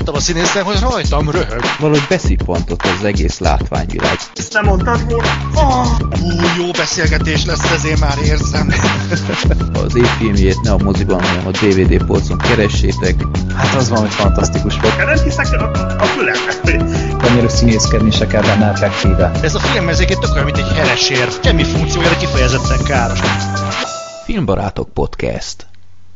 [0.00, 1.62] láttam a színészen, hogy rajtam röhög.
[1.78, 4.18] Valahogy beszippantott az egész látványvilág.
[4.34, 5.28] Ezt nem mondtad volna?
[5.54, 5.86] Oh,
[6.22, 8.68] ú, jó beszélgetés lesz, ezért már érzem.
[9.84, 13.14] az évfilmjét ne a moziban, hanem a DVD polcon keressétek.
[13.54, 14.96] Hát az valami fantasztikus volt.
[14.96, 17.24] Nem hiszek a, a fülemnek.
[17.24, 19.30] Annyira színészkedni se kell benne effektíve.
[19.42, 21.28] Ez a film ezeket tök olyan, mint egy heresér.
[21.42, 23.20] Semmi funkciója, de kifejezetten káros.
[24.24, 25.69] Filmbarátok Podcast.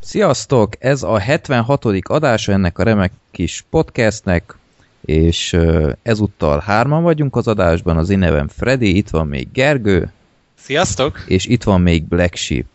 [0.07, 0.73] Sziasztok!
[0.79, 1.85] Ez a 76.
[2.01, 4.57] adása ennek a remek kis podcastnek,
[5.05, 5.57] és
[6.01, 10.11] ezúttal hárman vagyunk az adásban, az én nevem Freddy, itt van még Gergő.
[10.55, 11.23] Sziasztok!
[11.27, 12.65] És itt van még Black Sheep.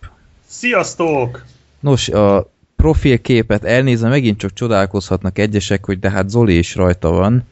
[0.47, 1.45] Sziasztok!
[1.81, 7.45] Nos, a profilképet elnézve megint csak csodálkozhatnak egyesek, hogy de hát Zoli is rajta van.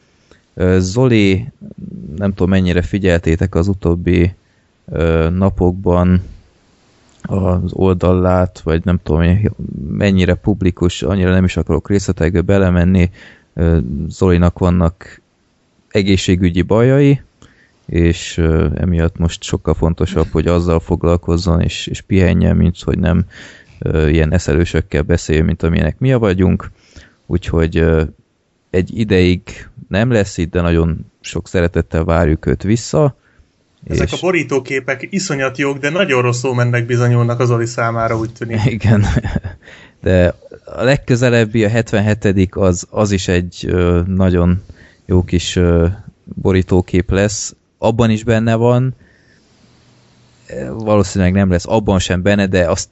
[0.77, 1.47] Zoli,
[2.15, 4.33] nem tudom mennyire figyeltétek az utóbbi
[5.29, 6.21] napokban,
[7.29, 9.51] az oldalát, vagy nem tudom,
[9.89, 13.09] mennyire publikus, annyira nem is akarok részletekbe belemenni.
[14.07, 15.21] Zolinak vannak
[15.89, 17.21] egészségügyi bajai,
[17.85, 18.37] és
[18.75, 23.25] emiatt most sokkal fontosabb, hogy azzal foglalkozzon, és, és pihenjen, mint hogy nem
[24.07, 26.71] ilyen eszelősökkel beszél, mint amilyenek mi vagyunk.
[27.25, 27.85] Úgyhogy
[28.69, 29.41] egy ideig
[29.87, 33.15] nem lesz itt, de nagyon sok szeretettel várjuk őt vissza
[33.83, 34.13] ezek és...
[34.13, 38.65] a borítóképek iszonyat jók, de nagyon rosszul mennek bizonyulnak az Oli számára, úgy tűnik.
[38.77, 39.05] Igen,
[40.01, 40.35] de
[40.65, 44.63] a legközelebbi, a 77 az, az is egy ö, nagyon
[45.05, 45.87] jó kis ö,
[46.23, 47.55] borítókép lesz.
[47.77, 48.95] Abban is benne van,
[50.77, 52.89] valószínűleg nem lesz abban sem benne, de azt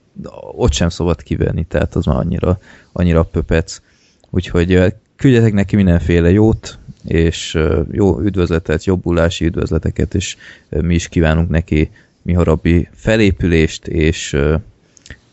[0.55, 2.59] ott sem szabad kivenni, tehát az már annyira,
[2.91, 3.81] annyira pöpec.
[4.29, 7.57] Úgyhogy küldjetek neki mindenféle jót, és
[7.91, 10.35] jó üdvözletet, jobbulási üdvözleteket, és
[10.69, 11.89] mi is kívánunk neki
[12.21, 14.37] miharabbi felépülést, és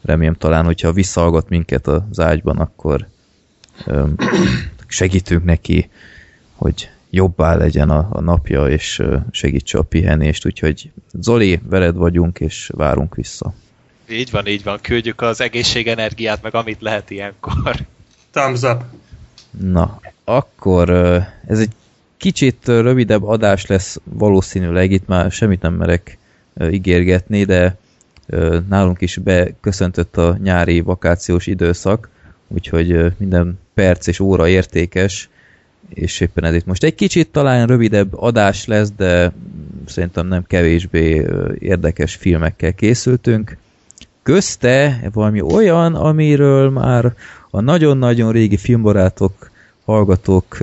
[0.03, 3.07] remélem talán, hogyha visszahallgat minket az ágyban, akkor
[4.87, 5.91] segítünk neki,
[6.55, 12.71] hogy jobbá legyen a, a napja, és segítse a pihenést, úgyhogy Zoli, veled vagyunk, és
[12.75, 13.55] várunk vissza.
[14.11, 17.77] Így van, így van, küldjük az egészségenergiát, meg amit lehet ilyenkor.
[18.31, 18.83] Thumbs up!
[19.61, 20.91] Na, akkor
[21.47, 21.71] ez egy
[22.17, 26.19] kicsit rövidebb adás lesz valószínűleg, itt már semmit nem merek
[26.71, 27.77] ígérgetni, de
[28.69, 32.09] nálunk is beköszöntött a nyári vakációs időszak,
[32.49, 35.29] úgyhogy minden perc és óra értékes,
[35.89, 39.33] és éppen ez itt most egy kicsit talán rövidebb adás lesz, de
[39.87, 41.27] szerintem nem kevésbé
[41.59, 43.57] érdekes filmekkel készültünk.
[44.23, 47.15] Közte valami olyan, amiről már
[47.51, 49.51] a nagyon-nagyon régi filmbarátok,
[49.85, 50.59] hallgatók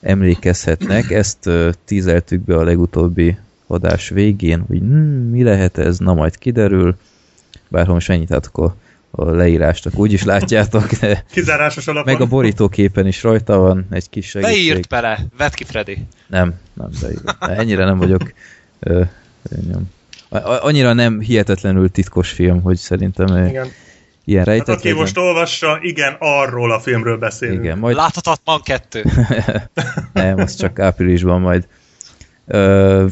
[0.00, 1.10] emlékezhetnek.
[1.10, 1.50] Ezt
[1.84, 6.96] tízeltük be a legutóbbi adás végén, hogy hmm, mi lehet ez, na majd kiderül.
[7.68, 8.76] Bár ha most megnyitjátok a,
[9.10, 10.92] a leírást, akkor úgyis látjátok.
[10.92, 12.12] De Kizárásos alapon.
[12.12, 14.54] Meg a borítóképen is rajta van egy kis segítség.
[14.54, 16.06] Beírt bele, vedd ki Freddy.
[16.26, 17.36] Nem, nem beírt.
[17.40, 18.32] Ennyire nem vagyok.
[18.78, 19.02] Ö,
[20.60, 23.68] annyira nem hihetetlenül titkos film, hogy szerintem Igen
[24.28, 27.64] ilyen rejtett hát, aki most olvassa, igen, arról a filmről beszélünk.
[27.64, 27.96] Igen, majd...
[27.96, 29.04] Láthatatlan kettő.
[30.12, 31.66] Nem, az csak áprilisban majd.
[32.46, 33.06] Ö,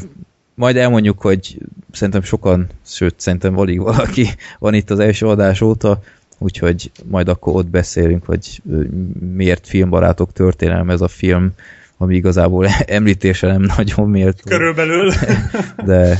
[0.55, 1.57] majd elmondjuk, hogy
[1.91, 4.27] szerintem sokan, sőt, szerintem alig valaki
[4.59, 5.99] van itt az első adás óta,
[6.37, 8.61] úgyhogy majd akkor ott beszélünk, hogy
[9.35, 11.51] miért filmbarátok történelme ez a film,
[11.97, 14.49] ami igazából említése nem nagyon méltó.
[14.49, 15.11] Körülbelül.
[15.85, 16.19] De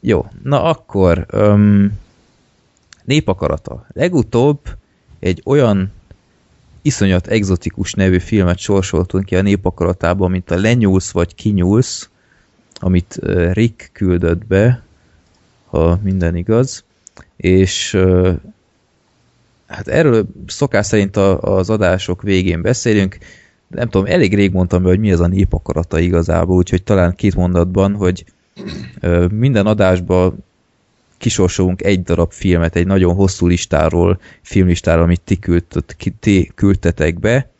[0.00, 1.92] jó, na akkor um,
[3.08, 3.86] népakarata.
[3.92, 4.58] Legutóbb
[5.18, 5.92] egy olyan
[6.82, 12.08] iszonyat egzotikus nevű filmet sorsoltunk ki a népakaratában, mint a Lenyúlsz vagy Kinyúlsz,
[12.80, 13.18] amit
[13.52, 14.82] Rick küldött be,
[15.66, 16.84] ha minden igaz,
[17.36, 17.98] és
[19.66, 23.18] hát erről szokás szerint az adások végén beszélünk,
[23.68, 27.34] nem tudom, elég rég mondtam be, hogy mi ez a népakarata igazából, úgyhogy talán két
[27.34, 28.24] mondatban, hogy
[29.30, 30.44] minden adásban
[31.18, 37.50] kisorsolunk egy darab filmet, egy nagyon hosszú listáról, filmlistáról, amit ti, küldtött, ti küldtetek be,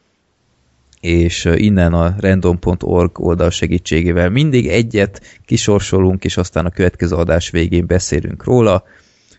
[1.00, 7.86] és innen a random.org oldal segítségével mindig egyet kisorsolunk, és aztán a következő adás végén
[7.86, 8.84] beszélünk róla.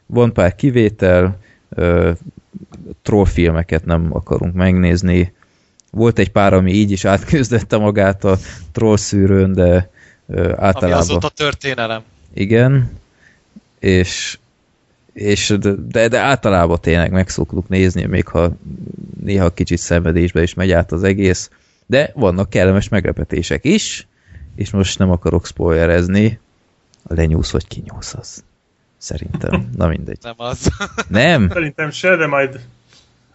[0.05, 1.39] Van pár kivétel,
[3.01, 5.33] trollfilmeket nem akarunk megnézni.
[5.91, 8.37] Volt egy pár, ami így is átküzdette magát a
[8.71, 9.89] troll szűrőn, de
[10.35, 10.83] általában...
[10.83, 12.01] Ami azóta történelem.
[12.33, 12.98] Igen,
[13.79, 14.37] és,
[15.13, 18.51] és de, de általában tényleg meg szoktuk nézni, még ha
[19.23, 21.49] néha kicsit szenvedésbe is megy át az egész,
[21.85, 24.07] de vannak kellemes meglepetések is,
[24.55, 26.39] és most nem akarok spoilerezni,
[27.03, 28.43] a lenyúsz vagy kinyúsz az.
[28.97, 29.69] Szerintem.
[29.77, 30.17] Na mindegy.
[30.21, 30.69] Nem az.
[31.07, 31.49] Nem?
[31.49, 32.59] Szerintem se, de majd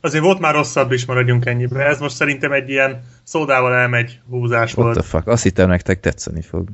[0.05, 1.85] Azért volt már rosszabb is, maradjunk ennyibe.
[1.85, 4.99] Ez most szerintem egy ilyen szódával elmegy húzás What volt.
[4.99, 5.27] the fuck?
[5.27, 6.69] Azt hittem nektek tetszeni fog.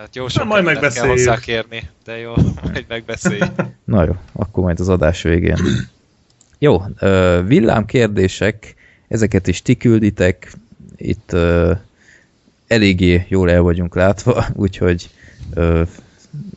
[0.00, 1.16] Hát jó sok majd embert kell megbeszéljük.
[1.16, 3.52] hozzá kérni, de jó, majd megbeszéljük.
[3.84, 5.56] Na jó, akkor majd az adás végén.
[6.58, 6.82] Jó,
[7.46, 8.74] villám kérdések,
[9.08, 10.52] ezeket is ti külditek,
[10.96, 11.36] itt
[12.66, 15.10] eléggé jól el vagyunk látva, úgyhogy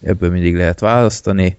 [0.04, 1.58] ebből mindig lehet választani.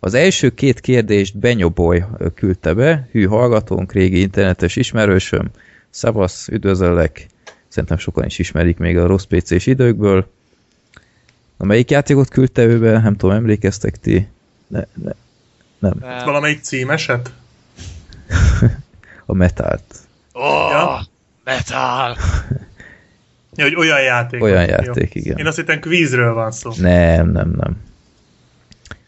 [0.00, 2.04] Az első két kérdést Benyoboy
[2.34, 5.50] küldte be, hű hallgatónk, régi internetes ismerősöm,
[5.90, 7.26] szavasz, üdvözöllek,
[7.68, 10.36] szerintem sokan is ismerik még a rossz PC-s időkből.
[11.58, 13.00] Na, melyik játékot küldte ő be?
[13.00, 14.28] Nem tudom, emlékeztek ti?
[14.66, 15.12] Ne, ne,
[15.78, 16.24] nem, Nem.
[16.24, 17.32] Valamelyik címeset?
[19.26, 19.84] a metált.
[20.32, 21.00] Oh, Ja.
[21.44, 22.16] metal!
[23.54, 24.42] Ja, hogy olyan játék.
[24.42, 24.68] Olyan Jó.
[24.70, 25.36] játék, igen.
[25.38, 26.70] Én azt hittem kvízről van szó.
[26.76, 27.76] Nem, nem, nem.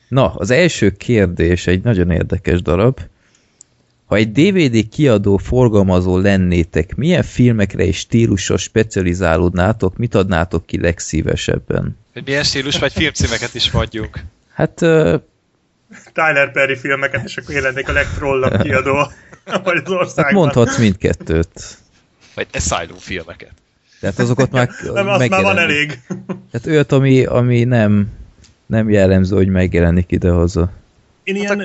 [0.08, 3.00] Na, az első kérdés egy nagyon érdekes darab.
[4.11, 11.97] Ha egy DVD kiadó forgalmazó lennétek, milyen filmekre és stílusra specializálódnátok, mit adnátok ki legszívesebben?
[12.12, 14.25] Hogy milyen stílus vagy filmcímeket is mondjunk.
[14.53, 15.17] Hát ö,
[16.12, 18.93] Tyler Perry filmeket, és akkor én lennék a legtrollabb kiadó
[19.45, 20.35] vagy az hát országban.
[20.35, 21.79] mondhatsz mindkettőt.
[22.35, 23.53] Vagy Asylum filmeket.
[24.01, 25.99] Tehát azokat már Nem, azt már van elég.
[26.51, 28.09] Tehát olyat, ami, ami nem,
[28.67, 30.73] nem jellemző, hogy megjelenik idehaza.
[31.23, 31.62] Én ilyen,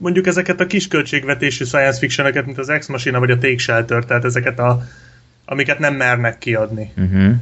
[0.00, 4.04] mondjuk ezeket a kis költségvetésű science fictioneket, mint az Ex Machina vagy a Take Shelter,
[4.04, 4.82] tehát ezeket a
[5.44, 6.92] amiket nem mernek kiadni.
[6.96, 7.34] Uh-huh.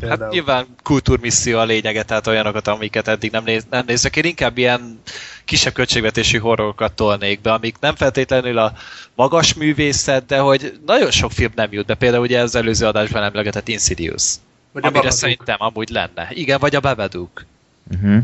[0.00, 0.22] Például.
[0.22, 4.16] Hát nyilván kultúrmisszió a lényege, tehát olyanokat, amiket eddig nem, néz, nem nézek.
[4.16, 5.00] Én inkább ilyen
[5.44, 8.72] kisebb költségvetésű horrorokat tolnék be, amik nem feltétlenül a
[9.14, 11.94] magas művészet, de hogy nagyon sok film nem jut be.
[11.94, 14.34] Például ugye az előző adásban emlegetett Insidious.
[14.72, 15.12] Vagy a amire Babadook.
[15.12, 16.28] szerintem amúgy lenne.
[16.30, 17.44] Igen, vagy a Babadook.
[17.90, 18.22] Uh-huh.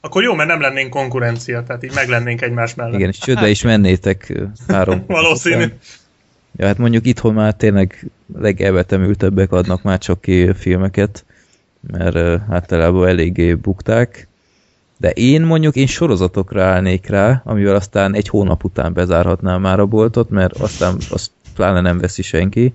[0.00, 2.94] Akkor jó, mert nem lennénk konkurencia, tehát így meg lennénk egymás mellett.
[2.94, 4.32] Igen, és csődbe is mennétek
[4.68, 5.04] három.
[5.06, 5.64] Valószínű.
[5.64, 5.78] után.
[6.56, 11.24] Ja, hát mondjuk itthon már tényleg legelvetemültebbek adnak már csak ki filmeket,
[11.80, 14.28] mert általában eléggé bukták.
[14.96, 19.86] De én mondjuk én sorozatokra állnék rá, amivel aztán egy hónap után bezárhatnám már a
[19.86, 22.74] boltot, mert aztán azt pláne nem veszi senki.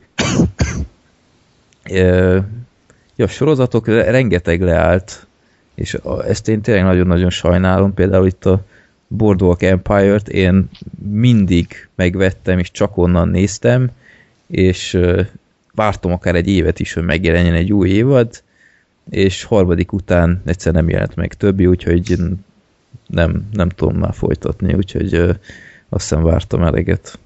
[3.15, 5.27] Ja, sorozatok re- rengeteg leállt,
[5.75, 5.97] és
[6.27, 7.93] ezt én tényleg nagyon-nagyon sajnálom.
[7.93, 8.65] Például itt a
[9.07, 10.69] Boardwalk Empire-t én
[11.09, 13.91] mindig megvettem, és csak onnan néztem,
[14.47, 14.99] és
[15.75, 18.43] vártam akár egy évet is, hogy megjelenjen egy új évad,
[19.09, 22.17] és harmadik után egyszer nem jelent meg többi, úgyhogy
[23.07, 25.31] nem, nem tudom már folytatni, úgyhogy ö,
[25.89, 27.19] azt hiszem vártam eleget.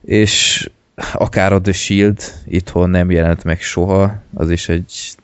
[0.00, 0.68] És
[1.12, 5.14] akár a The Shield itthon nem jelent meg soha, az is egy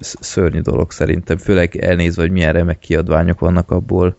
[0.00, 4.16] szörnyű dolog szerintem, főleg elnézve, hogy milyen remek kiadványok vannak abból.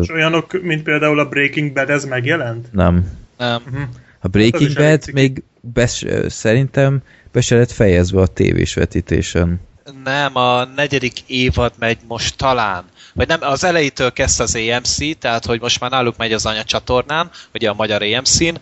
[0.00, 2.72] És olyanok, mint például a Breaking Bad, ez megjelent?
[2.72, 3.16] nem.
[3.38, 3.62] Nem.
[3.66, 3.88] Uh-huh.
[4.20, 7.02] A Breaking elég Bad még bes, szerintem
[7.32, 9.60] be se lett fejezve a tévés vetítésen.
[10.04, 12.84] Nem, a negyedik évad megy most talán.
[13.14, 17.30] Vagy nem, az elejétől kezdte az AMC, tehát hogy most már náluk megy az anyacsatornán,
[17.54, 18.54] ugye a magyar AMC-n,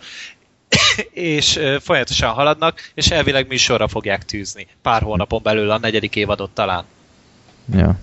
[1.11, 4.67] és folyamatosan haladnak, és elvileg műsorra fogják tűzni.
[4.81, 6.83] Pár hónapon belül a negyedik évadot talán.
[7.73, 7.97] Ja.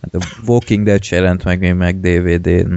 [0.00, 2.74] Hát a Walking Dead se jelent meg még meg DVD-n,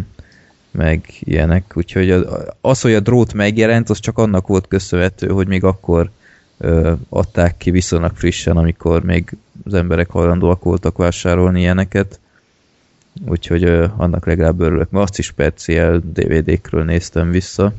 [0.71, 2.27] meg ilyenek, úgyhogy
[2.61, 6.09] az, hogy a drót megjelent, az csak annak volt köszönhető, hogy még akkor
[6.57, 12.19] ö, adták ki viszonylag frissen, amikor még az emberek hajlandóak voltak vásárolni ilyeneket.
[13.27, 17.73] Úgyhogy ö, annak legalább örülök, mert azt is speciál DVD-kről néztem vissza.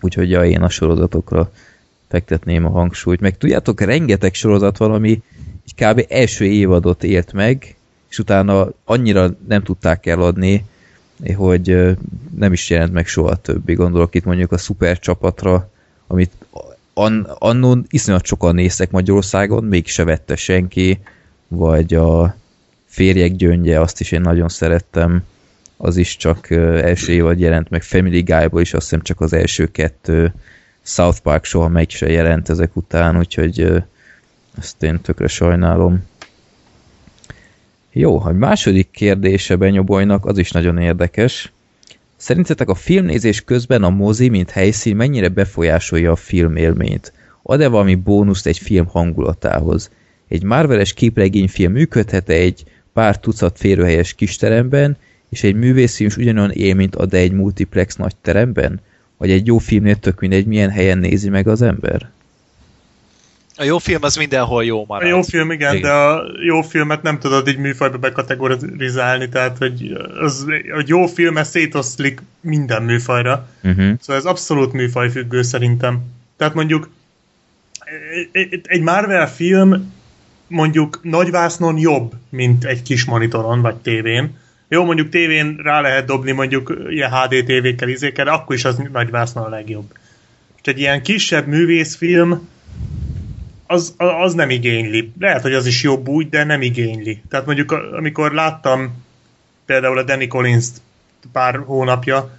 [0.00, 1.52] Úgyhogy ja, én a sorozatokra
[2.08, 3.20] fektetném a hangsúlyt.
[3.20, 5.22] Meg tudjátok, rengeteg sorozat van, ami
[5.76, 6.04] kb.
[6.08, 7.76] első évadot élt meg,
[8.10, 10.64] és utána annyira nem tudták eladni,
[11.36, 11.96] hogy
[12.36, 13.74] nem is jelent meg soha többi.
[13.74, 15.70] Gondolok itt mondjuk a szuper csapatra,
[16.06, 16.32] amit
[16.94, 20.98] an, annól iszonyat sokan néztek Magyarországon, még se vette senki,
[21.48, 22.36] vagy a
[22.86, 25.22] férjek gyöngye, azt is én nagyon szerettem,
[25.82, 29.66] az is csak első évad jelent meg, Family Guy-ból is azt hiszem csak az első
[29.66, 30.32] kettő,
[30.82, 33.84] South Park soha meg se jelent ezek után, úgyhogy
[34.58, 36.02] ezt én tökre sajnálom.
[37.92, 41.52] Jó, a második kérdése Benyobolynak, az is nagyon érdekes.
[42.16, 47.12] Szerintetek a filmnézés közben a mozi, mint helyszín mennyire befolyásolja a film élményt?
[47.42, 49.90] Ad-e valami bónuszt egy film hangulatához?
[50.28, 54.96] Egy Marveles képregényfilm működhet egy pár tucat férőhelyes kisteremben,
[55.30, 58.80] és egy művészfilm is ugyanolyan élményt ad -e egy multiplex nagy teremben?
[59.16, 62.10] Vagy egy jó filmnél tök mindegy, milyen helyen nézi meg az ember?
[63.56, 65.08] A jó film az mindenhol jó A marad.
[65.08, 65.82] jó film, igen, Igen.
[65.82, 70.46] de a jó filmet nem tudod így műfajba bekategorizálni, tehát hogy az,
[70.78, 73.48] a jó film ez szétoszlik minden műfajra.
[73.62, 73.92] Uh-huh.
[74.00, 76.00] Szóval ez abszolút műfajfüggő szerintem.
[76.36, 76.88] Tehát mondjuk
[78.32, 79.92] egy- egy Marvel film
[80.48, 84.36] mondjuk nagyvásznon jobb, mint egy kis monitoron vagy tévén.
[84.72, 88.76] Jó, mondjuk tévén rá lehet dobni mondjuk ilyen HD tévékkel, izékkel, de akkor is az
[88.92, 89.92] nagyvásznon a legjobb.
[90.62, 92.48] És egy ilyen kisebb művészfilm
[93.66, 95.12] az, az nem igényli.
[95.18, 97.22] Lehet, hogy az is jobb úgy, de nem igényli.
[97.28, 99.04] Tehát mondjuk amikor láttam
[99.66, 100.80] például a Danny Collins-t
[101.32, 102.30] pár hónapja,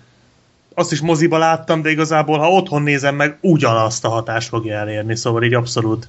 [0.74, 5.16] azt is moziba láttam, de igazából, ha otthon nézem meg, ugyanazt a hatást fogja elérni,
[5.16, 6.08] szóval így abszolút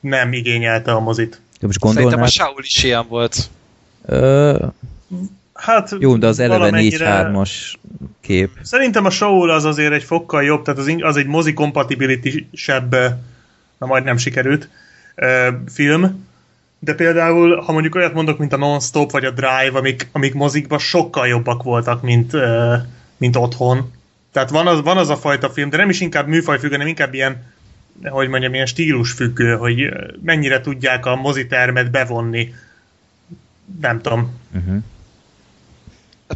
[0.00, 1.40] nem igényelte a mozit.
[1.60, 3.50] De most Szerintem a gondolnád, Saul is ilyen volt.
[4.10, 4.66] Ö,
[5.54, 7.50] Hát jó, de az eleve valamennyire- 4-3-as
[8.20, 8.50] kép.
[8.62, 12.90] Szerintem a Saul az azért egy fokkal jobb, tehát az, az egy mozi kompatibilitysebb,
[13.78, 14.68] na majd nem sikerült,
[15.68, 16.26] film.
[16.78, 20.78] De például, ha mondjuk olyat mondok, mint a Non-Stop vagy a Drive, amik, amik mozikban
[20.78, 22.32] sokkal jobbak voltak, mint,
[23.16, 23.92] mint otthon.
[24.32, 27.14] Tehát van az, van az a fajta film, de nem is inkább műfajfüggő, hanem inkább
[27.14, 27.42] ilyen,
[28.04, 32.54] hogy mondjam, ilyen stílusfüggő, hogy ö, mennyire tudják a mozitermet bevonni.
[33.80, 34.38] Nem tudom.
[34.54, 34.82] Uh-huh.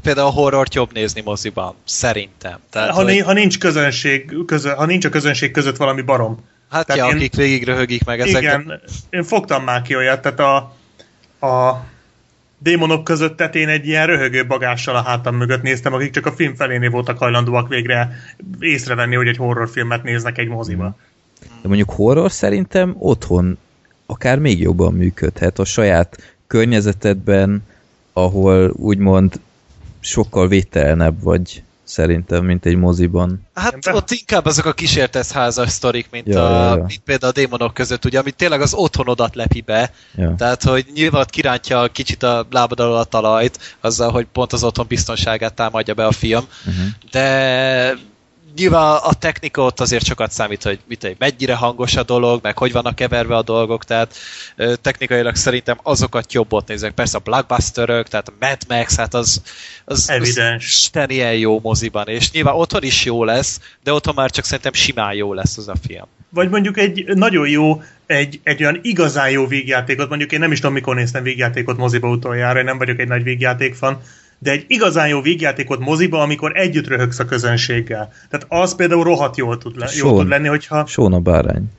[0.02, 1.74] Például a horrort jobb nézni moziban.
[1.84, 2.58] Szerintem.
[2.70, 6.38] Tehát, Ha, hogy, ha, nincs közönség, közö, ha nincs a közönség között valami barom.
[6.70, 8.60] hát tehát ja, én- akik végig röhögik meg ezeket.
[8.60, 10.56] Igen, én fogtam már ki olyat, tehát a,
[11.46, 11.84] a
[12.58, 16.54] démonok között tetén egy ilyen röhögő bagással a hátam mögött néztem, akik csak a film
[16.54, 18.16] felénél voltak hajlandóak végre
[18.58, 20.96] észrevenni, hogy egy horrorfilmet néznek egy moziba.
[21.62, 23.58] De mondjuk horror szerintem otthon
[24.06, 27.62] akár még jobban működhet a saját környezetedben,
[28.12, 29.40] ahol úgymond
[30.00, 33.46] sokkal vételenebb vagy szerintem, mint egy moziban.
[33.54, 33.94] Hát Nem?
[33.94, 36.84] ott inkább azok a kísértett házas sztorik, mint, Ja, a, ja, ja.
[36.84, 40.34] mint például a démonok között, ugye, amit tényleg az otthonodat lepi be, Ja.
[40.38, 44.64] tehát, hogy nyilván ott kirántja kicsit a lábad alól a talajt, azzal, hogy pont az
[44.64, 46.84] otthon biztonságát támadja be a film, Uh-huh.
[47.10, 47.96] de
[48.56, 52.58] nyilván a technika ott azért sokat számít, hogy mit, hogy mennyire hangos a dolog, meg
[52.58, 54.16] hogy vannak keverve a dolgok, tehát
[54.80, 56.92] technikailag szerintem azokat jobb ott nézek.
[56.92, 59.42] Persze a blockbusterök, tehát a Mad Max, hát az,
[59.84, 60.66] az, az Evidens.
[60.66, 64.72] Isten ilyen jó moziban, és nyilván otthon is jó lesz, de otthon már csak szerintem
[64.72, 66.06] simán jó lesz az a film.
[66.28, 70.58] Vagy mondjuk egy nagyon jó, egy, egy olyan igazán jó vígjátékot, mondjuk én nem is
[70.58, 74.00] tudom, mikor néztem vígjátékot moziba utoljára, én nem vagyok egy nagy vígjáték fan,
[74.44, 78.12] de egy igazán jó vígjátékot moziba, amikor együtt röhögsz a közönséggel.
[78.30, 80.18] Tehát az például rohadt jól tud, le, jól Sean.
[80.18, 80.86] tud lenni, hogyha...
[80.86, 81.70] Sóna bárány.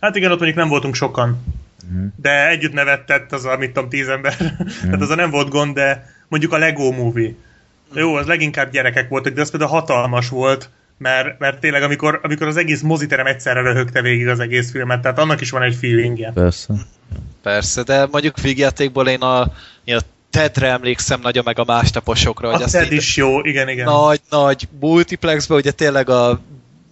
[0.00, 1.44] Hát igen, ott mondjuk nem voltunk sokan.
[1.90, 2.04] Mhm.
[2.16, 4.36] De együtt nevettett az a, mit tudom, tíz ember.
[4.82, 7.34] Tehát az a nem volt gond, de mondjuk a Lego Movie.
[7.94, 12.46] Jó, az leginkább gyerekek voltak, de az például hatalmas volt, mert, mert tényleg amikor, amikor
[12.46, 16.30] az egész moziterem egyszerre röhögte végig az egész filmet, tehát annak is van egy feelingje.
[16.34, 16.74] Persze.
[17.42, 19.52] Persze, de mondjuk vígjátékból én a,
[19.84, 23.84] én a Tedre emlékszem nagyon meg a másnaposokra, A Ted is jó, igen, igen.
[23.84, 26.40] nagy-nagy multiplexben, ugye tényleg a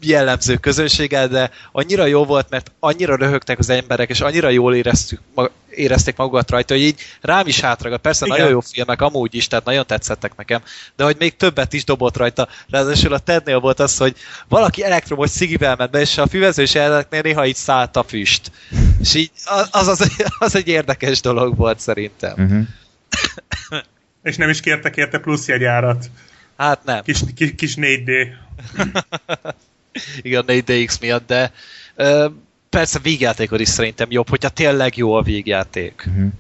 [0.01, 5.21] jellemző közönséggel, de annyira jó volt, mert annyira röhögtek az emberek, és annyira jól éreztük,
[5.35, 8.03] ma, érezték magukat rajta, hogy így rám is hátragadt.
[8.03, 8.39] Persze Igen.
[8.39, 10.63] nagyon jó filmek amúgy is, tehát nagyon tetszettek nekem,
[10.97, 12.49] de hogy még többet is dobott rajta.
[12.71, 14.17] Ráadásul a Tednél volt az, hogy
[14.49, 18.51] valaki elektromos cigivel ment be, és a füvezős eleknél néha így szállt a füst.
[19.01, 19.31] És így
[19.71, 22.33] az, az, az egy érdekes dolog volt szerintem.
[22.33, 22.67] Uh-huh.
[24.23, 26.11] És nem is kértek érte plusz jegyárat.
[26.57, 27.03] Hát nem.
[27.03, 28.11] Kis, kis, kis 4D.
[30.23, 31.53] Igen, 4DX miatt, de
[31.95, 32.29] ö,
[32.71, 36.05] persze vígjátékod is szerintem jobb, hogyha tényleg jó a vígjáték.
[36.09, 36.33] Uh-huh.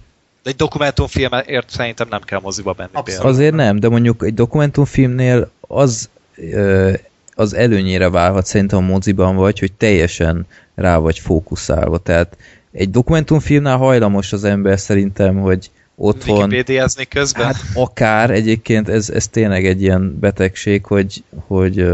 [0.42, 3.25] De egy dokumentumfilmért szerintem nem kell moziba menni Abszolút.
[3.25, 6.92] Azért nem, de mondjuk egy dokumentumfilmnél az ö,
[7.35, 11.99] az előnyére válhat szerintem a moziban vagy, hogy teljesen rá vagy fókuszálva.
[11.99, 12.37] Tehát
[12.73, 16.37] egy dokumentumfilmnál hajlamos az ember szerintem, hogy otthon...
[16.37, 17.45] Wikipédiázni közben?
[17.45, 21.87] Hát akár egyébként ez, ez tényleg egy ilyen betegség, hogy, hogy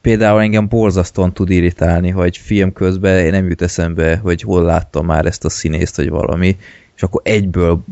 [0.00, 5.26] például engem borzasztóan tud irritálni, hogy film közben nem jut eszembe, hogy hol láttam már
[5.26, 6.56] ezt a színészt, vagy valami,
[6.96, 7.84] és akkor egyből,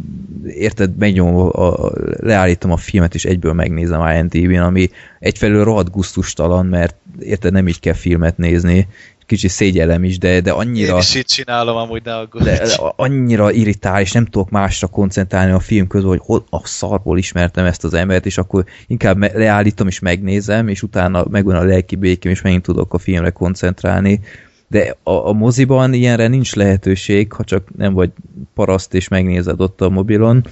[0.47, 6.95] érted, megnyomom, a, leállítom a filmet, és egyből megnézem IMDb-n, ami egyfelől rohadt gusztustalan, mert
[7.21, 8.87] érted, nem így kell filmet nézni,
[9.29, 10.93] kicsit szégyellem is, de, de annyira...
[10.93, 12.45] Én is így csinálom amúgy, ne aggódj.
[12.45, 16.67] De, de annyira irritál, és nem tudok másra koncentrálni a film közben, hogy hol a
[16.67, 21.63] szarból ismertem ezt az embert, és akkor inkább leállítom és megnézem, és utána megvan a
[21.63, 24.21] lelki békém, és megint tudok a filmre koncentrálni.
[24.69, 28.11] De a, a moziban ilyenre nincs lehetőség, ha csak nem vagy
[28.55, 30.47] paraszt, és megnézed ott a mobilon.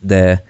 [0.00, 0.44] De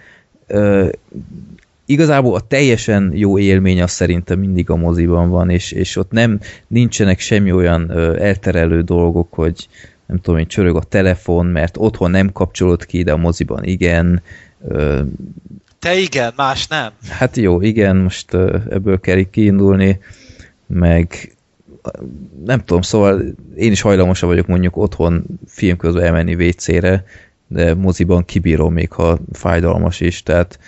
[1.93, 6.41] igazából a teljesen jó élmény az szerintem mindig a moziban van, és, és ott nem
[6.67, 9.69] nincsenek semmi olyan ö, elterelő dolgok, hogy
[10.07, 14.23] nem tudom, hogy csörög a telefon, mert otthon nem kapcsolod ki, de a moziban igen.
[14.69, 15.01] Ö,
[15.79, 16.91] Te igen, más nem.
[17.09, 18.35] hát jó, igen, most
[18.71, 19.99] ebből kell így kiindulni,
[20.67, 21.33] meg
[22.45, 23.23] nem tudom, szóval
[23.57, 27.05] én is hajlamosabb vagyok mondjuk otthon film közben elmenni WC-re,
[27.47, 30.59] de moziban kibírom még, ha fájdalmas is, tehát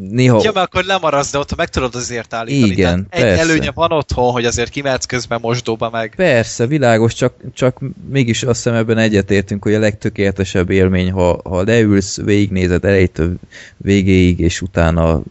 [0.00, 0.40] néha...
[0.42, 2.72] Ja, mert akkor lemaradsz, de ott meg tudod azért állítani.
[2.72, 3.40] Igen, Tehát egy persze.
[3.40, 6.12] előnye van otthon, hogy azért kimehetsz közben mosdóba meg.
[6.16, 11.62] Persze, világos, csak, csak mégis azt hiszem ebben egyetértünk, hogy a legtökéletesebb élmény, ha, ha
[11.62, 13.34] leülsz, végignézed elejétől
[13.76, 15.22] végéig, és utána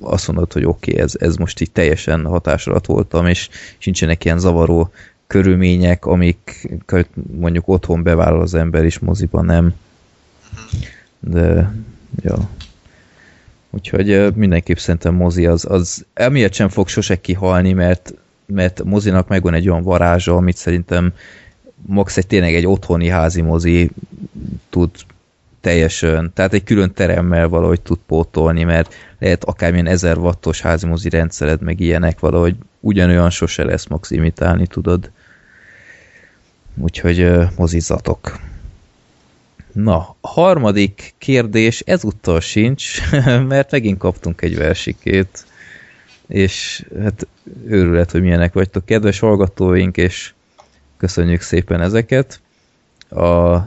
[0.00, 3.48] azt mondod, hogy oké, okay, ez, ez most így teljesen hatás alatt voltam, és
[3.78, 4.90] sincsenek ilyen zavaró
[5.26, 6.68] körülmények, amik
[7.38, 9.74] mondjuk otthon bevállal az ember, és moziban nem.
[11.20, 11.74] De,
[12.22, 12.48] ja.
[13.76, 18.14] Úgyhogy mindenképp szerintem mozi az, az emiatt sem fog sose kihalni, mert,
[18.46, 21.12] mert a mozinak megvan egy olyan varázsa, amit szerintem
[21.86, 23.90] max egy tényleg egy otthoni házi mozi
[24.70, 24.90] tud
[25.60, 31.08] teljesen, tehát egy külön teremmel valahogy tud pótolni, mert lehet akármilyen 1000 wattos házi mozi
[31.08, 35.10] rendszered, meg ilyenek valahogy ugyanolyan sose lesz max imitálni, tudod.
[36.76, 38.38] Úgyhogy ö, mozizzatok.
[39.76, 43.10] Na, a harmadik kérdés ezúttal sincs,
[43.48, 45.46] mert megint kaptunk egy versikét,
[46.26, 47.26] és hát
[47.66, 50.32] őrület, hogy milyenek vagytok, kedves hallgatóink, és
[50.96, 52.40] köszönjük szépen ezeket.
[53.10, 53.58] A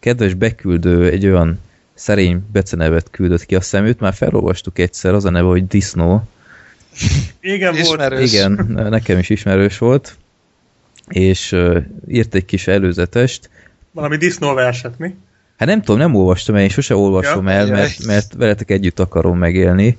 [0.00, 1.60] kedves beküldő egy olyan
[1.94, 6.28] szerény becenevet küldött ki, a szeműt már felolvastuk egyszer, az a neve, hogy Disznó.
[7.40, 7.84] Igen, volt.
[7.84, 8.32] Ismerős.
[8.32, 10.16] Igen, nekem is ismerős volt,
[11.08, 11.56] és
[12.08, 13.50] írt egy kis előzetest,
[13.94, 15.14] Valami disznóverset, mi?
[15.56, 19.00] Hát nem tudom, nem olvastam el, én sose olvasom Ja, el, mert, mert veletek együtt
[19.00, 19.98] akarom megélni.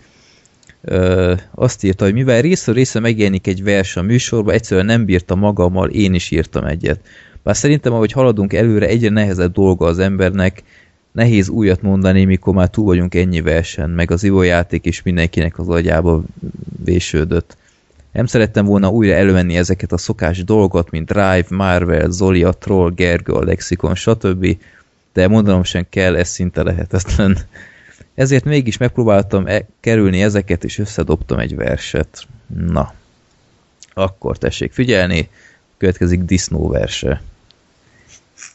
[0.81, 5.35] Ö, azt írta, hogy mivel részről része megjelenik egy vers a műsorba, egyszerűen nem bírta
[5.35, 7.00] magammal, én is írtam egyet.
[7.43, 10.63] Bár szerintem, ahogy haladunk előre, egyre nehezebb dolga az embernek,
[11.12, 15.69] nehéz újat mondani, mikor már túl vagyunk ennyi versen, meg az ivójáték is mindenkinek az
[15.69, 16.24] agyába
[16.83, 17.57] vésődött.
[18.12, 22.91] Nem szerettem volna újra elővenni ezeket a szokás dolgot, mint Drive, Marvel, Zoli, a Troll,
[22.96, 24.57] Gergő, a Lexikon, stb.,
[25.16, 27.38] de mondanom sem kell, ez szinte lehetetlen.
[28.16, 32.28] Ezért mégis megpróbáltam e- kerülni ezeket, és összedobtam egy verset.
[32.58, 32.94] Na,
[33.94, 35.30] akkor tessék figyelni,
[35.78, 37.22] következik Disznó verse.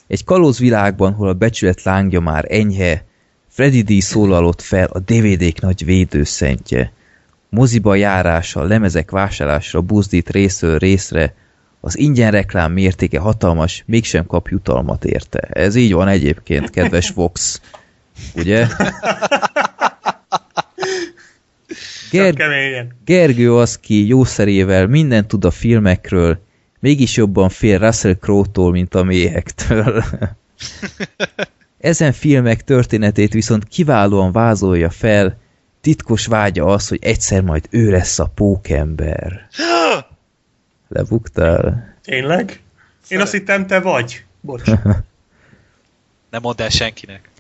[0.07, 3.05] Egy kalóz világban, hol a becsület lángja már enyhe,
[3.49, 6.93] Freddy D szólalott fel a DVD-k nagy védőszentje.
[7.49, 11.35] Moziba járása, lemezek vásárlásra buzdít részről részre,
[11.81, 15.39] az ingyen reklám mértéke hatalmas, mégsem kap jutalmat érte.
[15.39, 17.61] Ez így van egyébként, kedves Vox.
[18.35, 18.67] Ugye?
[22.11, 22.87] Ger-.
[23.05, 26.39] Gergő az ki jószerével mindent tud a filmekről,
[26.81, 30.05] mégis jobban fél Russell Crowe-tól, mint a méhektől.
[31.79, 35.39] Ezen filmek történetét viszont kiválóan vázolja fel,
[35.81, 39.49] titkos vágya az, hogy egyszer majd ő lesz a pókember.
[40.93, 41.95] Lebuktál?
[42.03, 42.61] Tényleg?
[43.09, 44.25] Én azt hittem, te vagy.
[44.41, 44.71] Bocs.
[46.31, 47.31] Nem mondd el senkinek.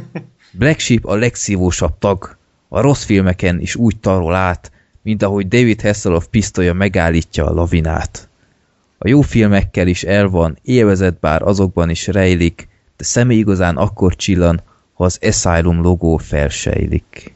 [0.58, 2.36] Black Sheep a legszívósabb tag.
[2.68, 8.28] A rossz filmeken is úgy tarol át, mint ahogy David Hasselhoff pisztolya megállítja a lavinát.
[8.98, 14.16] A jó filmekkel is el van, élvezett bár azokban is rejlik, de személy igazán akkor
[14.16, 14.62] csillan,
[14.92, 17.34] ha az Asylum logó felsejlik.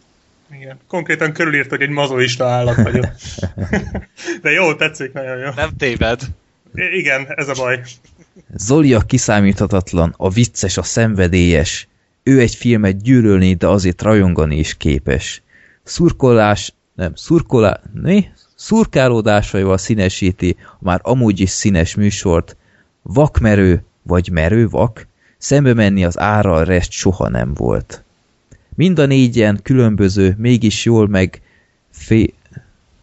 [0.66, 0.78] Igen.
[0.88, 3.06] Konkrétan körülírt, hogy egy mazoista állat vagyok.
[4.42, 5.48] De jó, tetszik, nagyon jó.
[5.56, 6.20] Nem téved.
[6.74, 7.82] I- igen, ez a baj.
[8.54, 11.88] Zoli a kiszámíthatatlan, a vicces, a szenvedélyes.
[12.22, 15.42] Ő egy filmet gyűlölni, de azért rajongani is képes.
[15.82, 18.28] Szurkolás, nem, szurkolá, mi?
[18.54, 22.56] Szurkálódásaival színesíti a már amúgy is színes műsort.
[23.02, 25.06] Vakmerő, vagy merő vak,
[25.38, 28.04] szembe menni az árral rest soha nem volt.
[28.76, 31.40] Mind a négyen különböző, mégis jól meg
[31.90, 32.34] fé,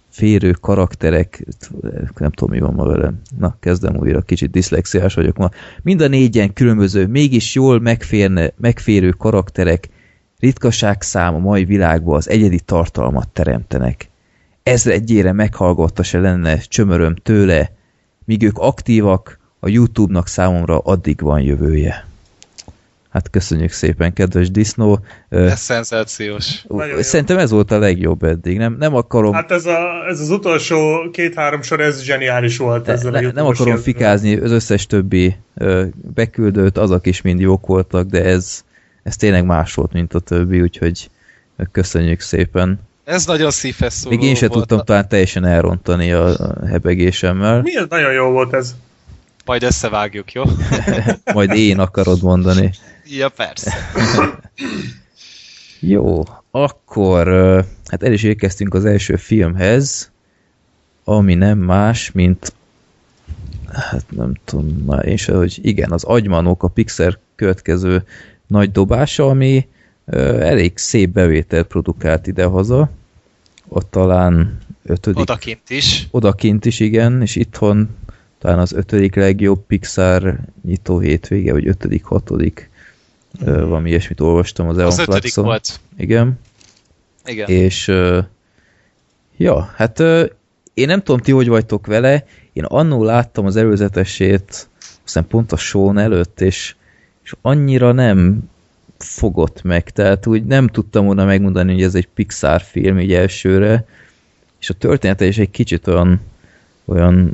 [0.09, 1.45] férő karakterek,
[2.17, 5.49] nem tudom mi van ma velem, na kezdem újra, kicsit diszlexiás vagyok ma,
[5.81, 9.89] mind a négyen különböző, mégis jól megférne, megférő karakterek,
[10.39, 14.09] ritkaság szám a mai világban az egyedi tartalmat teremtenek.
[14.63, 17.71] Ezre egyére meghallgatta se lenne csömöröm tőle,
[18.25, 22.12] míg ők aktívak, a Youtube-nak számomra addig van jövője.
[23.13, 24.99] Hát köszönjük szépen, kedves disznó.
[25.29, 26.65] Ez szenzációs.
[26.67, 27.01] Nagyon jó.
[27.01, 28.57] Szerintem ez volt a legjobb eddig.
[28.57, 32.85] Nem, nem akarom Hát ez, a, ez az utolsó két-három sor, ez zseniális volt.
[32.85, 33.77] Ne, ezzel a ne, nem akarom jelzővel.
[33.77, 38.63] fikázni az összes többi ö, beküldőt, azok is mind jók voltak, de ez,
[39.03, 41.09] ez tényleg más volt, mint a többi, úgyhogy
[41.71, 42.79] köszönjük szépen.
[43.03, 44.59] Ez nagyon szívhez szóló Még én sem volt.
[44.59, 47.61] tudtam talán teljesen elrontani a, hebegésemmel.
[47.61, 47.85] Mi ez?
[47.89, 48.75] Nagyon jó volt ez.
[49.45, 50.43] Majd összevágjuk, jó?
[51.33, 52.71] Majd én akarod mondani.
[53.05, 53.73] Ja, persze.
[55.79, 57.27] Jó, akkor
[57.85, 60.11] hát el is érkeztünk az első filmhez,
[61.03, 62.53] ami nem más, mint
[63.71, 68.03] hát nem tudom már én sem, hogy igen, az Agymanok, a Pixar következő
[68.47, 69.67] nagy dobása, ami
[70.05, 72.89] ö, elég szép bevételt produkált idehaza.
[73.67, 76.07] Ott talán ötödik Odakint is.
[76.11, 77.89] odakint is, igen, és itthon
[78.43, 82.69] talán az ötödik legjobb Pixar nyitó hétvége, vagy ötödik, hatodik,
[83.45, 85.43] ö, valami ilyesmit olvastam az Az Eon ötödik Flaxon.
[85.43, 85.79] volt.
[85.97, 86.39] Igen,
[87.25, 87.49] Igen.
[87.49, 87.91] és
[89.37, 89.99] ja, hát
[90.73, 94.67] én nem tudom, ti hogy vagytok vele, én annó láttam az előzetesét,
[95.05, 96.75] aztán pont a show előtt, és,
[97.23, 98.49] és annyira nem
[98.97, 103.85] fogott meg, tehát úgy nem tudtam volna megmondani, hogy ez egy Pixar film így elsőre,
[104.59, 106.21] és a története is egy kicsit olyan,
[106.85, 107.33] olyan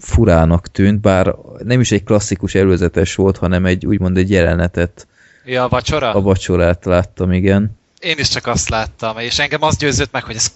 [0.00, 5.06] furának tűnt, bár nem is egy klasszikus előzetes volt, hanem egy úgymond egy jelenetet,
[5.44, 6.14] Ja, a vacsora?
[6.14, 7.78] a vacsorát láttam, igen.
[7.98, 10.52] Én is csak azt láttam, és engem az győzött meg, hogy ez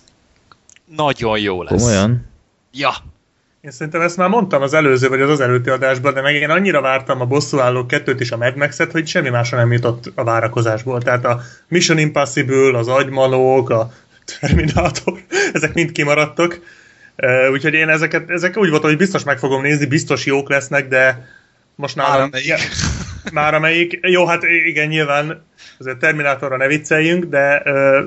[0.97, 1.83] nagyon jó lesz.
[1.83, 2.27] Komolyan?
[2.73, 2.91] Ja.
[3.61, 6.51] Én szerintem ezt már mondtam az előző vagy az az előtti adásban, de meg én
[6.51, 10.25] annyira vártam a bosszúálló kettőt és a Mad Max-et, hogy semmi másra nem jutott a
[10.25, 11.03] várakozásból.
[11.03, 13.93] Tehát a Mission Impossible, az Agymanók, a
[14.25, 15.19] Terminator,
[15.53, 16.61] ezek mind kimaradtak.
[17.53, 21.29] Úgyhogy én ezeket, ezek úgy voltam, hogy biztos meg fogom nézni, biztos jók lesznek, de
[21.75, 22.23] most Már nálam...
[22.33, 22.47] amelyik.
[22.49, 22.57] Ja,
[23.33, 23.99] már amelyik.
[24.03, 25.45] Jó, hát igen, nyilván
[25.79, 27.99] azért Terminátorra ne vicceljünk, de uh,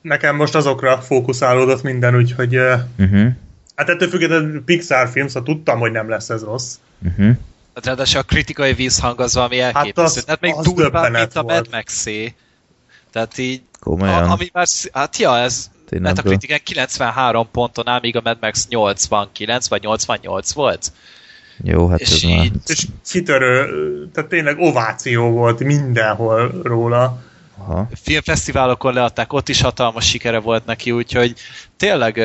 [0.00, 3.28] nekem most azokra fókuszálódott minden, úgyhogy uh, Uh-huh.
[3.74, 6.74] Hát ettől függetlenül Pixar film, szóval tudtam, hogy nem lesz ez rossz.
[7.08, 7.36] Uh-huh.
[7.74, 10.02] Hát ráadásul a kritikai vízhang az valami elképesztő.
[10.18, 12.06] az- Tehát még durvább, mint a Mad max
[13.12, 14.22] Tehát így, Komolyan.
[14.22, 18.66] a, ami már, hát ja, ez Tényleg, Metacritiken 93 ponton áll, míg a Mad Max
[18.68, 20.92] 89 vagy 88 volt.
[21.62, 22.44] Jó, hát És ez már...
[22.44, 23.66] így- És kitörő,
[24.12, 27.22] tehát tényleg ováció volt mindenhol róla.
[27.58, 27.88] Aha.
[28.02, 31.34] Filmfesztiválokon leadták, ott is hatalmas sikere volt neki, úgyhogy
[31.76, 32.20] tényleg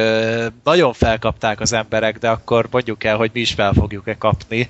[0.63, 4.69] nagyon felkapták az emberek, de akkor mondjuk el, hogy mi is fel fogjuk-e kapni.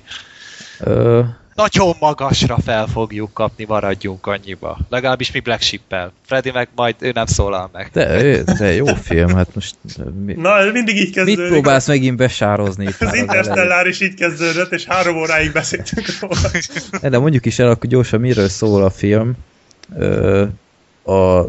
[0.80, 1.20] Ö,
[1.54, 4.78] Nagyon magasra fel fogjuk kapni, maradjunk annyiba.
[4.88, 6.12] Legalábbis mi Black Sheep-el.
[6.26, 7.88] Freddy meg majd ő nem szólal meg.
[7.92, 9.76] de, de jó film, hát most
[10.24, 11.46] mi, Na, mindig így mit kezdődik.
[11.46, 12.84] próbálsz megint besározni?
[12.84, 16.36] itt Az Interstellár is így kezdődött, és három óráig beszéltünk róla.
[16.42, 17.10] elején?
[17.10, 19.32] De mondjuk is el, akkor gyorsan miről szól a film.
[19.98, 20.44] Ö,
[21.04, 21.44] a,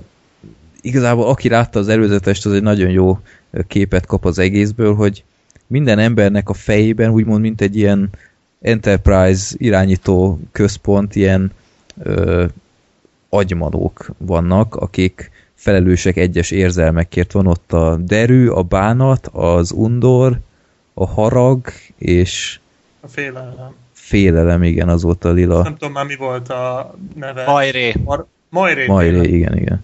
[0.81, 3.19] igazából aki látta az előzetest, az egy nagyon jó
[3.67, 5.23] képet kap az egészből, hogy
[5.67, 8.09] minden embernek a fejében úgymond, mint egy ilyen
[8.65, 11.51] Enterprise irányító központ, ilyen
[12.03, 12.45] ö,
[13.29, 17.31] agymanók vannak, akik felelősek egyes érzelmekért.
[17.31, 20.39] Van ott a derű, a bánat, az undor,
[20.93, 21.61] a harag,
[21.97, 22.59] és
[22.99, 23.73] A félelem.
[23.91, 25.63] félelem, igen, az volt a lila.
[25.63, 27.45] Nem tudom már mi volt a neve.
[27.45, 27.93] Majré.
[28.03, 28.85] Mar- Majré.
[28.87, 29.33] Majré, tényleg.
[29.33, 29.83] igen, igen.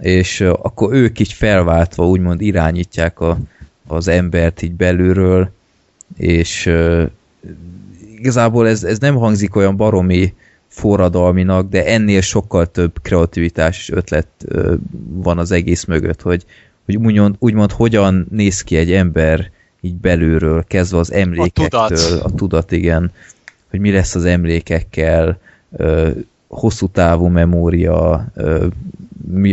[0.00, 3.38] És uh, akkor ők így felváltva úgymond irányítják a,
[3.86, 5.50] az embert így belülről,
[6.16, 7.02] és uh,
[8.20, 10.34] igazából ez, ez nem hangzik olyan baromi
[10.68, 14.26] forradalminak, de ennél sokkal több kreativitás és ötlet
[15.08, 16.44] van az egész mögött, hogy,
[16.84, 22.22] hogy úgymond, úgymond hogyan néz ki egy ember így belülről, kezdve az emlékektől, tudat.
[22.22, 23.12] a tudat, igen,
[23.70, 25.38] hogy mi lesz az emlékekkel,
[26.48, 28.26] hosszú távú memória,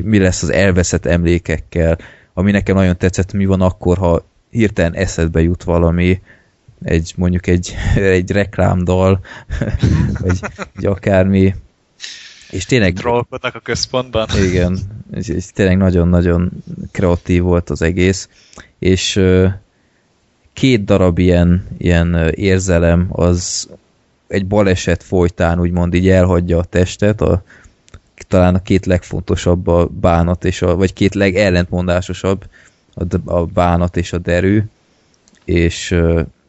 [0.04, 1.98] mi lesz az elveszett emlékekkel,
[2.34, 6.22] ami nekem nagyon tetszett, mi van akkor, ha hirtelen eszedbe jut valami,
[6.84, 9.20] egy mondjuk egy, egy reklámdal,
[10.22, 10.40] vagy
[10.78, 11.56] egy akármi,
[12.50, 14.28] és tényleg Trollkodnak a központban.
[14.44, 14.80] igen,
[15.12, 16.52] és, és tényleg nagyon-nagyon
[16.92, 18.30] kreatív volt az egész,
[18.80, 19.22] és
[20.54, 23.70] két darab ilyen, ilyen érzelem az
[24.28, 27.44] egy baleset folytán úgymond így elhagyja a testet, a,
[28.28, 32.46] talán a két legfontosabb a bánat, és a, vagy két legellentmondásosabb
[32.94, 34.64] a, a bánat és a derű,
[35.46, 35.96] és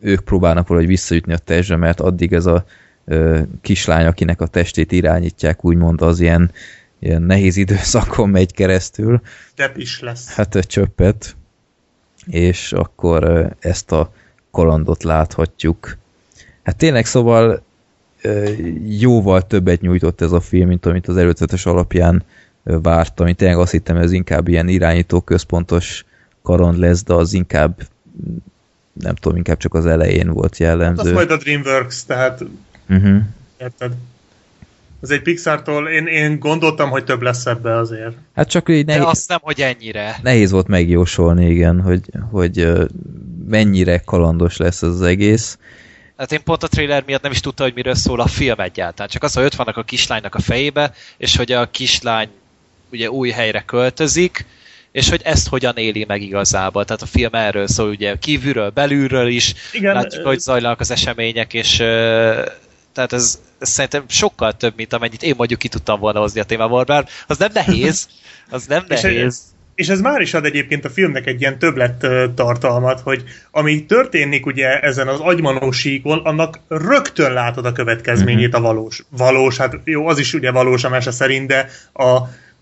[0.00, 2.64] ők próbálnak valahogy visszajutni a testbe, mert addig ez a
[3.04, 6.50] ö, kislány, akinek a testét irányítják, úgymond az ilyen,
[6.98, 9.20] ilyen nehéz időszakon megy keresztül,
[9.56, 10.34] Depp is lesz.
[10.34, 11.36] hát egy csöppet,
[12.26, 14.12] és akkor ö, ezt a
[14.50, 15.96] kalandot láthatjuk.
[16.62, 17.62] Hát tényleg szóval
[18.22, 18.50] ö,
[18.88, 22.24] jóval többet nyújtott ez a film, mint amit az előzetes alapján
[22.62, 23.26] vártam.
[23.26, 26.04] Én tényleg azt hittem, ez inkább ilyen irányító központos
[26.42, 27.80] kaland lesz, de az inkább
[29.00, 31.12] nem tudom, inkább csak az elején volt Az jellemző.
[31.12, 32.44] majd a DreamWorks, tehát
[32.90, 33.18] Uh-huh.
[33.60, 33.92] érted?
[35.00, 38.16] Az egy Pixar-tól, én, én gondoltam, hogy több lesz ebbe azért.
[38.34, 40.16] Hát csak így De nehéz, azt nem, hogy ennyire.
[40.22, 42.72] nehéz volt megjósolni, igen, hogy, hogy
[43.48, 45.58] mennyire kalandos lesz ez az egész.
[46.16, 49.08] Hát én pont a trailer miatt nem is tudta, hogy miről szól a film egyáltalán.
[49.08, 52.28] Csak az, hogy ott vannak a kislánynak a fejébe, és hogy a kislány
[52.92, 54.46] ugye új helyre költözik,
[54.98, 56.84] és hogy ezt hogyan éli meg igazából.
[56.84, 61.54] Tehát a film erről szól, ugye kívülről, belülről is, Igen, látjuk, hogy zajlanak az események,
[61.54, 61.76] és
[62.92, 66.44] tehát ez, ez szerintem sokkal több, mint amennyit én mondjuk ki tudtam volna hozni a
[66.44, 68.08] témából, bár az nem nehéz,
[68.50, 69.42] az nem nehéz.
[69.74, 74.46] és ez már is ad egyébként a filmnek egy ilyen többlet tartalmat, hogy ami történik
[74.46, 79.04] ugye ezen az agymanó síkon, annak rögtön látod a következményét a valós.
[79.08, 82.18] Valós, hát jó, az is ugye valós a mese szerint, de a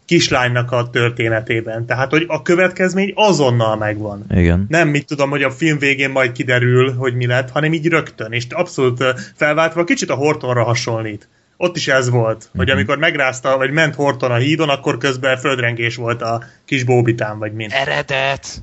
[0.07, 1.87] kislánynak a történetében.
[1.87, 4.25] Tehát, hogy a következmény azonnal megvan.
[4.31, 4.67] Igen.
[4.69, 8.33] Nem, mit tudom, hogy a film végén majd kiderül, hogy mi lett, hanem így rögtön,
[8.33, 11.29] és abszolút felváltva, kicsit a Hortonra hasonlít.
[11.57, 15.97] Ott is ez volt, hogy amikor megrázta, vagy ment Horton a hídon, akkor közben földrengés
[15.97, 17.71] volt a kis bóbitán, vagy mind.
[17.75, 18.63] Eredet!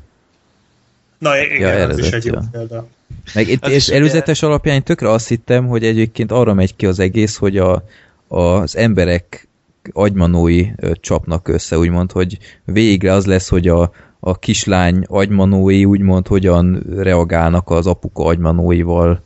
[1.18, 2.88] Na igen, Ja, ja, az is eredet, egy jó példa.
[3.34, 7.00] Meg itt, és előzetes alapján én tökre azt hittem, hogy egyébként arra megy ki az
[7.00, 7.84] egész, hogy a,
[8.28, 9.48] az emberek
[9.92, 10.68] agymanói
[11.00, 17.70] csapnak össze, úgymond, hogy végre az lesz, hogy a, a kislány agymanói úgymond hogyan reagálnak
[17.70, 19.24] az apuka agymanóival.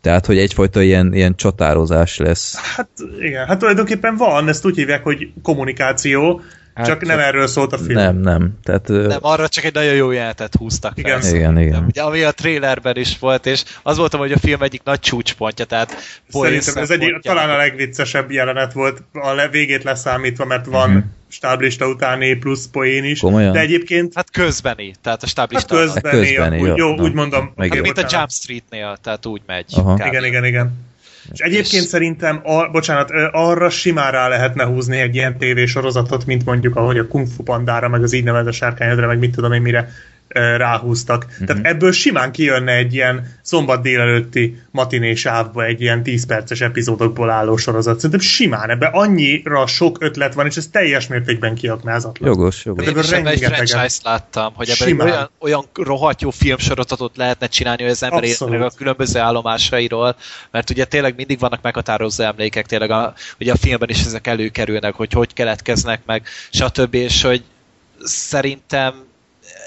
[0.00, 2.54] Tehát, hogy egyfajta ilyen, ilyen csatározás lesz.
[2.76, 2.88] Hát
[3.20, 6.40] igen, hát tulajdonképpen van, ezt úgy hívják, hogy kommunikáció,
[6.76, 7.92] Hát, csak nem erről szólt a film.
[7.92, 8.58] Nem, nem.
[8.62, 11.18] Tehát, Nem, arra csak egy nagyon jó jelenetet húztak fel.
[11.18, 11.34] Igen.
[11.34, 11.84] Igen, igen.
[11.84, 15.64] Ugye, ami a trailerben is volt, és az voltam, hogy a film egyik nagy csúcspontja,
[15.64, 15.96] tehát
[16.30, 20.90] poén Szerintem ez egy, talán a legviccesebb jelenet volt, a le- végét leszámítva, mert van
[20.90, 20.98] Mhm.
[21.28, 23.20] stáblista utáni plusz poén is.
[23.20, 23.52] Komolyan?
[23.52, 25.76] De egyébként Hát közbeni, tehát a hát stáblista.
[25.76, 26.76] közbeni, közbeni, úgy, jó.
[26.76, 27.52] jó, Na, úgy mondom.
[27.56, 27.82] meg jó.
[27.82, 28.06] mint a.
[28.10, 29.66] Jump Streetnél, tehát úgy megy.
[29.76, 29.94] Aha.
[29.94, 30.06] kb.
[30.06, 30.84] Igen, igen, igen.
[31.32, 36.44] És egyébként És- szerintem, a, bocsánat, arra simán rá lehetne húzni egy ilyen tévésorozatot, mint
[36.44, 39.62] mondjuk ahogy a Kung Fu Pandára, meg az így nevezett sárkányodra, meg mit tudom én
[39.62, 39.88] mire
[40.28, 41.24] ráhúztak.
[41.24, 41.32] Mhm.
[41.32, 41.46] Uh-huh.
[41.46, 47.30] Tehát ebből simán kijönne egy ilyen szombat délelőtti matiné sávba egy ilyen 10 perces epizódokból
[47.30, 47.94] álló sorozat.
[47.96, 52.28] Szerintem simán, ebben annyira sok ötlet van, és ez teljes mértékben kiaknázatlan.
[52.28, 52.84] Jogos, jogos.
[52.84, 55.06] Én ebből is ebben egy franchise láttam, hogy ebben Simán.
[55.06, 60.16] olyan, olyan rohadt jó filmsorozatot lehetne csinálni, hogy az ember meg a különböző állomásairól,
[60.50, 64.94] mert ugye tényleg mindig vannak meghatározó emlékek, tényleg a, ugye a filmben is ezek előkerülnek,
[64.94, 66.94] hogy hogy keletkeznek meg, stb.
[66.94, 67.42] és hogy
[68.04, 68.94] szerintem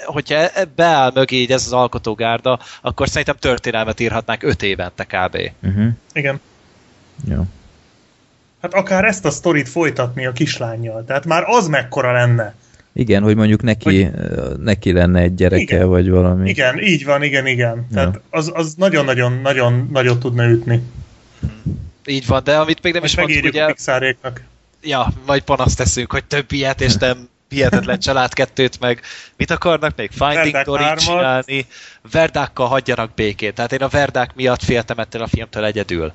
[0.04, 5.36] hogyha e- beáll mögé így ez az alkotógárda, akkor szerintem történelmet írhatnánk öt évente kb.
[5.62, 5.86] Uh-huh.
[6.12, 6.40] Igen.
[7.28, 7.42] Jó.
[8.62, 11.04] Hát akár ezt a sztorit folytatni a kislányjal.
[11.04, 12.54] Tehát már az mekkora lenne.
[12.92, 15.88] Igen, hogy mondjuk neki, ö, neki lenne egy gyereke, Igen.
[15.88, 16.48] vagy valami.
[16.48, 17.86] Igen, így van, igen, igen.
[17.94, 18.20] Tehát Ja.
[18.30, 20.82] az, az nagyon-nagyon nagyon nagyot tudna ütni.
[22.06, 24.42] Így van, de amit még nem Most is mondtuk, ugye, a Pixaréknak.
[24.82, 29.00] ja, majd panaszt teszünk, hogy több ilyet, és nem hihetetlen család kettőt, meg
[29.36, 30.10] mit akarnak még?
[30.10, 31.66] Finding Dory csinálni,
[32.12, 33.54] Verdákkal hagyjanak békét.
[33.54, 36.12] Tehát én a Verdák miatt féltem ettől a filmtől egyedül.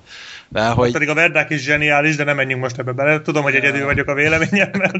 [0.49, 3.21] Mert hogy Pedig a Verdák is zseniális, de nem menjünk most ebbe bele.
[3.21, 4.91] Tudom, hogy egyedül vagyok a véleményemmel,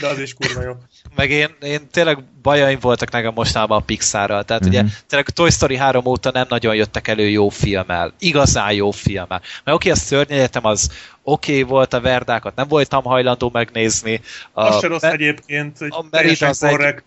[0.00, 0.72] de- az is kurva jó.
[1.16, 4.44] meg én, én tényleg bajaim voltak nekem mostában a Pixarral.
[4.44, 4.78] Tehát uh-huh.
[4.78, 4.96] ugye Mhm.
[5.06, 8.12] tényleg a Toy Story 3 óta nem nagyon jöttek elő jó filmmel.
[8.18, 9.40] Igazán jó filmmel.
[9.64, 10.90] Mert oké, a szörnyegyetem az
[11.30, 14.20] oké okay volt, a Verdákat nem voltam hajlandó megnézni.
[14.52, 17.04] A, Az se rossz Be- egyébként, egy a Merida az egy- korrekt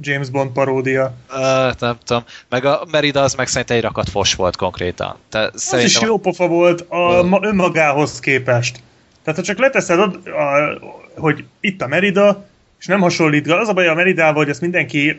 [0.00, 1.14] James Bond paródia.
[1.30, 1.38] Uh,
[1.78, 2.24] nem tudom.
[2.48, 5.16] Meg a Merida az meg szerintem egy rakat fos volt konkrétan.
[5.28, 8.80] Te, Az is jó pofa volt a, ma, önmagához képest.
[9.24, 10.78] Tehát ha csak leteszed, od, a,
[11.20, 12.46] hogy itt a Merida,
[12.80, 15.16] és nem hasonlít, az a baj a Meridával, hogy ezt mindenki,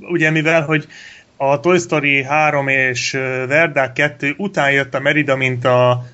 [0.00, 0.86] ugye mivel, hogy
[1.36, 3.10] a Toy Story 3 és
[3.48, 6.04] Verdák 2 után jött a Merida, mint a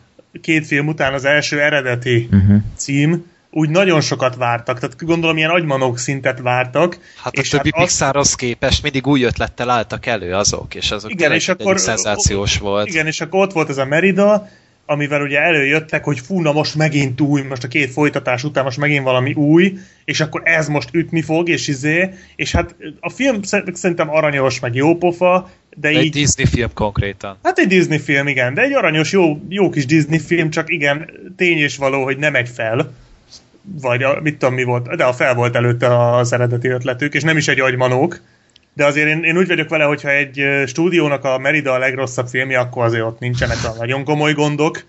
[0.41, 2.57] két film után az első eredeti Uh-huh.
[2.77, 6.99] cím, úgy nagyon sokat vártak, tehát gondolom ilyen agymanók szintet vártak.
[7.23, 11.33] Hát a többi az- Pixarhoz képest mindig új ötlettel álltak elő azok, és azok Igen,
[11.33, 12.87] és akkor- szenzációs volt.
[12.89, 14.49] Igen, és akkor ott volt ez a Merida,
[14.91, 18.79] amivel ugye előjöttek, hogy fú, na most megint új, most a két folytatás után most
[18.79, 23.43] megint valami új, és akkor ez most ütni fog, és izé, és hát a film
[23.43, 26.13] szer- szerintem aranyos, meg jó pofa, de Egy így...
[26.13, 27.39] Disney film konkrétan.
[27.43, 31.11] Hát egy Disney film, igen, de egy aranyos, jó, jó kis Disney film, csak igen,
[31.37, 32.93] tény és való, hogy nem megy fel,
[33.63, 37.23] vagy a, mit tudom mi volt, de a fel volt előtte az eredeti ötletük, és
[37.23, 38.21] nem is egy agymanók,
[38.81, 42.59] de azért én, én úgy vagyok vele, hogyha egy stúdiónak a Merida a legrosszabb filmje,
[42.59, 44.85] akkor azért ott nincsenek a nagyon komoly gondok,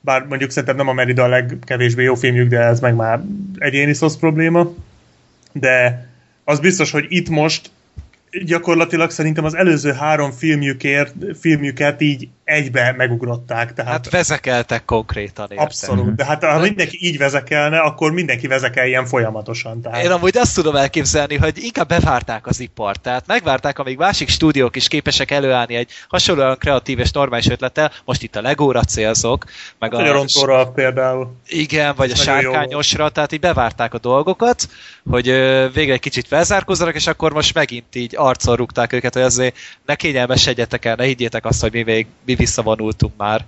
[0.00, 3.20] bár mondjuk szerintem nem a Merida a legkevésbé jó filmjük, de ez meg már
[3.58, 4.74] egyéni szosz probléma,
[5.52, 6.06] de
[6.44, 7.70] az biztos, hogy itt most
[8.44, 13.72] gyakorlatilag szerintem az előző három filmjükért, filmjüket így egybe megugrották.
[13.72, 15.64] Tehát Hát vezekeltek konkrétan, érted?
[15.66, 16.14] abszolút.
[16.14, 19.80] De hát ha mindenki így vezekelne, akkor mindenki vezekeljen folyamatosan.
[19.80, 20.04] Tehát...
[20.04, 23.00] Én amúgy azt tudom elképzelni, hogy inkább bevárták az ipart.
[23.00, 27.92] Tehát megvárták, amíg másik stúdiók is képesek előállni egy hasonlóan kreatív és normális ötlettel.
[28.04, 29.44] Most itt a Legóra célzok,
[29.78, 31.36] meg Vagy a rontóra például.
[31.46, 34.68] Igen, vagy a Nagyon jó sárkányosra, tehát így bevárták a dolgokat,
[35.10, 35.26] hogy
[35.72, 39.94] végre egy kicsit felzárkózzanak, és akkor most megint így arcon rúgták őket, hogy azért ne
[39.94, 43.44] kényelmesedjetek el, ne higgyétek azt, hogy mi, vég, mi visszavonultunk már,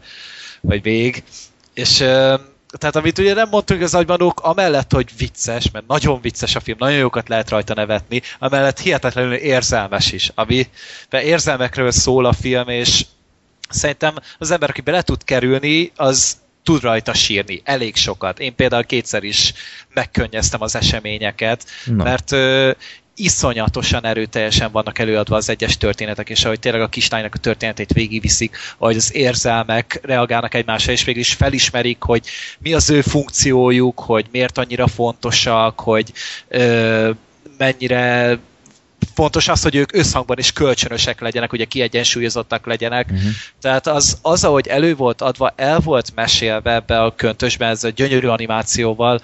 [0.61, 1.23] vagy vég.
[1.75, 1.97] És
[2.79, 6.77] tehát amit ugye nem mondtunk az agymanók, amellett, hogy vicces, mert nagyon vicces a film,
[6.81, 10.69] nagyon jókat lehet rajta nevetni, amellett hihetetlenül érzelmes is, ami
[11.11, 13.07] érzelmekről szól a film, és
[13.69, 18.39] szerintem az ember, aki bele tud kerülni, az tud rajta sírni, elég sokat.
[18.39, 19.53] Én például kétszer is
[19.95, 22.05] megkönnyeztem az eseményeket, Na.
[22.05, 22.71] mert ö,
[23.17, 28.57] iszonyatosan erőteljesen vannak előadva az egyes történetek, és ahogy tényleg a kislánynak a történetét végigviszik,
[28.79, 32.27] ahogy az érzelmek reagálnak egymásra, és végül is felismerik, hogy
[32.59, 36.13] mi az ő funkciójuk, hogy miért annyira fontosak, hogy
[36.49, 37.11] ö,
[37.59, 38.39] mennyire
[39.15, 43.11] fontos az, hogy ők összhangban is kölcsönösek legyenek, ugye kiegyensúlyozottak legyenek.
[43.11, 43.27] Mhm.
[43.61, 47.89] Tehát az, az, ahogy elő volt adva, el volt mesélve ebbe a köntösben, ez a
[47.89, 49.21] gyönyörű animációval,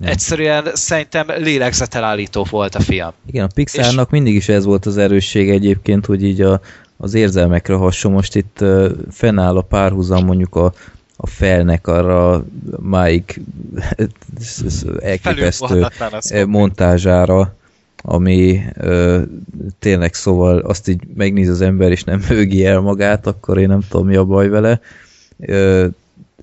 [0.00, 3.10] egyszerűen szerintem lélegzetelállító volt a film.
[3.26, 6.60] Igen, a Pixarnak mindig is ez volt az erőssége egyébként, hogy így a,
[6.96, 8.12] az érzelmekre hason.
[8.12, 10.72] Most itt uh, fennáll a párhuzam mondjuk a,
[11.16, 12.44] a felnek arra
[12.78, 13.40] máig
[15.00, 15.86] elképesztő
[16.46, 17.54] montázsára,
[18.02, 19.20] ami ö,
[19.78, 23.80] tényleg szóval azt így megnéz az ember, és nem mögi el magát, akkor én nem
[23.88, 24.80] tudom, mi a baj vele.
[25.38, 25.86] Ö,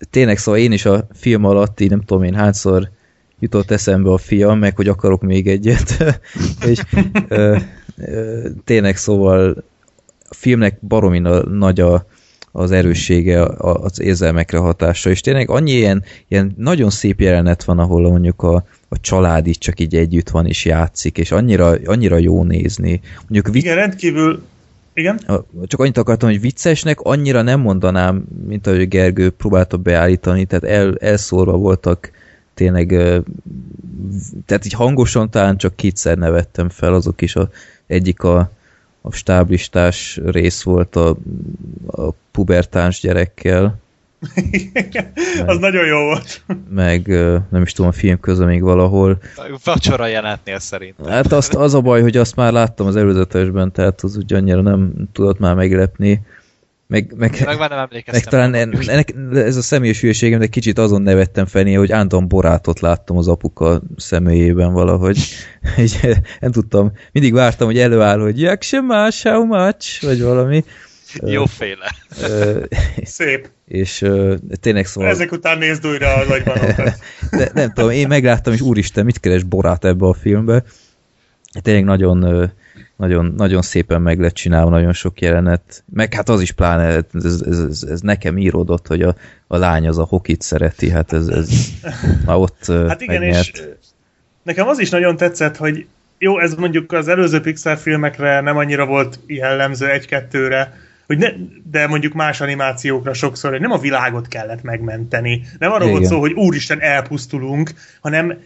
[0.09, 2.89] tényleg szóval én is a film alatt így nem tudom én hányszor
[3.39, 6.19] jutott eszembe a fiam, meg hogy akarok még egyet.
[6.69, 6.81] és
[7.27, 7.57] ö,
[7.97, 9.63] ö, tényleg szóval
[10.29, 12.05] a filmnek baromi na- nagy a,
[12.51, 17.79] az erőssége, a- az érzelmekre hatása, és tényleg annyi ilyen, ilyen nagyon szép jelenet van,
[17.79, 22.17] ahol mondjuk a, a család így csak így együtt van és játszik, és annyira, annyira
[22.17, 23.01] jó nézni.
[23.21, 24.41] Mondjuk vicc, Igen, rendkívül...
[24.93, 25.19] Igen?
[25.65, 30.95] csak annyit akartam, hogy viccesnek annyira nem mondanám, mint ahogy Gergő próbálta beállítani, tehát el,
[30.99, 32.11] elszórva voltak
[32.57, 32.87] tényleg,
[34.45, 37.49] tehát így hangosan talán csak kétszer nevettem fel, azok is a,
[37.87, 38.51] egyik a,
[39.01, 41.17] a stáblistás rész volt a,
[41.87, 43.79] a pubertáns gyerekkel,
[45.45, 46.43] az nagyon jó volt.
[46.69, 47.07] meg
[47.49, 49.17] nem is tudom, a film közben még valahol.
[49.63, 51.05] Vacsora jelenetnél szerintem.
[51.05, 54.61] Hát azt, az a baj, hogy azt már láttam az előzetesben, tehát az úgy annyira
[54.61, 56.21] nem tudott már meglepni.
[56.87, 58.29] Meg, meg, Meg már nem meg emlékeztem.
[58.29, 62.27] talán en- ennek, ez a személyes hülyeségem, de kicsit azon nevettem fel, néha, hogy Anton
[62.27, 65.17] Borátot láttam az apuka személyében valahogy.
[65.79, 65.99] Így,
[66.39, 70.63] nem tudtam, mindig vártam, hogy előáll, hogy jak sem más, how much, vagy valami.
[71.25, 71.91] Jóféle.
[72.21, 72.63] Ö,
[73.03, 73.49] Szép.
[73.67, 75.09] és ö, tényleg szóval...
[75.09, 76.99] Ezek után nézd újra az agybanókat.
[77.37, 80.63] De, nem tudom, én megláttam, és úristen, mit keres Borát ebbe a filmbe.
[81.61, 82.45] Tényleg nagyon, ö,
[82.95, 85.83] nagyon, nagyon szépen meg lett csinálva, nagyon sok jelenet.
[85.93, 89.15] Meg hát az is pláne, ez, ez, ez, ez nekem íródott, hogy a,
[89.47, 91.49] a lány az a hokit szereti, hát ez, ez
[92.25, 93.57] már ott Hát igen, megnyert.
[93.57, 93.63] és
[94.43, 95.85] nekem az is nagyon tetszett, hogy
[96.17, 100.73] jó, ez mondjuk az előző Pixar filmekre nem annyira volt jellemző egy-kettőre,
[101.07, 101.27] hogy ne,
[101.71, 105.41] de mondjuk más animációkra sokszor, hogy nem a világot kellett megmenteni.
[105.59, 108.37] Nem arról volt szó, hogy úristen elpusztulunk, hanem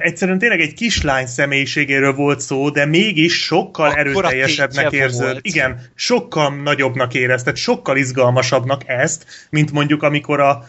[0.00, 5.38] egyszerűen tényleg egy kislány személyiségéről volt szó, de mégis sokkal Akkora erőteljesebbnek volt.
[5.42, 10.64] Igen, sokkal nagyobbnak érezted, sokkal izgalmasabbnak ezt, mint mondjuk amikor a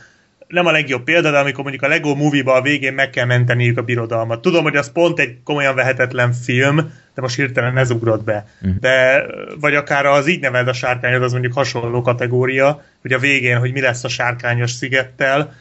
[0.53, 3.77] nem a legjobb példa, de amikor mondjuk a Lego Movie-ba a végén meg kell menteniük
[3.77, 4.41] a birodalmat.
[4.41, 6.75] Tudom, hogy az pont egy komolyan vehetetlen film,
[7.15, 8.47] de most hirtelen ez ugrott be.
[8.61, 8.71] Mhm.
[8.79, 9.25] De,
[9.59, 13.71] vagy akár az így neveld a sárkányod, az mondjuk hasonló kategória, hogy a végén, hogy
[13.71, 15.53] mi lesz a sárkányos szigettel,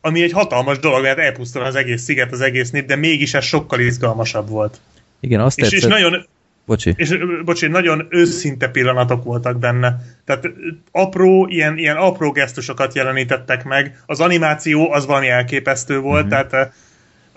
[0.00, 3.44] ami egy hatalmas dolog, mert elpusztul az egész sziget, az egész nép, de mégis ez
[3.44, 4.80] sokkal izgalmasabb volt.
[5.20, 5.90] Igen, azt És, és tetszett.
[5.90, 6.26] nagyon,
[6.64, 6.92] Bocsi.
[6.96, 9.96] és ö, bocs, nagyon őszinte pillanatok voltak benne.
[10.24, 10.48] Tehát
[10.90, 14.02] apró, ilyen, ilyen apró gesztusokat jelenítettek meg.
[14.06, 16.34] Az animáció az valami elképesztő volt, Mhm.
[16.34, 16.48] mm-hmm.
[16.48, 16.72] tehát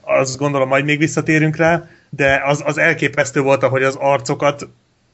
[0.02, 4.68] azt gondolom majd még visszatérünk rá, de az, az elképesztő volt, ahogy az arcokat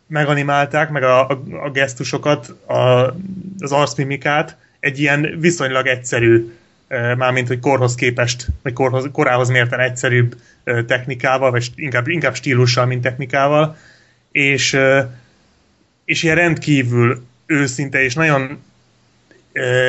[0.07, 3.15] meganimálták, meg a, a, a gesztusokat, a,
[3.59, 6.53] az arcmimikát egy ilyen viszonylag egyszerű,
[6.87, 13.01] mármint hogy korhoz képest, vagy korhoz, korához mérten egyszerűbb technikával, vagy inkább, inkább stílussal, mint
[13.01, 13.77] technikával,
[14.31, 14.77] és,
[16.05, 18.63] és ilyen rendkívül őszinte és nagyon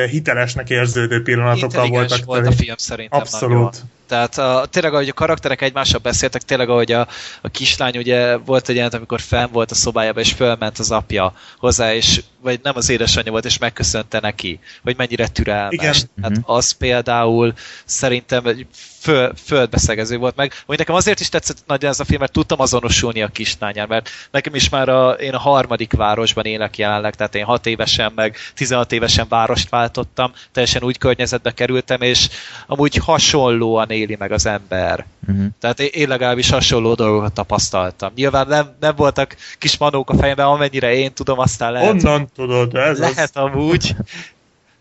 [0.09, 2.25] hitelesnek érződő pillanatokkal voltak.
[2.25, 3.83] volt a film szerintem Abszolút.
[4.07, 7.07] Tehát a, tényleg, ahogy a karakterek egymással beszéltek, tényleg, ahogy a,
[7.41, 11.33] a kislány ugye volt egy jelent, amikor fenn volt a szobájában, és fölment az apja
[11.57, 15.73] hozzá, és vagy nem az édesanyja volt, és megköszönte neki, hogy mennyire türelmes.
[15.73, 15.93] Igen.
[16.21, 16.39] Hát Mhm.
[16.43, 17.53] az például
[17.85, 18.67] szerintem egy
[18.99, 20.53] föl, földbeszegező volt meg.
[20.65, 24.09] Hogy nekem azért is tetszett nagyon ez a film, mert tudtam azonosulni a kislányán, mert
[24.31, 28.37] nekem is már a, én a harmadik városban élek jelenleg, tehát én 6 évesen meg
[28.53, 32.29] 16 évesen várost váltottam, teljesen úgy környezetbe kerültem, és
[32.67, 35.05] amúgy hasonlóan éli meg az ember.
[35.27, 35.45] Uh-huh.
[35.59, 38.11] Tehát én, én legalábbis hasonló dolgokat tapasztaltam.
[38.15, 42.75] Nyilván nem, nem voltak kis manók a fejemben, amennyire én tudom, aztán lehet, Onnan tudod,
[42.75, 43.43] ez lehet az...
[43.43, 43.95] amúgy,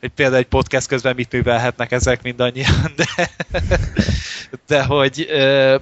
[0.01, 3.31] hogy például egy podcast közben mit művelhetnek ezek mindannyian, de,
[4.67, 5.77] de hogy ö,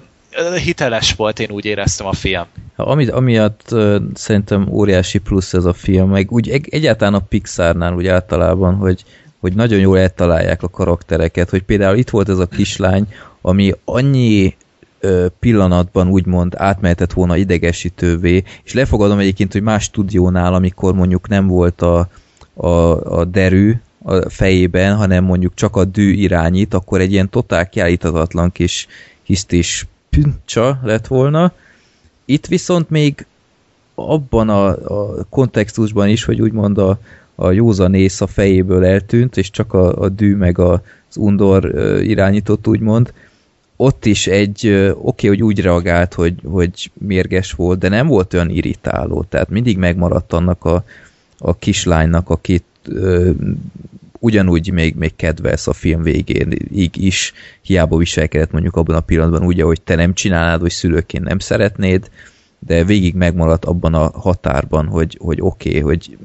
[0.63, 2.45] hiteles volt, én úgy éreztem a film.
[2.75, 7.93] Amit, amiatt uh, szerintem óriási plusz ez a film, meg úgy egy, egyáltalán a Pixarnál
[7.93, 9.03] úgy általában, hogy,
[9.39, 13.07] hogy nagyon jól eltalálják a karaktereket, hogy például itt volt ez a kislány,
[13.41, 14.55] ami annyi
[15.39, 21.81] pillanatban úgymond átmehetett volna idegesítővé, és lefogadom egyébként, hogy más stúdiónál, amikor mondjuk nem volt
[21.81, 22.09] a,
[22.53, 22.67] a,
[23.19, 23.73] a derű
[24.03, 28.87] a fejében, hanem mondjuk csak a dű irányít, akkor egy ilyen totál kiállíthatatlan kis
[29.23, 31.51] hisztis püncsa lett volna.
[32.25, 33.25] Itt viszont még
[33.95, 36.99] abban a, a kontextusban is, hogy úgymond a,
[37.35, 40.71] a józanész a fejéből eltűnt, és csak a, a dű meg a,
[41.09, 41.65] az undor
[42.03, 43.13] irányított, úgymond,
[43.75, 48.33] ott is egy, oké, okay, hogy úgy reagált, hogy, hogy mérges volt, de nem volt
[48.33, 50.83] olyan irritáló, tehát mindig megmaradt annak a,
[51.37, 53.31] a kislánynak, akit ö,
[54.19, 59.61] ugyanúgy még, még kedvelsz a film végéig is, hiába viselkedett mondjuk abban a pillanatban úgy,
[59.61, 62.09] ahogy te nem csinálnád, vagy szülőként nem szeretnéd,
[62.65, 66.17] de végig megmaradt abban a határban, hogy, hogy oké, okay, hogy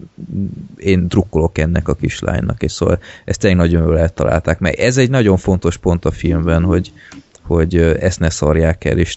[0.77, 5.11] én drukkolok ennek a kislánynak, és szóval ezt tényleg nagyon jól eltalálták, mert ez egy
[5.11, 6.93] nagyon fontos pont a filmben, hogy,
[7.43, 9.17] hogy ezt ne szarják el, és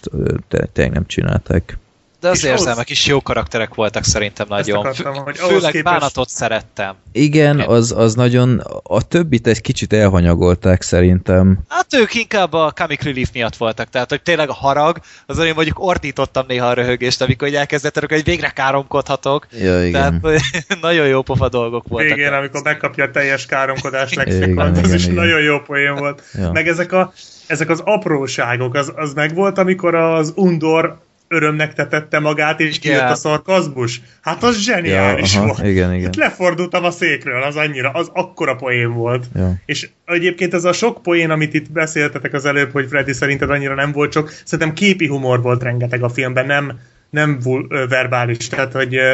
[0.72, 1.78] tényleg nem csinálták.
[2.24, 4.78] De az És ahhoz- érzelmek is jó karakterek voltak szerintem nagyon.
[4.78, 6.94] akartam, hogy ahhoz Főleg képest- bánatot szerettem.
[7.12, 7.68] Igen, Igen.
[7.68, 11.58] az, az nagyon, a többit egy kicsit elhanyagolták szerintem.
[11.68, 15.52] Hát ők inkább a comic relief miatt voltak, tehát hogy tényleg a harag, azon én
[15.54, 19.46] mondjuk ordítottam néha a röhögést, amikor hogy elkezdett hogy végre káromkodhatok.
[19.50, 20.20] Ja, igen.
[20.20, 22.16] Tehát nagyon jó pofa dolgok voltak.
[22.16, 25.14] Végén, amikor megkapja a teljes káromkodás Igen, lexikont, az igen, is igen.
[25.14, 26.22] nagyon jó poén volt.
[26.34, 26.52] Ja.
[26.52, 27.12] Meg ezek, a,
[27.46, 31.02] ezek az apróságok, az, az meg volt, amikor az Undor
[31.34, 34.00] örömnek tetette magát, és kijött a szarkazmus.
[34.20, 35.68] Hát az zseniális Ja, aha, volt.
[35.68, 36.04] igen, igen.
[36.04, 39.26] Hát lefordultam a székről, az annyira, az akkora poén volt.
[39.34, 39.54] Ja.
[39.66, 43.74] És egyébként ez a sok poén, amit itt beszéltetek az előbb, hogy Freddy szerinted annyira
[43.74, 46.80] nem volt sok, szerintem képi humor volt rengeteg a filmben, nem,
[47.10, 49.12] nem vul, ö, verbális, tehát hogy ö,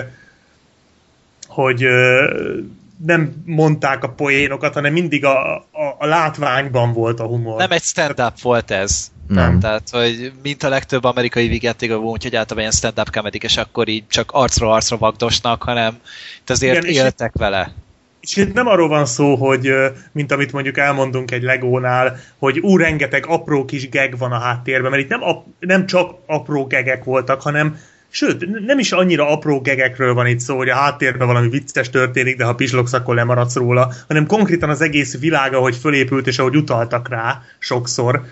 [1.47, 2.31] hogy ö,
[3.07, 5.65] nem mondták a poénokat, hanem mindig a, a,
[5.99, 7.59] a látványban volt a humor.
[7.59, 9.11] Nem egy stand-up volt ez.
[9.35, 9.61] Nem.
[9.61, 14.07] Tehát, hogy mint a legtöbb amerikai vigyátékban, úgyhogy általában ilyen stand-up kemedik, és akkor így
[14.09, 15.99] csak arcról arcra vagdosnak, hanem
[16.41, 17.73] itt azért Igen, és éltek vele.
[18.21, 19.73] És itt nem arról van szó, hogy
[20.13, 24.91] mint amit mondjuk elmondunk egy Legónál, hogy ú, rengeteg apró kis geg van a háttérben,
[24.91, 27.79] mert itt nem, ap- nem csak apró gegek voltak, hanem
[28.13, 32.37] Sőt, nem is annyira apró gegekről van itt szó, hogy a háttérben valami vicces történik,
[32.37, 36.57] de ha pislogsz, akkor lemaradsz róla, hanem konkrétan az egész világa, hogy fölépült, és ahogy
[36.57, 38.23] utaltak rá sokszor,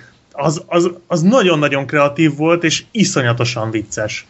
[0.41, 4.27] az, az, az nagyon-nagyon kreatív volt, és iszonyatosan vicces.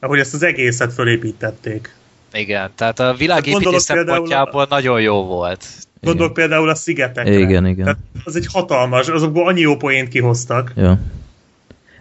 [0.00, 1.94] Ahogy ezt az egészet fölépítették.
[2.32, 5.64] Igen, tehát a világépítés Gondolok például a- szempontjából nagyon jó volt.
[6.00, 7.38] Gondolok például a szigetekre.
[7.38, 7.84] Igen, igen.
[7.84, 10.72] Tehát az egy hatalmas, azokból annyi jó poént kihoztak.
[10.76, 10.98] Ja.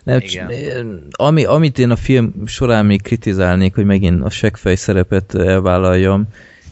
[0.03, 0.47] Nem, Igen.
[0.47, 6.27] c- ami, amit én a film során még kritizálnék, hogy megint a seggfej szerepet elvállaljam,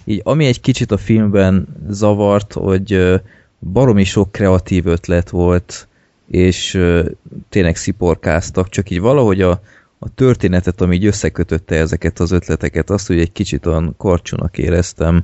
[0.06, 3.20] így ami egy kicsit a filmben zavart, hogy
[3.60, 5.88] baromi sok kreatív ötlet volt,
[6.30, 7.10] és ö,
[7.50, 9.62] tényleg sziporkáztak, csak így valahogy a,
[10.00, 15.24] a történetet, ami így összekötötte ezeket az ötleteket, azt, hogy egy kicsit olyan karcsúnak éreztem.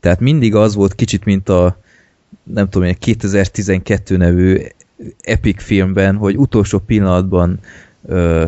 [0.00, 1.78] Tehát mindig az volt kicsit, mint a
[2.42, 4.60] nem tudom, egy 2012 nevű
[5.20, 7.58] epic filmben, hogy utolsó pillanatban
[8.06, 8.46] ö,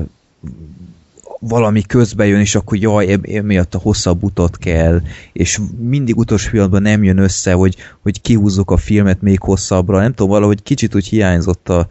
[1.41, 5.01] valami közbe jön, és akkor jaj, em- emiatt a hosszabb utat kell,
[5.33, 10.15] és mindig utolsó pillanatban nem jön össze, hogy, hogy kihúzzuk a filmet még hosszabbra, nem
[10.15, 11.87] tudom, valahogy kicsit úgy hiányzott a,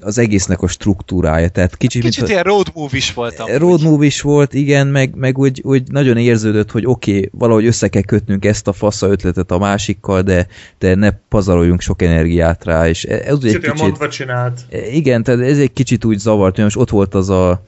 [0.00, 3.46] az egésznek a struktúrája, tehát kicsit, Kicsit mint ilyen road movie is voltam.
[3.56, 7.66] road movie is volt, igen, meg, meg úgy, úgy nagyon érződött, hogy oké, okay, valahogy
[7.66, 10.46] össze kell kötnünk ezt a fasza ötletet a másikkal, de,
[10.78, 13.80] de ne pazaroljunk sok energiát rá, és ez úgy egy Kicsit kicsit...
[13.80, 14.60] mondva csinált.
[14.92, 17.62] Igen, tehát ez egy kicsit úgy zavart, hogy most ott volt az a,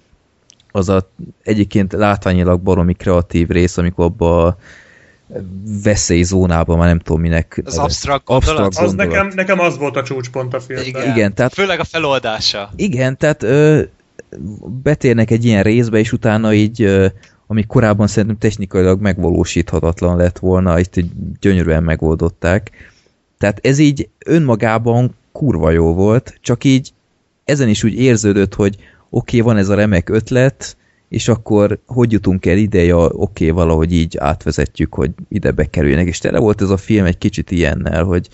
[0.76, 1.10] az a
[1.42, 4.56] egyébként látványilag baromi kreatív rész, amikor abba a
[5.82, 7.62] veszélyzónában, már nem tudom minek.
[7.64, 8.58] Az absztrakt gondolat?
[8.58, 9.12] absztrakt Az gondolat.
[9.12, 10.88] nekem, nekem az volt a csúcspont a filmben.
[10.88, 11.16] Igen.
[11.16, 12.70] Igen, tehát Főleg a feloldása.
[12.76, 13.82] Igen, tehát ö,
[14.82, 17.06] betérnek egy ilyen részbe, és utána így, ö,
[17.46, 21.10] ami korábban szerintem technikailag megvalósíthatatlan lett volna, itt így
[21.40, 22.70] gyönyörűen megoldották.
[23.38, 26.92] Tehát ez így önmagában kurva jó volt, csak így
[27.44, 28.76] ezen is úgy érződött, hogy
[29.10, 30.76] oké, okay, van ez a remek ötlet,
[31.08, 36.06] és akkor hogy jutunk el ide, ja, oké, okay, valahogy így átvezetjük, hogy ide bekerüljenek.
[36.06, 38.28] És tele volt ez a film egy kicsit ilyennel, hogy,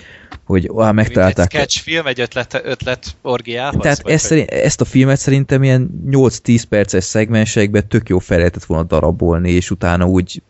[0.45, 1.51] hogy á, Mint egy megtalálták.
[1.51, 3.83] sketch film, egy ötlet, ötlet orgiához?
[3.83, 8.65] Tehát ezt, szerint, ezt a filmet szerintem ilyen 8-10 perces szegmensekben tök jó fel lehetett
[8.65, 10.43] volna darabolni, és utána úgy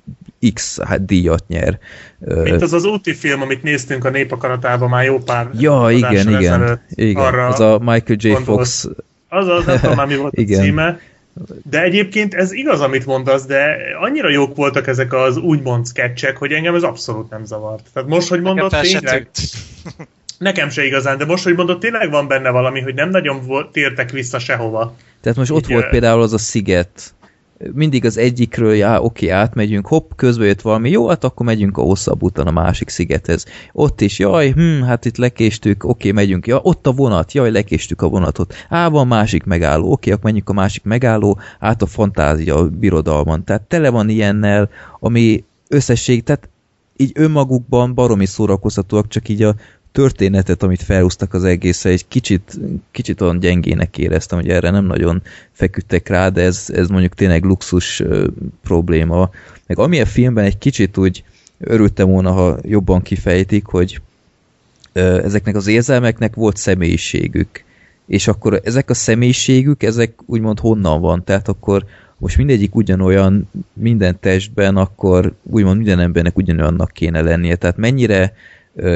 [0.54, 1.78] X hát díjat nyer.
[2.18, 6.80] Mint az az úti film, amit néztünk a népakaratában már jó pár ja, igen, igen.
[6.88, 7.24] igen.
[7.24, 8.28] Arra Az a Michael J.
[8.28, 8.82] gondolsz.
[8.82, 8.88] Fox.
[9.32, 10.60] Az az, nem tudom már mi volt Igen.
[10.60, 11.00] a címe.
[11.70, 16.52] De egyébként ez igaz, amit mondasz, de annyira jók voltak ezek az úgymond sketchek, hogy
[16.52, 17.86] engem ez abszolút nem zavart.
[17.92, 19.28] Tehát most, hogy mondod, tényleg,
[20.38, 23.72] nekem se igazán, de most, hogy mondod, tényleg van benne valami, hogy nem nagyon volt,
[23.72, 24.96] tértek vissza sehova.
[25.20, 27.14] Tehát most ott Így, volt ö, például az a sziget.
[27.72, 31.82] Mindig az egyikről, já, oké, átmegyünk, hopp, közben jött valami, jó, hát akkor megyünk a
[31.82, 33.44] hosszabb úton a másik szigethez.
[33.72, 38.02] Ott is, jaj, hm, hát itt lekéstük, oké, megyünk, ja, ott a vonat, jaj, lekéstük
[38.02, 38.54] a vonatot.
[38.68, 43.44] Á, van másik megálló, oké, akkor menjünk a másik megálló, át a fantázia birodalman.
[43.44, 46.48] Tehát tele van ilyennel, ami összesség, tehát
[46.96, 49.54] így önmagukban baromi szórakoztatóak, csak így a
[49.92, 52.58] történetet, amit felhúztak az egészre, egy kicsit,
[52.90, 55.22] kicsit olyan gyengének éreztem, hogy erre nem nagyon
[55.52, 58.26] feküdtek rá, de ez, ez mondjuk tényleg luxus ö,
[58.62, 59.30] probléma.
[59.66, 61.24] Meg ami a filmben egy kicsit úgy
[61.58, 64.00] örültem volna, ha jobban kifejtik, hogy
[64.92, 67.64] ö, ezeknek az érzelmeknek volt személyiségük.
[68.06, 71.24] És akkor ezek a személyiségük, ezek úgymond honnan van?
[71.24, 71.84] Tehát akkor
[72.18, 77.56] most mindegyik ugyanolyan minden testben, akkor úgymond minden embernek ugyanolyannak kéne lennie.
[77.56, 78.34] Tehát mennyire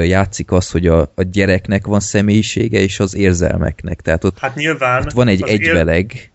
[0.03, 4.01] játszik az, hogy a, a gyereknek van személyisége, és az érzelmeknek.
[4.01, 5.01] Tehát ott, Hát nyilván...
[5.01, 6.31] ott van egy az ér- egyveleg.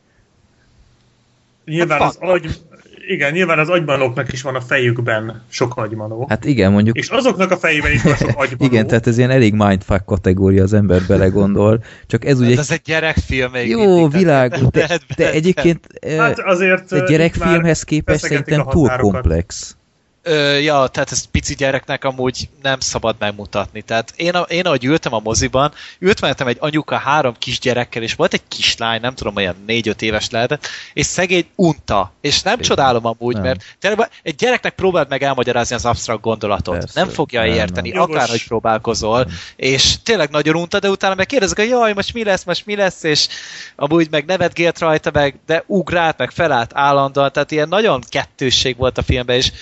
[1.65, 2.61] Nyilván Hát az agy...
[3.09, 6.27] Igen, nyilván az agymanóknak is van a fejükben sok agymanó.
[6.29, 8.73] Hát igen, mondjuk És azoknak a fejében is van sok agymanó.
[8.73, 11.85] igen, tehát ez ilyen elég mindfuck kategória, az ember belegondol.
[12.07, 15.87] Csak ez ugye Hát ez egy gyerekfilm jó, nem de, de egyébként
[16.19, 16.93] Hát azért...
[16.93, 19.13] egy gyerekfilmhez képest szerintem túl határokat.
[19.13, 19.77] komplex.
[20.25, 23.83] Ö, ja, tehát ezt pici gyereknek amúgy nem szabad megmutatni.
[23.83, 28.15] Tehát én, a, én ahogy ültem a moziban, ült mellettem egy anyuka három kisgyerekkel, és
[28.15, 32.13] volt egy kislány, nem tudom, olyan négy-öt éves lehetett, és szegény unta.
[32.21, 32.65] És nem Igen.
[32.65, 33.43] csodálom amúgy, Nem.
[33.43, 36.79] mert tényleg egy gyereknek próbáld meg elmagyarázni az absztrakt gondolatot.
[36.79, 37.01] Persze.
[37.01, 38.01] nem fogja Nem, érteni, nem.
[38.01, 42.45] Akárhogy próbálkozol, és tényleg nagyon unta, de utána meg kérdezik, hogy jaj, most mi lesz,
[42.45, 43.29] most mi lesz, és
[43.77, 48.99] amúgy meg nevetgélt rajta, meg, de ugrált, meg felállt állandóan, tehát ilyen nagyon kettősség volt
[48.99, 49.53] a filmben, és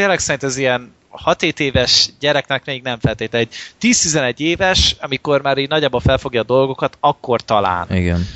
[0.00, 0.92] tényleg szerint ez ilyen
[1.24, 3.48] 6-7 éves gyereknek még nem feltétlenül.
[3.50, 7.86] Egy 10-11 éves, amikor már így nagyjából felfogja a dolgokat, akkor talán.
[7.90, 8.26] Igen.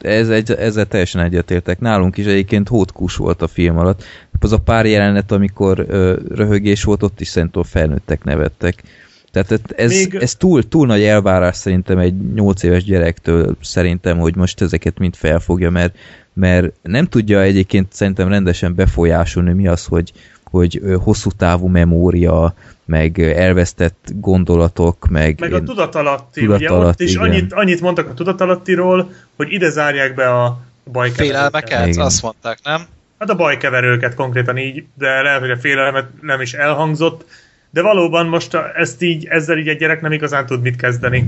[0.00, 1.80] Ez egy, ezzel teljesen egyetértek.
[1.80, 4.04] Nálunk is egyébként hótkus volt a film alatt.
[4.40, 8.82] Az a pár jelenet, amikor ö, röhögés volt, ott is szerintem felnőttek nevettek.
[9.30, 14.36] Tehát ez, Még- ez túl, túl nagy elvárás szerintem egy 8 éves gyerektől szerintem, hogy
[14.36, 15.96] most ezeket mind felfogja, mert,
[16.32, 20.12] mert nem tudja egyébként szerintem rendesen befolyásolni mi az, hogy,
[20.52, 27.00] hogy hosszú távú memória, meg elvesztett gondolatok, meg, Meg a én- tudatalatti, Tudatalatti, ugye ott
[27.00, 27.22] is igen.
[27.22, 30.60] annyit, annyit mondtak a tudatalattiról, hogy ide zárják be a
[30.92, 31.26] bajkeverőket.
[31.26, 32.04] Félelmeket, Igen.
[32.04, 32.82] azt mondták, nem?
[33.18, 37.24] Hát a bajkeverőket konkrétan így, de lehet, hogy a félelmet nem is elhangzott,
[37.70, 41.26] de valóban most a, ezt így, ezzel így egy gyerek nem igazán tud mit kezdeni.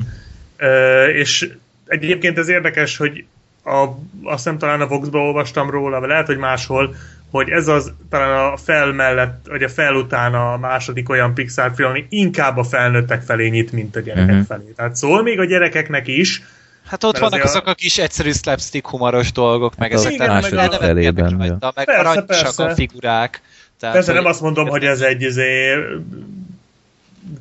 [0.57, 1.51] Ö, és
[1.87, 3.25] egyébként ez érdekes, hogy
[3.65, 3.85] a,
[4.23, 6.95] azt hiszem talán a Vox-ba olvastam róla, vagy lehet, hogy máshol,
[7.35, 11.73] hogy ez az talán a fel mellett, vagy a fel után a második olyan Pixar
[11.75, 14.47] film, ami inkább a felnőttek felé nyit, mint a gyerekek uh-huh.
[14.47, 14.73] felé.
[14.77, 16.43] Tehát szól még a gyerekeknek is,
[16.87, 20.01] Hát ott Mert vannak azért azok a kis egyszerű slapstick humoros dolgok, meg Hát a
[20.01, 22.65] ezek Igen, második meg a- felében, rajta, meg Persze, aranyosak persze.
[22.65, 23.41] a figurák.
[23.79, 25.75] Tehát, Persze hogy- nem azt mondom, hogy ez egy izé,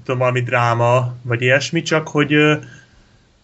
[0.04, 2.36] tudom, valami dráma, vagy ilyesmi, csak hogy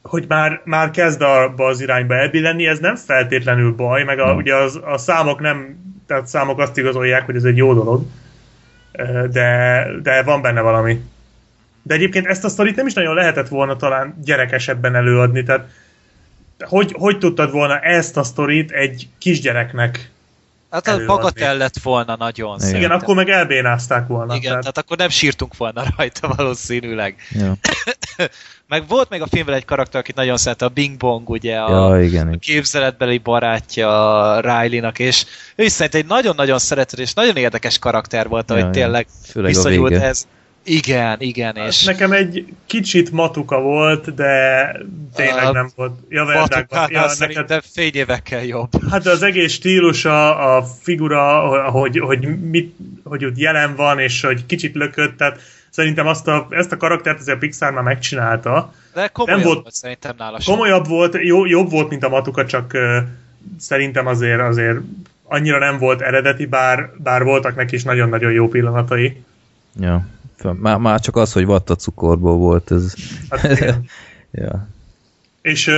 [0.02, 4.36] hogy már, már kezd abba az irányba elbillenni, ez nem feltétlenül baj, meg a, Nem.
[4.36, 5.78] ugye az, a számok nem,
[6.10, 8.06] tehát számok azt igazolják, hogy ez egy jó dolog,
[9.32, 11.02] de, de van benne valami.
[11.82, 15.68] De egyébként ezt a sztorit nem is nagyon lehetett volna talán gyerekesebben előadni, tehát
[16.60, 20.12] hogy, hogy tudtad volna ezt a sztorit egy kisgyereknek
[20.70, 21.14] Hát a előadni.
[21.14, 22.98] bagatell lett volna nagyon Igen, Igen, szerintem.
[23.02, 24.34] akkor meg elbénázták volna.
[24.36, 24.60] Igen, tehát...
[24.60, 27.16] tehát, akkor nem sírtunk volna rajta valószínűleg.
[27.32, 27.54] Ja,
[28.68, 31.92] Meg volt még a filmben egy karakter, akit nagyon szeret, a Bing Bong, ugye a,
[31.92, 32.28] ja igen.
[32.28, 38.28] a képzeletbeli barátja Riley-nak, és ő is szerint egy nagyon-nagyon szeretett és nagyon érdekes karakter
[38.28, 38.72] volt, hogy Ja, ja.
[38.72, 40.14] tényleg viszonyult vége.
[40.64, 44.72] Igen, igen, és Nekem egy kicsit matuka volt, de
[45.16, 46.00] tényleg A nem volt.
[46.10, 46.80] Ja, Verdákban.
[46.92, 48.70] Ja, neked, szerintem fényévekkel jobb.
[48.90, 51.40] hát az egész stílusa, a figura,
[51.70, 55.40] hogy, hogy, mit, hogy ott jelen van, és hogy kicsit lökött, tehát
[55.70, 58.74] szerintem azt a, ezt a karaktert azért a Pixar már megcsinálta.
[58.94, 60.54] De komolyan volt- volt szerintem nála sem.
[60.54, 62.98] Komolyabb volt, jó, jobb volt, mint a Matuka, csak uh,
[63.60, 64.78] szerintem azért azért
[65.24, 69.24] annyira nem volt eredeti, bár, bár voltak neki is nagyon-nagyon jó pillanatai.
[69.80, 70.08] Ja.
[70.44, 72.94] Már, már csak az, hogy vatta cukorból volt, ez...
[73.30, 73.60] Hát,
[74.32, 74.68] ja.
[75.42, 75.72] és,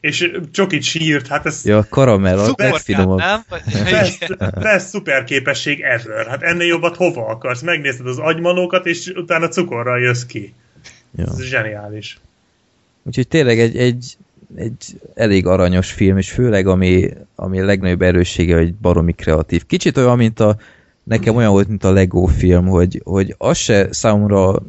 [0.00, 3.18] és csokit sírt, hát ez ja, a karamell, a legfinomabb.
[3.18, 3.44] nem?
[3.84, 6.26] best, best szuper képesség ever.
[6.26, 7.62] Hát ennél jobbat hova akarsz?
[7.62, 10.54] Megnézted az agymanókat, és utána cukorral jössz ki.
[11.16, 11.24] Ja.
[11.24, 12.18] Ez zseniális.
[13.02, 14.16] Úgyhogy tényleg egy, egy,
[14.54, 19.66] egy elég aranyos film, és főleg ami, ami a legnagyobb erőssége, hogy baromi kreatív.
[19.66, 20.56] Kicsit olyan, mint a
[21.08, 24.62] nekem olyan volt, mint a Lego film, hogy, hogy az se számomra a,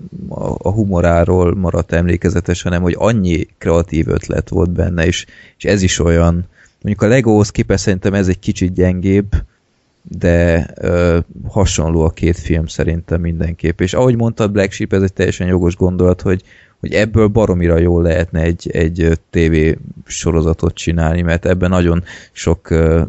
[0.57, 5.25] a humoráról maradt emlékezetes, hanem hogy annyi kreatív ötlet volt benne, és,
[5.57, 6.45] és ez is olyan,
[6.81, 9.31] mondjuk a Legohoz képest szerintem ez egy kicsit gyengébb,
[10.01, 13.81] de ö, hasonló a két film szerintem mindenképp.
[13.81, 16.43] És ahogy mondtad, Black Sheep, ez egy teljesen jogos gondolat, hogy,
[16.79, 19.55] hogy ebből baromira jól lehetne egy, egy TV
[20.05, 23.01] sorozatot csinálni, mert ebben nagyon sok ö,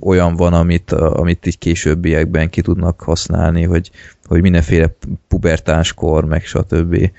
[0.00, 3.90] olyan van, amit, amit így későbbiekben ki tudnak használni, hogy,
[4.26, 4.96] hogy mindenféle
[5.28, 7.10] pubertáskor, meg stb.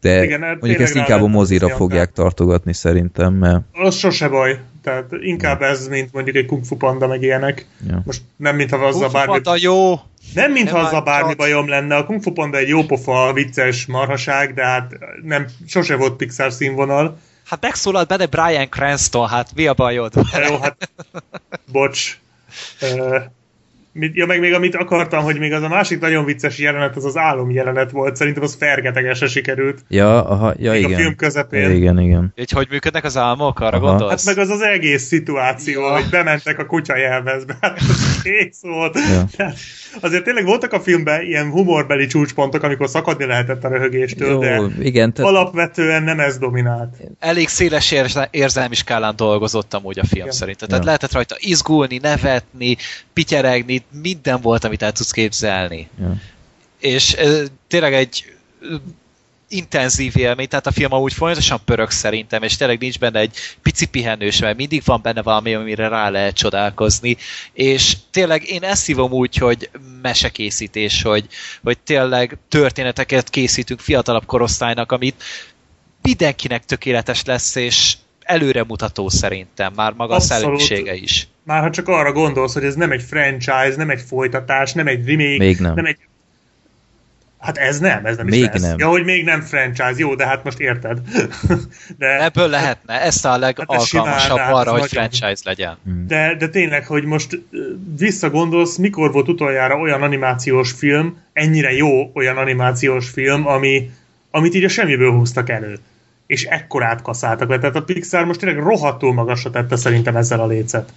[0.00, 4.60] De Igen, hát mondjuk ezt inkább a mozira fogják tartogatni szerintem, mert Az sose baj.
[4.82, 7.66] Tehát inkább ez, mint mondjuk egy Kung Fu Panda, meg ilyenek.
[7.88, 8.02] ja.
[8.04, 9.32] Most nem, mintha azzal bármi...
[9.32, 10.00] Panda jó!
[10.34, 11.96] Nem, mintha azzal bármi csak- bajom lenne.
[11.96, 17.18] A Kung Fu Panda egy jópofa, vicces marhaság, de hát nem, sose volt Pixar színvonal.
[17.46, 20.12] Hát megszólalt benne Brian Cranston, hát mi a bajod?
[20.48, 20.90] Jó, hát
[21.72, 22.18] bocs.
[23.94, 27.16] Ja, meg még amit akartam, hogy még az a másik nagyon vicces jelenet, az az
[27.16, 28.16] álom jelenet volt.
[28.16, 29.84] Szerintem az fergetegesen sikerült.
[29.88, 30.92] Ja, aha, ja Még igen.
[30.92, 31.70] a film közepén.
[31.70, 32.32] Igen, igen.
[32.36, 33.86] Így hogy működnek az álmok, arra Aha.
[33.86, 34.26] gondolsz?
[34.26, 35.92] Hát meg az az egész szituáció, Ja.
[35.92, 37.56] hogy bementek a kutya jelmezbe.
[37.60, 38.98] Hát az kész volt.
[39.10, 39.24] Ja.
[39.36, 39.56] Tehát
[40.00, 44.66] Azért tényleg voltak a filmben ilyen humorbeli csúcspontok, amikor szakadni lehetett a röhögéstől, de Jó,
[44.80, 46.96] igen, tehát alapvetően nem ez dominált.
[47.18, 50.32] Elég széles érze- érzelmi skálán dolgozott amúgy a film Igen.
[50.36, 50.68] szerintem.
[50.68, 50.88] Tehát Ja.
[50.88, 52.76] lehetett rajta izgulni, nevetni,
[53.12, 55.88] pityeregni, minden volt, amit el tudsz képzelni.
[56.00, 56.14] ja.
[56.78, 58.32] És ö, tényleg egy
[59.52, 63.86] intenzív élmény, tehát a film amúgy folyamatosan pörög szerintem, és tényleg nincs benne egy pici
[63.86, 67.16] pihenős, mert mindig van benne valami, amire rá lehet csodálkozni,
[67.52, 69.70] és tényleg én ezt hívom úgy, hogy
[70.02, 71.26] mesekészítés, hogy,
[71.62, 75.22] hogy tényleg történeteket készítünk fiatalabb korosztálynak, amit
[76.02, 80.42] mindenkinek tökéletes lesz, és előremutató szerintem, már maga Abszolút.
[80.42, 81.28] a szellemisége is.
[81.44, 85.06] Már ha csak arra gondolsz, hogy ez nem egy franchise, nem egy folytatás, nem egy
[85.08, 85.74] remake, Még nem.
[85.74, 85.96] nem egy
[87.38, 88.60] Hát ez nem, ez nem Még is lesz.
[88.62, 88.78] nem.
[88.78, 90.98] Ja, hogy még nem franchise, jó, de hát most érted.
[91.98, 95.76] De, Ebből lehetne, ezt a legalkalmasabb Hát simán, hát arra, ez hogy nagyon- franchise legyen.
[96.06, 97.40] de, de tényleg, hogy most
[97.98, 103.90] visszagondolsz, mikor volt utoljára olyan animációs film, ennyire jó olyan animációs film, ami,
[104.30, 105.78] amit így a semmiből húztak elő.
[106.26, 107.58] És ekkorát kaszáltak le.
[107.58, 110.92] Tehát a Pixar most tényleg rohadtul magasra tette szerintem ezzel a lécet.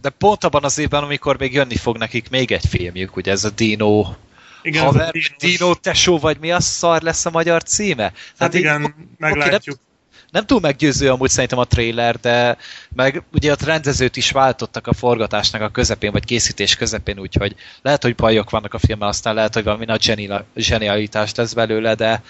[0.00, 3.44] De pont abban az évben, amikor még jönni fog nekik még egy filmjük, ugye ez
[3.44, 4.14] a Dino
[4.62, 8.12] Igen, Haver, Dino tesó, vagy mi a szar lesz a magyar címe?
[8.38, 9.76] Hát így- igen, oké, meglátjuk.
[9.76, 9.84] nem,
[10.30, 12.56] nem túl meggyőző amúgy szerintem a trailer, de
[12.94, 18.02] meg ugye ott rendezőt is váltottak a forgatásnak a közepén, vagy készítés közepén, úgyhogy lehet,
[18.02, 22.22] hogy bajok vannak a filmmel, aztán lehet, hogy valami nagy zseni- zsenialitás lesz belőle, de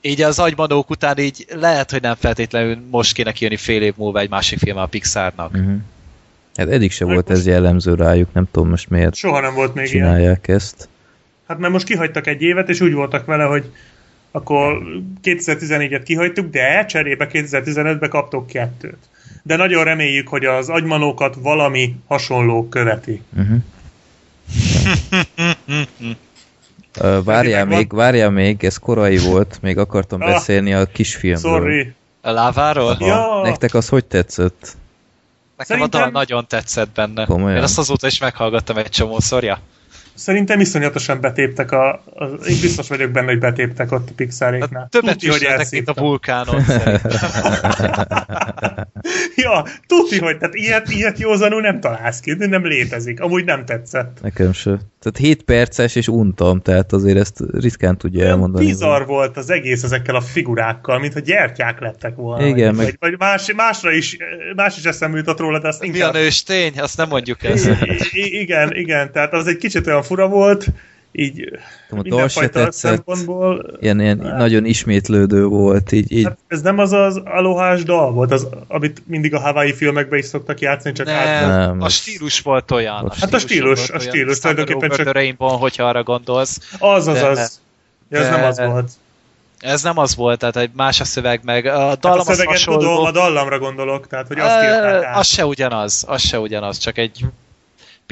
[0.00, 4.20] így az agymanók után így lehet, hogy nem feltétlenül most kéne kijönni fél év múlva
[4.20, 5.52] egy másik film a Pixarnak.
[5.54, 5.76] Uh-huh.
[6.54, 9.74] Hát eddig se volt most- ez jellemző rájuk, nem tudom most miért Soha nem volt
[9.74, 9.96] még ilyen.
[10.06, 10.88] csinálják ezt.
[11.48, 13.64] Hát mert most kihagytak egy évet, és úgy voltak vele, hogy
[14.30, 14.82] akkor
[15.22, 18.98] 2014-et kihagytuk, de cserébe 2015-be kaptok kettőt.
[19.42, 23.22] De nagyon reméljük, hogy az agymanókat valami hasonló követi.
[23.36, 23.58] Uh-huh.
[27.00, 31.52] Uh, várjál még, várjál még, ez korai volt, még akartam Ah, beszélni a kisfilmről.
[31.52, 31.92] Sorry.
[32.20, 32.96] A láváról?
[33.00, 33.40] Ja.
[33.42, 34.76] Nektek az hogy tetszett?
[35.68, 37.24] Nekem Szerintem- a dal nagyon tetszett benne.
[37.24, 37.56] Komolyan?
[37.56, 39.58] Én azt azóta is meghallgattam egy csomószor, ja.
[40.14, 42.24] Szerintem iszonyatosan betéptek a, a...
[42.24, 44.80] Én biztos vagyok benne, hogy betéptek ott a Pixaréknál.
[44.80, 46.62] Hát többet is lehetnek, mint a vulkánon.
[49.34, 53.20] Ja, tudni, hogy tehát ilyet, ilyet józanul nem találsz ki, de nem létezik.
[53.20, 54.18] Amúgy nem tetszett.
[54.22, 54.70] Nekem se.
[55.00, 58.64] Tehát 7 perces és untam, tehát azért ezt ritkán tudja Olyan elmondani.
[58.66, 62.46] bizarr volt az egész ezekkel a figurákkal, mintha gyertyák lettek volna.
[62.46, 64.16] Igen, meg- vagy más, másra is,
[64.56, 66.12] más is eszembe jutott róla, de azt Mi a inkább...
[66.12, 66.72] nőstény?
[66.78, 67.42] Azt nem mondjuk.
[67.42, 67.48] I-
[68.12, 70.66] i- igen, igen, tehát az egy kicsit olyan fura volt,
[71.12, 73.76] így a se mindenfajta szempontból.
[73.80, 78.32] Ilyen, ilyen nagyon ismétlődő volt, így, így Hát ez nem az az alohás dal volt,
[78.32, 81.40] az, amit mindig a Hawaii filmekben is szoktak játszani, csak át...
[81.40, 83.12] Nem, Nem, a stílus volt olyan.
[83.20, 86.58] Hát a stílus, a stílus, tulajdonképpen csak- the Rainbow, hogyha arra gondolsz.
[86.78, 87.60] Az, az, De- az.
[88.10, 88.90] Ja, ez de- nem az volt.
[89.58, 92.26] Ez nem az volt, tehát egy más a szöveg, meg a Hát dallam a az
[92.36, 92.80] szöveget hasonló.
[92.80, 95.16] tudom, a dallamra gondolok, tehát hogy azt át.
[95.16, 97.24] Az se ugyanaz, az se ugyanaz, csak egy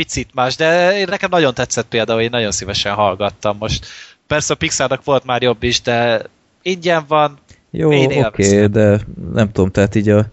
[0.01, 3.87] picit más, de én nekem nagyon tetszett például, én nagyon szívesen hallgattam most.
[4.27, 6.23] Persze a Pixarnak volt már jobb is, de
[6.63, 7.39] ingyen van,
[7.71, 9.01] Jó, oké, okay, de
[9.33, 10.27] nem tudom, tehát így a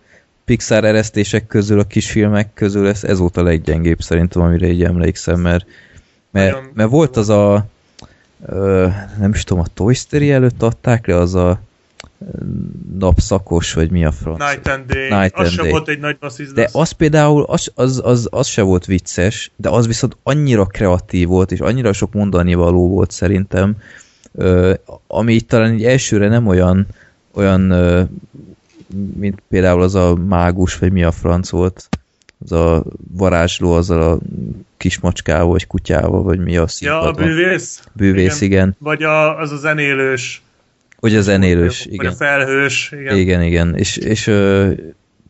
[0.46, 5.40] Pixar eresztések közül, a kisfilmek közül ez, ez volt a leggyengébb szerintem, amire így emlékszem,
[5.40, 5.66] mert,
[6.32, 7.66] mert, mert volt az a
[8.46, 8.88] ö,
[9.20, 11.60] nem is tudom, a Toy Story előtt adták le, az a
[13.00, 14.40] napszakos, vagy mi a franc.
[14.40, 15.10] Night and Day.
[15.10, 15.72] Night az and sem Day.
[15.72, 16.52] volt egy nagy basszus.
[16.52, 21.28] De az például, az, az, az, az se volt vicces, de az viszont annyira kreatív
[21.28, 23.76] volt, és annyira sok mondani való volt szerintem,
[25.08, 26.88] ami így talán így elsőre nem olyan,
[27.34, 27.62] olyan
[29.18, 31.90] mint például az a mágus, vagy mi a franc volt,
[32.44, 34.20] az a varázsló, azzal a
[34.78, 37.14] kismacskával, vagy kutyával, vagy mi a Ja, a színpadon.
[37.14, 37.84] bűvész?
[37.94, 38.76] Bűvész, igen.
[38.80, 40.42] Vagy a, az a zenélős.
[41.00, 42.12] Vagy a zenélős, Vagy igen.
[42.12, 42.92] a felhős.
[42.92, 43.18] Igen.
[43.18, 43.76] Igen, igen.
[43.76, 44.72] És, és ö,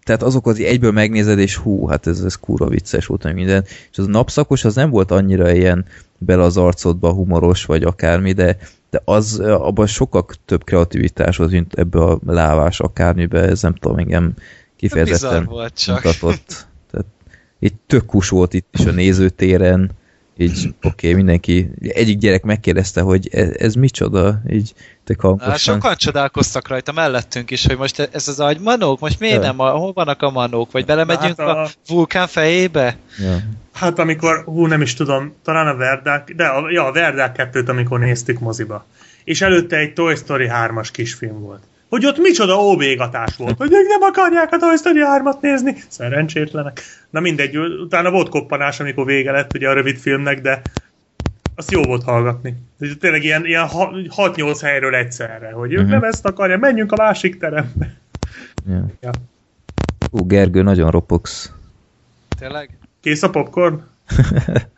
[0.03, 3.63] tehát azokat így egyből megnézed, és hú, hát ez, ez kurva vicces volt, meg minden.
[3.91, 5.85] És az a napszakos, az nem volt annyira ilyen
[6.17, 8.57] bele az arcodba humoros, vagy akármi, de,
[8.89, 13.97] de az, abban sokkal több kreativitás volt, mint ebbe a lávás akármibe, ez nem tudom,
[13.97, 14.33] engem
[14.75, 16.03] kifejezetten volt csak.
[16.03, 16.67] mutatott.
[16.91, 17.05] Tehát
[17.59, 19.91] így tök kus volt itt is a nézőtéren,
[20.37, 24.73] így oké, okay, mindenki, egyik gyerek megkérdezte, hogy ez, ez micsoda, így
[25.07, 25.57] Hát hangosan.
[25.57, 29.41] sokan csodálkoztak rajta mellettünk is, hogy most ez az agy manók, most miért Ja.
[29.41, 32.97] nem, a, hol vannak a manók, vagy belemegyünk Hát a- a vulkán fejébe?
[33.19, 33.37] Ja.
[33.73, 37.67] Hát amikor, hú, nem is tudom, talán a Verdák, de a, ja, a Verdák 2-t,
[37.69, 38.85] amikor néztük moziba.
[39.23, 41.63] És előtte egy Toy Story 3-as kisfilm volt.
[41.89, 45.75] Hogy ott micsoda óvégatás volt, hogy ők nem akarják a Toy Story 3-at nézni.
[45.87, 46.81] Szerencsétlenek.
[47.09, 50.61] Na mindegy, utána volt koppanás, amikor vége lett ugye a rövid filmnek, de
[51.55, 52.55] azt jó volt hallgatni.
[52.79, 55.89] Ez Tényleg ilyen, ilyen ha- 6-8 helyről egyszerre, hogy ők Mhm.
[55.89, 57.93] nem ezt akarják, menjünk a másik terembe.
[58.67, 58.85] Ja.
[59.01, 59.11] Ja.
[60.11, 61.51] Ú, Gergő, nagyon ropogsz.
[62.39, 62.77] Tényleg?
[63.01, 63.79] Kész a popcorn?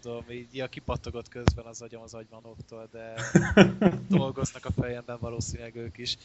[0.00, 3.14] Tudom, így ja, kipattogott közben az agyam az agymanóktól, de
[4.18, 6.16] dolgoznak a fejemben valószínűleg ők is.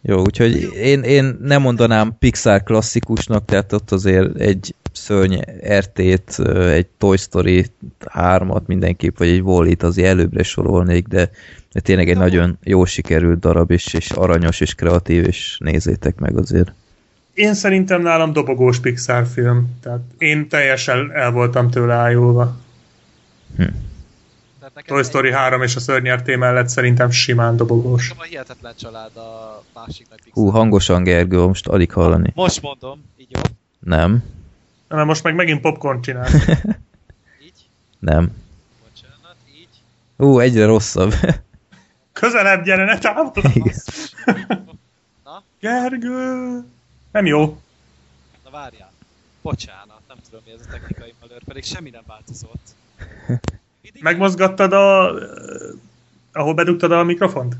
[0.00, 5.34] Jó, úgyhogy én, én nem mondanám Pixar klasszikusnak, tehát ott azért egy szörny
[5.78, 7.66] RT-t, egy Toy Story
[8.04, 11.30] 3-at mindenképp, vagy egy Wall-E-t azért előbbre sorolnék, de,
[11.72, 16.36] de tényleg egy nagyon jó sikerült darab, és, és aranyos, és kreatív, és nézzétek meg
[16.36, 16.72] azért.
[17.34, 19.76] Én szerintem nálam dobogós Pixar film.
[19.82, 22.56] Tehát én teljesen el voltam tőle ájulva.
[23.56, 28.12] Nekem Toy Story 3 és a szörnyerté mellett szerintem simán dobogós.
[28.16, 32.32] A hihetetlen család a másik nagy Hú, hangosan Gergő, most alig hallani.
[32.34, 33.40] Most mondom, így jó,
[33.78, 34.24] Nem,
[34.88, 36.28] Na most meg megint popcorn csinál.
[37.46, 37.68] így,
[37.98, 38.36] nem.
[38.82, 39.68] bocsánat, így.
[40.16, 41.14] Ú, egyre rosszabb.
[42.12, 42.98] Közelebb gyere, ne!
[43.54, 43.74] Igen.
[45.24, 46.64] Na, Gergő!
[47.12, 47.60] Nem jó.
[48.44, 48.92] na várjál.
[49.42, 52.76] Bocsánat, nem tudom mi ez a technikai malőr, pedig semmi nem változott.
[54.00, 55.14] Megmozgattad a...
[56.32, 57.56] ahol bedugtad a mikrofont?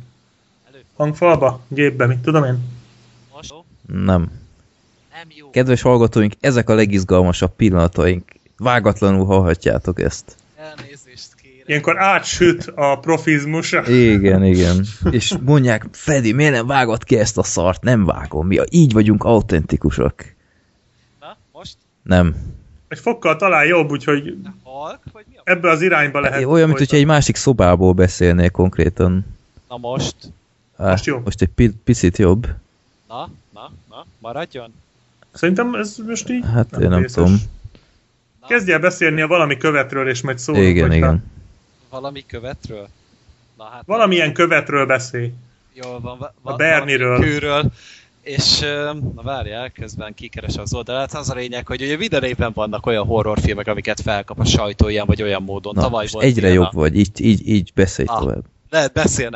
[0.69, 0.85] elő.
[0.97, 1.61] Hangfalba?
[1.69, 2.77] Gépbe, mit tudom én?
[3.87, 4.31] Nem.
[5.12, 5.51] Nem jó.
[5.51, 8.33] Kedves hallgatóink, ezek a legizgalmasabb pillanataink.
[8.57, 10.37] Vágatlanul hallhatjátok ezt.
[10.57, 11.69] Elnézést kérek.
[11.69, 13.91] Ilyenkor átsüt a profizmusa.
[13.91, 14.85] Igen, igen.
[15.11, 17.83] És mondják, Fedi, miért nem vágod ki ezt a szart?
[17.83, 18.47] Nem vágom.
[18.47, 20.35] Mi így vagyunk autentikusak.
[21.21, 21.77] Na, most?
[22.03, 22.37] Nem.
[22.89, 24.37] Egy fokkal talán jobb, úgyhogy
[24.79, 25.41] halk, vagy mi a...
[25.45, 26.45] ebbe az irányba lehet.
[26.45, 29.26] Olyan, mint hogyha egy másik szobából beszélnél konkrétan.
[29.68, 30.16] Na most?
[30.76, 31.20] Á, Most jó.
[31.24, 32.47] Most egy pi- picit jobb.
[33.09, 34.74] Na, na, na, maradjon.
[35.33, 37.37] Szerintem ez most így Hát én nem tudom.
[38.49, 40.64] Kezdj el beszélni a valami követről, és majd szólunk.
[40.64, 41.24] Igen, igen.
[41.91, 42.89] Valami követről?
[43.57, 43.83] Na hát...
[43.87, 45.33] Valamilyen követről beszélj.
[45.74, 46.18] Jól van.
[46.18, 47.20] Va- A Berniről.
[47.20, 47.72] Kőről.
[48.29, 48.59] És
[49.14, 51.14] na várjál, közben kikeres az oldalát.
[51.14, 55.07] Az a lényeg, hogy ugye minden évben vannak olyan horrorfilmek, amiket felkap a sajtó ilyen
[55.07, 55.74] vagy olyan módon.
[55.74, 56.79] Na, Tavaly volt egyre ilyen jobb a...
[56.79, 56.97] vagy.
[56.99, 58.45] Így, így, így beszélj Ah, tovább.
[58.70, 59.31] Lehet én.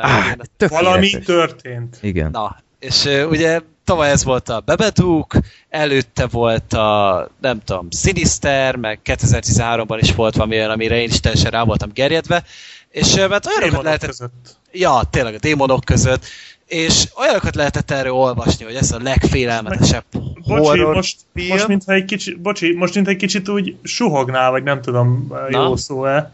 [0.57, 0.69] tökéletes.
[0.69, 1.97] Valami történt.
[2.01, 2.31] Igen.
[2.31, 5.35] Na, És ugye tavaly ez volt a Bebedúk,
[5.69, 11.19] előtte volt a, nem tudom, Sinister, meg 2013-ban is volt valami olyan, amire én is
[11.19, 12.43] teljesen rá voltam gerjedve,
[12.89, 14.57] és mert olyanokat Démonok lehetett között.
[14.71, 16.25] Ja, tényleg a démonok között.
[16.65, 20.03] És olyanokat lehetett erről olvasni, hogy ez a legfélelmetesebb
[20.47, 21.47] Bocsi, horror most, film.
[21.47, 25.47] most mintha egy kicsit, bocsi, most mintha egy kicsit úgy suhognál, vagy nem tudom, Na?
[25.49, 26.31] jó szó-e.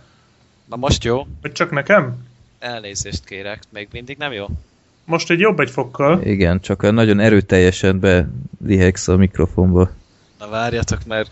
[0.65, 2.27] Na most jó, Vagy csak nekem?
[2.59, 4.45] elnézést kérek, még mindig nem jó.
[5.05, 6.21] Most egy jobb egy fokkal.
[6.23, 9.89] Igen, csak nagyon erőteljesen belihegsz a mikrofonba.
[10.39, 11.31] Na várjatok, mert...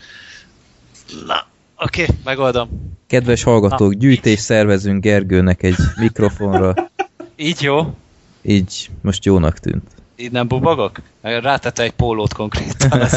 [1.26, 1.46] Na,
[1.76, 2.96] oké, okay, megoldom.
[3.06, 6.74] Kedves hallgatók, gyűjtés szervezünk Gergőnek egy mikrofonra.
[7.36, 7.94] Így jó?
[8.48, 9.90] Így most jónak tűnt.
[10.16, 11.00] Így nem bubagok?
[11.20, 13.00] Rátette egy pólót konkrétan.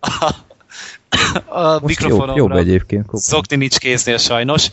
[0.00, 0.34] A,
[1.46, 2.36] a Most jobb, mikrofonomra.
[2.36, 3.06] jobb egyébként.
[3.06, 3.18] Kopa.
[3.18, 4.70] Szokni nincs kéznél sajnos.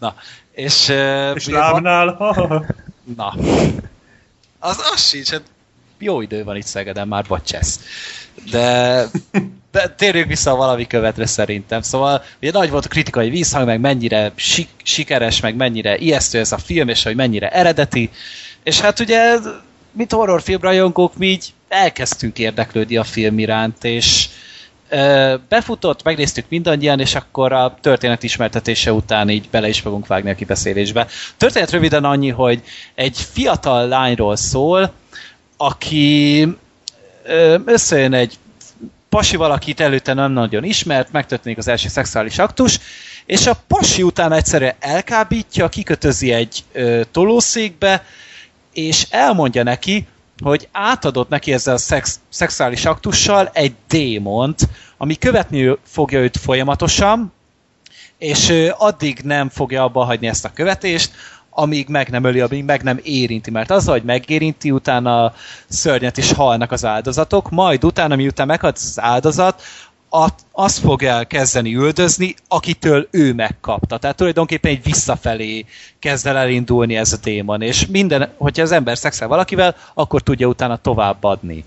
[0.00, 0.14] Na,
[0.52, 0.88] és...
[1.34, 2.16] És lábnál.
[3.16, 3.34] Na.
[4.58, 5.42] Az, az sincs, hát
[5.98, 7.80] jó idő van itt Szegeden már, vagy csesz.
[8.50, 9.04] De,
[9.72, 11.82] de térjünk vissza a valami követre szerintem.
[11.82, 16.52] Szóval ugye nagy volt a kritikai vízhang, meg mennyire sik, sikeres, meg mennyire ijesztő ez
[16.52, 18.10] a film, és hogy mennyire eredeti.
[18.62, 19.36] És hát ugye,
[19.92, 24.28] mint horrorfilmrajongók, mi így elkezdtünk érdeklődni a film iránt, és
[25.48, 30.34] befutott, megnéztük mindannyian, és akkor a történet ismertetése után így bele is fogunk vágni a
[30.34, 31.06] kibeszélésbe.
[31.36, 32.62] Történet röviden annyi, hogy
[32.94, 34.92] egy fiatal lányról szól,
[35.56, 36.48] aki
[37.64, 38.38] összejön egy
[39.08, 42.78] pasi valakit előtte nem nagyon ismert, megtörténik az első szexuális aktus,
[43.26, 46.64] és a pasi után egyszerűen elkábítja, kikötözi egy
[47.10, 48.04] tolószékbe,
[48.72, 50.06] és elmondja neki,
[50.42, 57.32] hogy átadott neki ezzel a szex, szexuális aktussal egy démont, ami követni fogja őt folyamatosan,
[58.18, 61.10] és addig nem fogja abba hagyni ezt a követést,
[61.50, 65.34] amíg meg nem öli, amíg meg nem érinti, mert azzal, hogy megérinti, utána
[65.68, 69.62] szörnyet is halnak az áldozatok, majd utána, miután meghalt az áldozat, at-
[70.52, 73.98] azt fogja el kezdeni üldözni, akitől ő megkapta.
[73.98, 75.64] Tehát tulajdonképpen egy visszafelé
[75.98, 80.46] kezd el elindulni ez a démon, és minden, hogyha az ember szexel valakivel, akkor tudja
[80.46, 81.64] utána továbbadni.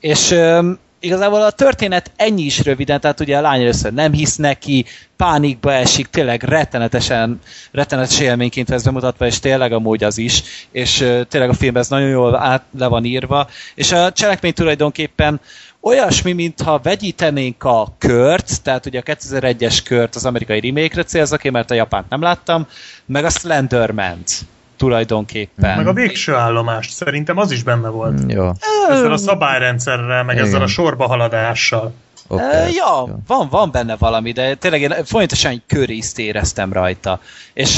[0.00, 4.36] És öm, igazából a történet ennyi is röviden, tehát ugye a lány először nem hisz
[4.36, 4.84] neki,
[5.16, 7.40] pánikba esik, tényleg rettenetesen,
[7.72, 11.88] rettenetes élményként lesz bemutatva, és tényleg amúgy az is, és ö, tényleg a filmben ez
[11.88, 15.40] nagyon jól át, le van írva, és a cselekmény tulajdonképpen
[15.80, 21.52] olyasmi, mintha vegyítenénk a kört, tehát ugye a 2001-es kört az amerikai remake-re célzak én,
[21.52, 22.66] mert a japánt nem láttam,
[23.06, 24.30] meg a Slenderman-t
[24.76, 25.76] tulajdonképpen.
[25.76, 28.32] Meg a végső állomást, szerintem az is benne volt.
[28.32, 28.54] Ja,
[28.88, 30.62] Ezzel a szabályrendszerrel, meg ezzel Igen.
[30.62, 31.92] a sorba haladással.
[32.26, 32.74] Okay.
[32.74, 37.20] Ja, van, van benne valami, de tényleg én folyamatosan egy körészt éreztem rajta.
[37.52, 37.76] És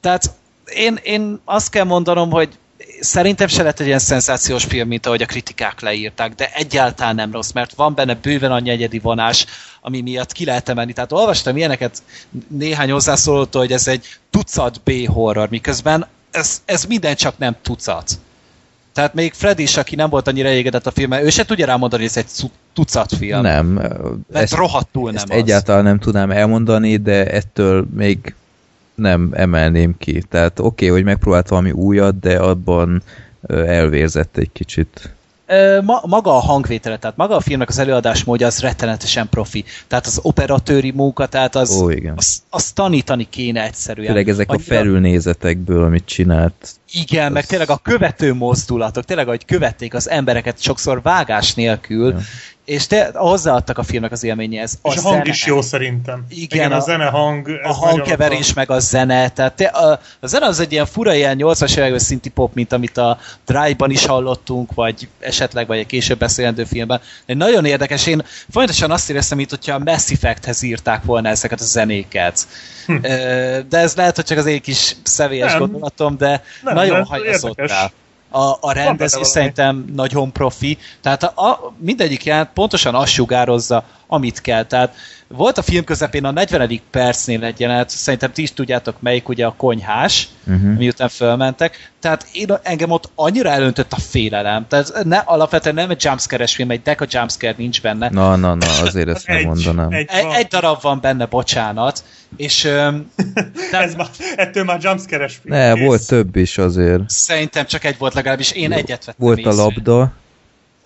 [0.00, 0.30] tehát
[0.74, 2.48] én, én azt kell mondanom, hogy
[3.00, 7.32] szerintem se lett egy ilyen szenzációs film, mint ahogy a kritikák leírták, de egyáltalán nem
[7.32, 9.46] rossz, mert van benne bőven annyi egyedi vonás,
[9.80, 10.92] ami miatt ki lehet emelni.
[10.92, 12.02] Tehát olvastam ilyeneket
[12.48, 18.18] néhány hozzászólótól, hogy ez egy tucat B-horror, miközben ez, ez minden csak nem tucat.
[18.92, 22.02] Tehát még Freddy is, aki nem volt annyira elégedett a filmmel, ő se tudja rámondani,
[22.02, 23.40] hogy ez egy tucat film.
[23.40, 25.36] Nem, Mert ezt, rohadtul nem ezt az.
[25.36, 28.34] egyáltalán nem tudnám elmondani, de ettől még
[28.94, 30.22] nem emelném ki.
[30.28, 33.02] Tehát oké, okay, hogy megpróbált valami újat, de abban
[33.48, 35.14] elvérzett egy kicsit.
[35.82, 39.64] Ma, maga a hangvétele, tehát maga a filmnek az előadás módja az rettenetesen profi.
[39.86, 42.14] Tehát az operatőri munka, tehát az, Ó, igen.
[42.16, 44.06] az, az tanítani kéne egyszerűen.
[44.06, 46.70] Tényleg ezek a Annyira- felülnézetekből, amit csinált.
[46.92, 52.18] Igen, meg tényleg a követő mozdulatok, tényleg, hogy követték az embereket sokszor vágás nélkül, Ja.
[52.64, 54.78] És te, hozzáadtak a filmnek az élményéhez.
[54.82, 55.28] És a hang zene.
[55.28, 56.24] is jó szerintem.
[56.28, 57.48] Igen, Igen a- a, zene hang.
[57.64, 61.36] a hangkeverés, meg a zene, tehát te, a, a zene az egy ilyen fura, ilyen
[61.40, 66.18] 80-as években szinti pop, mint amit a Drive-ban is hallottunk, vagy esetleg vagy egy később
[66.18, 67.00] beszélendő filmben.
[67.26, 71.60] Egy nagyon érdekes, én folyamatosan azt éreztem, mint hogyha a Mass Effect-hez írták volna ezeket
[71.60, 72.46] a zenéket.
[72.86, 73.00] Hm.
[73.68, 75.60] De ez lehet, hogy csak az én kis személyes Nem.
[75.60, 77.90] gondolatom, de Nem, nagyon hajazott rá.
[78.34, 79.24] A, a valami.
[79.24, 84.64] szerintem nagyon profi, tehát a, a, mindegyik jelent pontosan azt sugározza, amit kell.
[84.64, 84.94] Tehát
[85.36, 86.80] volt a film közepén a 40.
[86.90, 90.76] percnél egy jelenet, szerintem ti is tudjátok melyik, ugye a konyhás, uh-huh.
[90.78, 91.92] miután fölmentek.
[92.00, 94.66] Tehát én, engem ott annyira elöntött a félelem.
[94.68, 98.08] Tehát ne, alapvetően nem egy jumpscare-es film, egy deka jumpscare nincs benne.
[98.10, 99.92] Na, na, na, azért ezt nem Egy, mondanám.
[99.92, 100.34] egy, Egy, van.
[100.34, 102.04] egy darab van benne, bocsánat.
[102.36, 103.10] És öm,
[103.70, 105.56] tehát Ez már, ettől már jumpscare-es film.
[105.56, 105.86] Ne, kész.
[105.86, 107.02] volt több is azért.
[107.06, 109.62] szerintem csak egy volt legalábbis, én egyet vettem Volt a észre.
[109.62, 110.12] labda,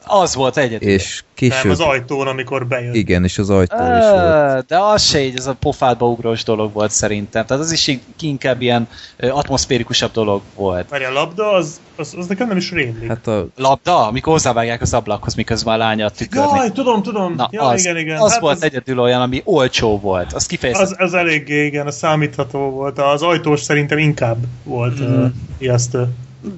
[0.09, 0.89] Az volt egyedül.
[0.89, 1.71] és Nem, később...
[1.71, 2.95] az ajtón, amikor bejött.
[2.95, 4.67] Igen, és az ajtó is volt.
[4.67, 7.47] De az se így, ez a pofádba ugrós dolog volt szerintem.
[7.47, 8.89] Tehát az is így inkább ilyen
[9.21, 10.89] atmoszférikusabb dolog volt.
[10.89, 13.09] Várj, a labda, az, az, az nekem nem is rémlik.
[13.09, 16.57] Hát a, Labda, amikor hozzávágják az ablakhoz, miközben a lánya a tükörnek.
[16.57, 17.35] Jaj, tudom, tudom.
[17.35, 18.21] Na, ja, az, igen, igen.
[18.21, 20.33] az hát volt az, egyedül olyan, ami olcsó volt.
[20.33, 22.99] Az kifejezetten az, az eléggé, igen, a számítható volt.
[22.99, 25.23] Az ajtós szerintem inkább volt mm.
[25.23, 26.09] uh, ijesztő.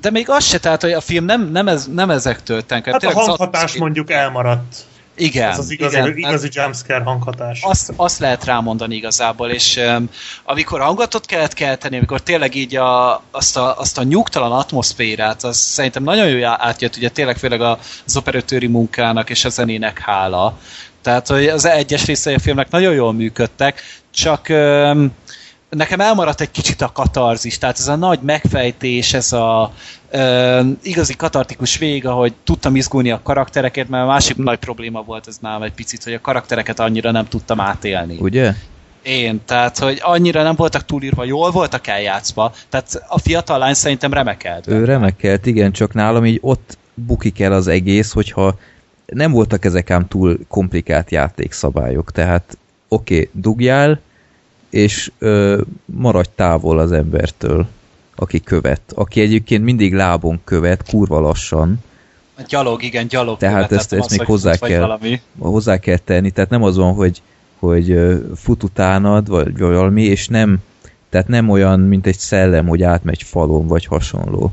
[0.00, 2.92] De még az se, tehát, hogy a film nem, nem, ez, nem ezektől tenked.
[2.92, 4.88] Hát a hanghatás mondjuk elmaradt.
[5.20, 6.16] Igen, Ez az igazi, igen.
[6.16, 7.60] igazi jumpscare hanghatás.
[7.62, 10.10] azt, azt lehet rámondani igazából, és um,
[10.44, 15.56] amikor hangatot kellett kelteni, amikor tényleg így a, azt, a, azt a nyugtalan atmoszférát, az
[15.56, 20.58] szerintem nagyon jól átjött, ugye tényleg főleg az operatőri munkának és a zenének hála.
[21.02, 25.12] Tehát, hogy az egyes részei a filmnek nagyon jól működtek, csak um,
[25.70, 29.72] nekem elmaradt egy kicsit a katarzis, tehát ez a nagy megfejtés, ez a
[30.10, 35.26] ö, igazi katartikus vég, ahogy tudtam izgulni a karaktereket, mert a másik nagy probléma volt
[35.26, 38.16] ez nálam egy picit, hogy a karaktereket annyira nem tudtam átélni.
[38.20, 38.54] ugye?
[39.02, 44.12] Én, tehát, hogy annyira nem voltak túlírva, jól voltak eljátszva, tehát a fiatal lány szerintem
[44.12, 44.66] remekelt.
[44.66, 48.58] Ő remekelt, igen, csak nálam így ott bukik el az egész, hogyha
[49.06, 52.58] nem voltak ezek ám túl komplikált játékszabályok, tehát
[52.88, 54.00] oké, okay, dugjál,
[54.70, 57.66] és ö, maradj távol az embertől,
[58.16, 58.80] aki követ.
[58.94, 61.78] Aki egyébként mindig lábon követ, kurva lassan,
[62.38, 63.38] A gyalog, igen, gyalog.
[63.38, 64.80] Tehát követett, ezt- ezt az, még hozzá kell.
[64.80, 65.20] Valami.
[65.38, 67.22] hozzá kell tenni, tehát nem az van, hogy,
[67.58, 67.98] hogy
[68.36, 70.58] fut utánad, vagy valami, és nem,
[71.08, 74.52] tehát nem olyan, mint egy szellem, hogy átmegy falon, vagy hasonló.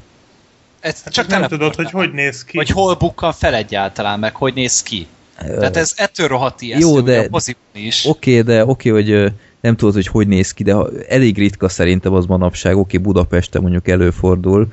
[0.80, 2.58] Ez Hát csak nem tudod, hogy hogy néz ki.
[2.58, 5.08] Vagy hol bukkan fel egyáltalán, meg hogy néz ki.
[5.38, 8.06] Tehát ez ettől rohadt ijesztő, Jó, de- a moziban is.
[8.06, 9.34] Oké, okay, de oké, okay, hogy
[9.68, 10.76] nem tudod, hogy hogy néz ki, de
[11.08, 14.68] elég ritka szerintem az manapság, oké, Budapesten mondjuk előfordul,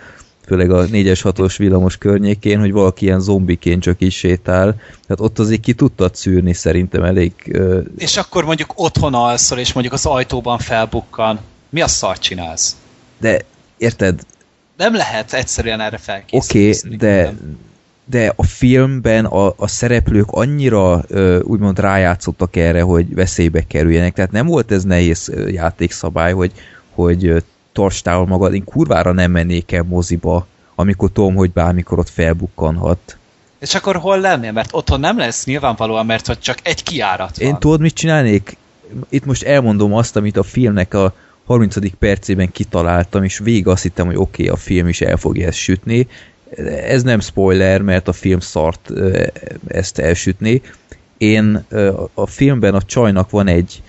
[0.47, 4.75] főleg a 4-es 6-os villamos környékén, hogy valaki ilyen zombiként csak is sétál.
[4.75, 7.33] Tehát ott azért ki tudtad szűrni szerintem elég...
[7.53, 11.41] Ö, És akkor mondjuk otthon alszol, és mondjuk az ajtóban felbukkan.
[11.71, 12.77] Mi a szart csinálsz?
[13.25, 13.41] de
[13.77, 14.21] érted,
[14.77, 16.65] Nem lehet egyszerűen erre felkészülni.
[16.67, 17.35] Oké, okay, de,
[18.05, 24.31] de a filmben a, a szereplők annyira ö, úgymond rájátszottak erre, hogy veszélybe kerüljenek, tehát
[24.31, 26.53] nem volt ez nehéz játékszabály, hogy,
[26.91, 32.09] hogy tarts távol magad, én kurvára nem mennék el moziba, amikor tudom, hogy bármikor ott
[32.09, 33.17] felbukkanhat.
[33.59, 34.53] És akkor hol lennél?
[34.53, 37.47] Mert otthon nem lesz nyilvánvalóan, mert hogy csak egy kiárat van.
[37.49, 38.57] Én tudod, mit csinálnék?
[39.09, 41.77] Itt most elmondom azt, amit a filmnek a 30.
[41.99, 45.59] percében kitaláltam, és végig azt hittem, hogy oké, okay, a film is el fogja ezt
[45.59, 46.09] sütni.
[46.87, 48.91] Ez nem spoiler, mert a film szart
[49.67, 50.63] ezt elsütni.
[51.19, 51.65] Én
[52.15, 53.83] a filmben a csajnak van egy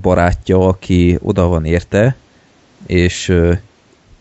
[0.00, 2.16] barátja, aki oda van érte,
[2.86, 3.34] és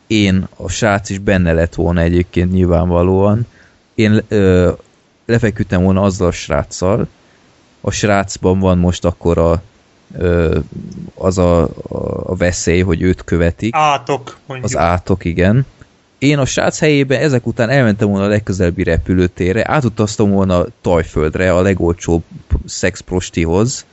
[0.08, 3.48] én, a srác is benne lett volna egyébként nyilvánvalóan.
[3.96, 4.72] Én ö,
[5.26, 7.08] lefeküdtem volna azzal a sráccal,
[7.82, 9.62] a srácban van most akkor a,
[10.18, 10.60] ö,
[11.16, 11.70] az a, a,
[12.26, 14.70] a veszély, hogy őt követik, Átok, mondjuk.
[14.70, 15.66] az átok, igen.
[16.22, 21.62] Én a srác helyében ezek után elmentem volna a legközelebbi repülőtérre, átutaztam volna Tajföldre, a
[21.62, 22.24] legolcsóbb
[22.66, 23.86] szexprostihoz,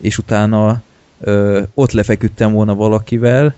[0.00, 0.82] és utána
[1.20, 3.54] ö, ott lefeküdtem volna valakivel,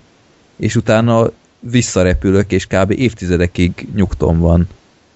[0.55, 2.91] és utána visszarepülök, és kb.
[2.91, 4.67] évtizedekig nyugtom van.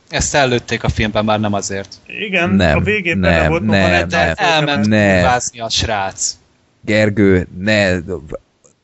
[0.09, 1.95] Ezt előtték a filmben, már nem azért.
[2.27, 4.07] Igen, Nem, a végén nem, benne volt, nem, nem.
[4.07, 5.13] De elment Ne.
[5.13, 6.37] kurvázni a srác.
[6.81, 7.99] Gergő, ne,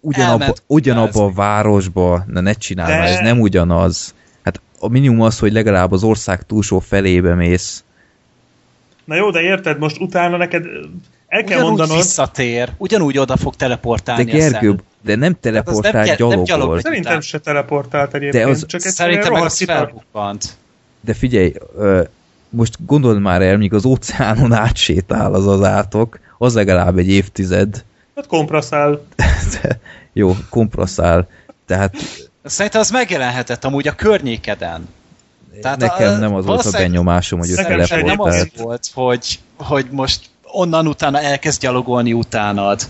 [0.05, 4.13] ugyanabba, ugyanabba a városba, na ne csinálj De- már, ez nem ugyanaz.
[4.43, 7.83] Hát a minimum az, hogy legalább az ország túlsó felébe mész.
[9.05, 10.65] Na jó, de érted, most utána neked
[11.27, 15.91] el kell Ugyanúgy mondanod, visszatér, ugyanúgy oda fog De teleportálni Gergő, a de nem teleportál
[15.91, 16.45] nem gy- nem gyalogol.
[16.45, 20.57] gyalog- szerintem se teleportált egyébként, De az- csak Szerintem az felbukkant.
[21.01, 22.01] De figyelj, ö,
[22.49, 27.83] most gondold már el, míg az óceánon átsétál az az átok, az legalább egy évtized.
[28.15, 29.01] Hát kompraszál.
[29.61, 29.79] De,
[30.13, 31.27] jó, kompraszál.
[31.65, 31.95] Tehát
[32.43, 34.89] Szerintem az megjelenhetett amúgy a környékeden.
[35.61, 38.57] Tehát nekem a- nem az volt a benyomásom, hogy ő se, Nem az teleportált.
[38.57, 42.81] volt, hogy, hogy most onnan utána elkezd gyalogolni utánad.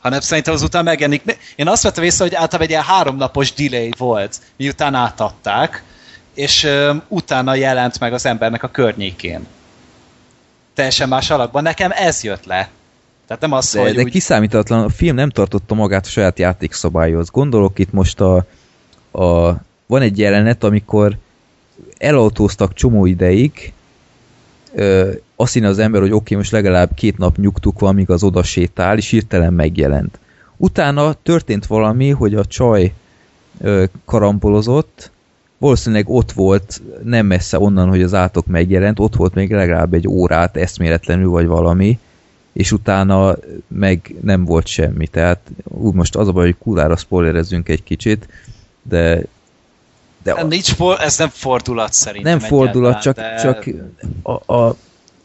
[0.00, 1.38] Hanem szerintem azután megjelenik.
[1.56, 5.82] Én azt vettem észre, hogy általában egy ilyen háromnapos delay volt, miután átadták,
[6.34, 9.46] és öm, utána jelent meg az embernek a környékén.
[10.74, 11.62] Teljesen más alakban.
[11.62, 12.68] Nekem ez jött le.
[13.32, 14.10] Tehát nem az, De, hogy de úgy...
[14.10, 17.30] kiszámítatlan, a film nem tartotta magát a saját játékszabályhoz.
[17.30, 18.36] Gondolok itt most a,
[19.10, 19.52] a...
[19.86, 21.16] Van egy jelenet, amikor
[21.98, 23.72] elautóztak csomó ideig,
[24.74, 28.10] ö, azt hinne az ember, hogy oké, okay, most legalább két nap nyugtuk van, míg
[28.10, 30.18] az oda sétál, és hirtelen megjelent.
[30.56, 32.92] Utána történt valami, hogy a csaj
[33.60, 35.10] ö, karambolozott,
[35.58, 40.08] valószínűleg ott volt, nem messze onnan, hogy az átok megjelent, ott volt még legalább egy
[40.08, 41.98] órát eszméletlenül, vagy valami,
[42.52, 43.36] és utána
[43.68, 45.06] meg nem volt semmi.
[45.06, 48.28] Tehát úgy most az a baj, hogy kulára spoilerezzünk egy kicsit,
[48.82, 49.22] de
[50.22, 52.38] de a, nincs for, ez nem fordulat szerintem.
[52.38, 53.34] Nem fordulat, csak, de...
[53.42, 53.64] csak
[54.22, 54.76] a, a,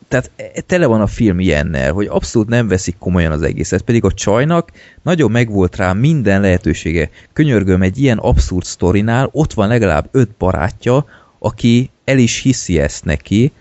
[0.08, 0.32] tehát
[0.66, 4.72] tele van a film ilyennel, hogy abszolút nem veszik komolyan az egészet, pedig a csajnak
[5.02, 7.10] nagyon megvolt rá minden lehetősége.
[7.34, 11.06] Könyörgöm, egy ilyen abszurd sztorinál ott van legalább öt barátja,
[11.40, 13.52] aki el is hiszi ezt neki,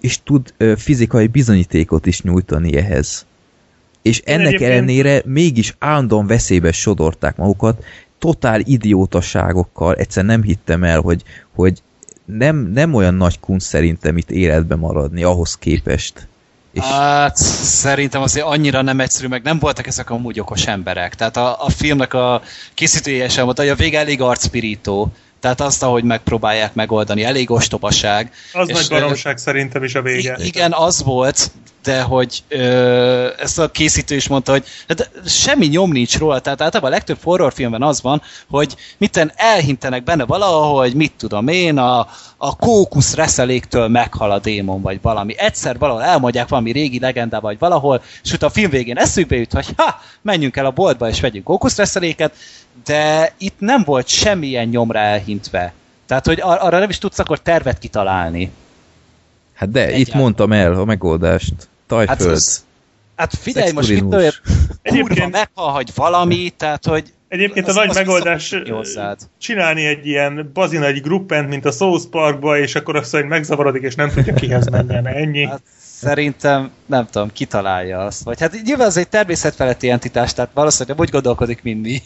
[0.00, 3.26] és tud fizikai bizonyítékot is nyújtani ehhez.
[4.02, 4.70] És ennek egyébként...
[4.70, 7.84] ellenére mégis állandóan veszélybe sodorták magukat,
[8.18, 11.22] totál idiótaságokkal, egyszer nem hittem el, hogy,
[11.54, 11.82] hogy
[12.24, 16.26] nem, nem olyan nagy kunst szerintem itt életbe maradni ahhoz képest.
[16.72, 16.82] És...
[16.82, 21.14] Hát szerintem azért annyira nem egyszerű, meg nem voltak ezek a úgy okos emberek.
[21.14, 22.42] Tehát a, a filmnek a
[22.74, 25.12] készítője sem volt, hogy a vége elég arcpirító,
[25.42, 28.32] tehát azt, ahogy megpróbálják megoldani, elég ostobaság.
[28.52, 30.36] Az és nagy baromság szerintem is a vége.
[30.40, 31.50] Igen, az volt,
[31.82, 36.60] de hogy ö, ezt a készítő is mondta, hogy hát semmi nyom nincs róla, tehát
[36.60, 42.08] általában a legtöbb horrorfilmben az van, hogy mitten elhintenek benne valahogy, mit tudom én, a,
[42.36, 45.34] a kókusz reszeléktől meghal a démon, vagy valami.
[45.38, 49.52] Egyszer valahol elmondják valami régi legendá, vagy valahol, és utána a film végén eszükbe jut,
[49.52, 52.34] hogy ha, menjünk el a boltba, és vegyünk kókuszreszeléket,
[52.84, 55.72] de itt nem volt semmilyen nyomra elhintve.
[56.06, 58.50] Tehát, hogy ar- arra nem is tudsz akkor tervet kitalálni.
[59.54, 60.06] Hát de, Egyáltalán.
[60.06, 61.54] itt mondtam el a megoldást.
[61.86, 62.18] Tajföld.
[62.18, 62.64] Hát, az,
[63.16, 64.32] hát figyelj, most mit olyan
[64.82, 68.54] kurva meghalhagy valami, tehát, hogy Egyébként az, a nagy az megoldás
[69.38, 73.82] csinálni egy ilyen bazina egy gruppent, mint a South Parkba, és akkor azt mondja, megzavarodik,
[73.82, 75.46] és nem tudja kihez menni, ennyi.
[75.46, 75.62] Hát
[76.02, 78.22] Szerintem, nem tudom, kitalálja azt.
[78.22, 82.02] Vagy hát nyilván az egy természetfeletti entitás, tehát valószínűleg úgy gondolkodik mindig.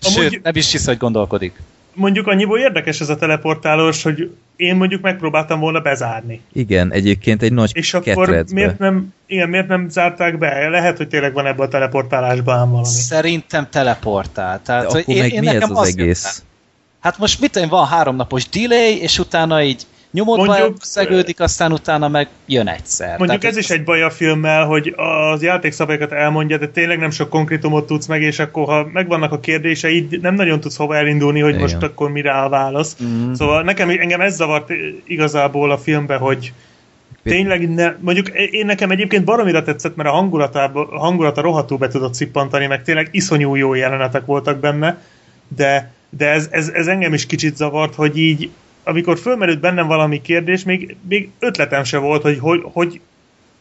[0.00, 1.60] Sőt, Amúgy, nem is hisz, hogy gondolkodik.
[1.94, 6.40] Mondjuk annyiból érdekes ez a teleportálós, hogy én mondjuk megpróbáltam volna bezárni.
[6.52, 10.68] Igen, egyébként egy nagy És akkor miért nem, igen, miért nem zárták be?
[10.68, 12.86] Lehet, hogy tényleg van ebben a teleportálásban ám valami.
[12.86, 14.60] Szerintem teleportál.
[14.62, 16.22] Tehát, De akkor én, meg én mi ez az, az egész?
[16.24, 16.54] Jönne.
[17.00, 19.86] Hát most mit van három delay, és utána így
[20.16, 23.18] nyomodba szegődik, aztán utána meg jön egyszer.
[23.18, 24.94] Mondjuk Tehát ez is egy baj a filmmel, hogy
[25.32, 29.40] az játékszabályokat elmondja, de tényleg nem sok konkrétumot tudsz meg, és akkor ha megvannak a
[29.40, 31.60] kérdéseid, nem nagyon tudsz hova elindulni, hogy Igen.
[31.60, 32.96] most akkor mire a válasz.
[33.02, 33.32] Mm.
[33.32, 34.70] Szóval nekem engem ez zavart
[35.04, 36.52] igazából a filmbe, hogy
[37.22, 41.88] tényleg ne, mondjuk én nekem egyébként baromira tetszett, mert a hangulata, a hangulata rohadtul be
[41.88, 45.02] tudott szippantani, meg tényleg iszonyú jó jelenetek voltak benne,
[45.48, 48.50] de, de ez, ez, ez engem is kicsit zavart, hogy így
[48.86, 53.00] amikor fölmerült bennem valami kérdés, még, még ötletem se volt, hogy, hogy hogy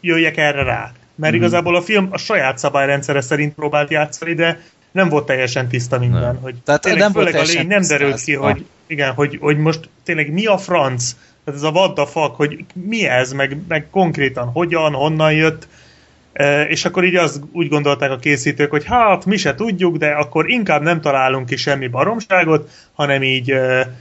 [0.02, 0.92] jöjjek erre rá.
[1.16, 1.36] Mert mm.
[1.36, 4.60] igazából a film a saját szabályrendszere szerint próbált játszani, de
[4.92, 6.22] nem volt teljesen tiszta minden.
[6.22, 6.40] Nem.
[6.42, 9.58] Hogy Tehát tényleg, nem főleg volt a lény nem derült ki, hogy, igen, hogy, hogy
[9.58, 13.58] most tényleg mi a franc, tehát ez a what the fuck, hogy mi ez, meg,
[13.68, 15.68] meg konkrétan hogyan, honnan jött,
[16.34, 20.08] e, és akkor így az úgy gondolták a készítők, hogy hát mi se tudjuk, de
[20.08, 23.94] akkor inkább nem találunk ki semmi baromságot, hanem így e,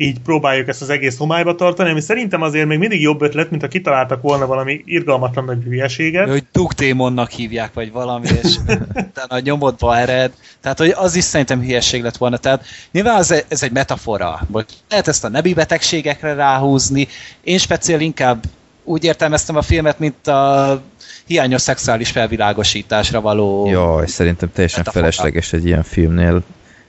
[0.00, 3.62] így próbáljuk ezt az egész homályba tartani, ami szerintem azért még mindig jobb ötlet, mint
[3.62, 6.28] ha kitaláltak volna valami irgalmatlan nagy hülyeséget.
[6.28, 8.56] Hogy dugdémonnak hívják, vagy valami, és
[9.08, 10.32] utána a nyomodba ered.
[10.60, 12.36] Tehát, hogy az is szerintem hülyeség lett volna.
[12.36, 17.08] Tehát nyilván ez, ez egy metafora, hogy lehet ezt a nebi betegségekre ráhúzni.
[17.44, 18.44] Én speciál inkább
[18.84, 20.82] úgy értelmeztem a filmet, mint a
[21.26, 23.68] hiányos szexuális felvilágosításra való...
[23.70, 25.04] Jaj, szerintem teljesen metafora.
[25.04, 26.42] felesleges egy ilyen filmnél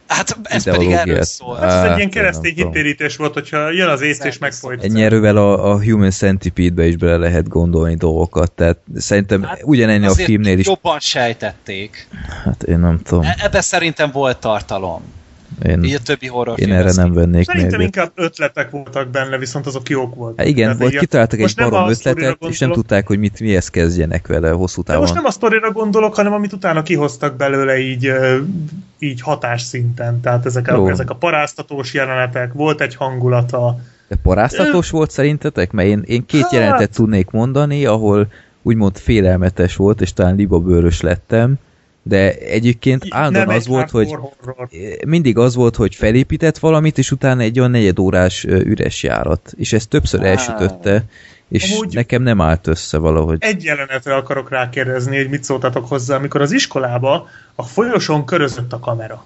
[0.09, 1.55] Hát ez pedig erről szól.
[1.55, 4.83] Hát ez egy ilyen keresztény hittérítés volt, hogyha jön az észt és megfolyt.
[4.83, 10.05] Ennyi erővel a, a Human Centipede-be is bele lehet gondolni dolgokat, tehát szerintem hát ugyanennyi
[10.05, 10.65] a filmnél is...
[10.65, 12.07] jobban sejtették.
[12.43, 13.23] Hát én nem tudom.
[13.23, 15.01] E ebbe szerintem volt tartalom.
[15.63, 17.95] Én, Így a többi horror Én erre nem vennék Szerintem mérget.
[17.95, 20.37] inkább ötletek voltak benne, viszont azok jók voltak.
[20.37, 24.49] Hát igen, vagy kitaláltak egy barom ötletet, és nem tudták, hogy mit, mihez kezdjenek vele
[24.49, 25.01] hosszú távon.
[25.01, 28.11] De most nem a sztorira gondolok, hanem amit utána kihoztak belőle így,
[28.99, 30.21] így hatásszinten.
[30.21, 33.79] Tehát ezek a, ezek a paráztatós jelenetek, volt egy hangulata.
[34.07, 35.71] De paráztatós volt szerintetek?
[35.71, 36.51] Mert én, én két hát...
[36.51, 38.27] jelenetet tudnék mondani, ahol
[38.61, 41.59] úgymond félelmetes volt, és talán libabőrös lettem
[42.03, 44.69] de egyébként állandóan az volt, hogy horror.
[45.07, 49.53] mindig az volt, hogy felépített valamit, és utána egy olyan negyedórás üres járat.
[49.57, 51.05] És ezt többször elsütötte,
[51.49, 53.37] és Amúgy nekem nem állt össze valahogy.
[53.39, 58.79] Egy jelenetre akarok rákérdezni, hogy mit szóltatok hozzá, amikor az iskolába a folyosón körözött a
[58.79, 59.25] kamera.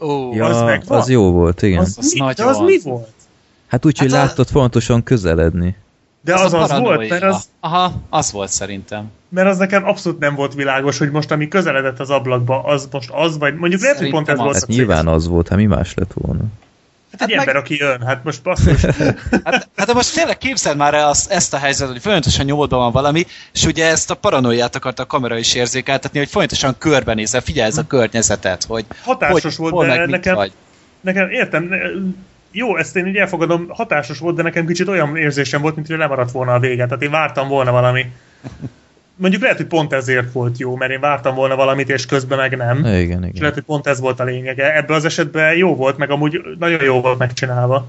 [0.00, 1.78] Ó, ja, az, meg az jó volt, igen.
[1.78, 3.08] Az, az, mi, de az mi volt?
[3.66, 4.22] Hát úgy, hát hogy a...
[4.22, 5.76] láttad fontosan közeledni.
[6.20, 7.48] De az az, az volt, mert az...
[7.60, 9.10] Aha, az volt szerintem.
[9.28, 13.10] Mert az nekem abszolút nem volt világos, hogy most ami közeledett az ablakba, az most
[13.12, 15.94] az, vagy mondjuk lehet, hogy pont ez volt hát nyilván az volt, hát mi más
[15.94, 16.42] lett volna.
[17.12, 18.80] Hát egy Hát meg- ember, aki jön, hát most basszus.
[19.44, 22.78] Hát, hát de most tényleg képzeld már el azt, ezt a helyzetet, hogy folyamatosan nyomodban
[22.78, 27.40] van valami, és ugye ezt a paranoiát akarta a kamera is érzékeltetni, hogy folyamatosan körbenézel,
[27.40, 30.52] figyelj a környezetet, hogy Hatásos hogy, volt, hol de meg mit nekem, vagy.
[31.00, 31.70] nekem, értem,
[32.52, 35.96] jó, ezt én így elfogadom, hatásos volt, de nekem kicsit olyan érzésem volt, mint hogy
[35.98, 36.84] lemaradt volna a vége.
[36.86, 38.06] Tehát én vártam volna valami.
[39.16, 42.56] Mondjuk lehet, hogy pont ezért volt jó, mert én vártam volna valamit, és közben meg
[42.56, 42.78] nem.
[42.78, 43.30] Igen, És igen.
[43.38, 44.76] lehet, hogy pont ez volt a lényege.
[44.76, 47.88] Ebben az esetben jó volt, meg amúgy nagyon jó volt megcsinálva.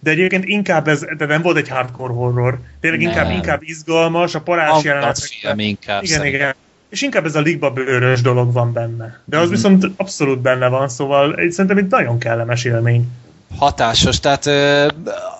[0.00, 2.58] De egyébként inkább ez, de nem volt egy hardcore horror.
[2.80, 3.34] Tényleg inkább, Nem.
[3.34, 5.28] inkább izgalmas, a parás jelenetek.
[5.56, 5.58] inkább.
[5.58, 6.26] Igen, szerintem.
[6.40, 6.54] igen.
[6.88, 9.20] És inkább ez a ligba bőrös dolog van benne.
[9.24, 9.52] De az Mhm.
[9.52, 13.08] viszont abszolút benne van, szóval szerintem egy nagyon kellemes élmény.
[13.56, 14.88] Hatásos, tehát ö,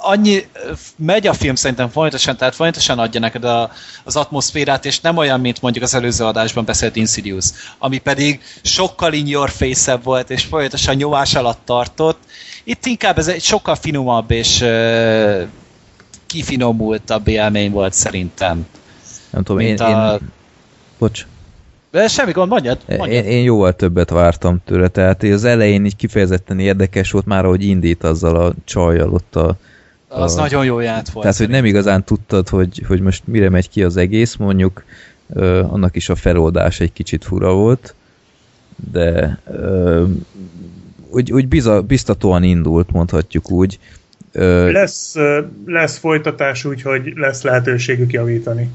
[0.03, 0.47] annyi
[0.97, 3.71] megy a film szerintem folyamatosan, tehát folyamatosan adja neked a,
[4.05, 7.45] az atmoszférát, és nem olyan, mint mondjuk az előző adásban beszélt Insidious,
[7.79, 12.19] ami pedig sokkal in your face volt, és folyamatosan nyomás alatt tartott.
[12.65, 15.43] Itt inkább ez egy sokkal finomabb és ö,
[16.27, 18.67] kifinomultabb élmény volt szerintem.
[19.31, 20.31] Nem tudom, én, a- én...
[20.99, 21.27] Bocs.
[21.91, 23.25] De semmi gond, mondjad, Én, mondjad.
[23.25, 28.05] én jóval többet vártam tőle, tehát az elején így kifejezetten érdekes volt már, ahogy indít
[28.05, 29.57] azzal a csajjal ott a...
[30.09, 31.23] Az a- nagyon jó jelent volt.
[31.27, 34.85] Tehát, hogy nem igazán tudtad, hogy, hogy most mire megy ki az egész, mondjuk
[35.33, 37.95] ö, annak is a feloldás egy kicsit fura volt,
[38.93, 40.05] de ö,
[41.11, 43.79] úgy, úgy biza, biztatóan indult, mondhatjuk úgy.
[44.33, 45.15] Ö, Lesz,
[45.67, 48.71] lesz folytatás, úgyhogy lesz lehetőségük javítani.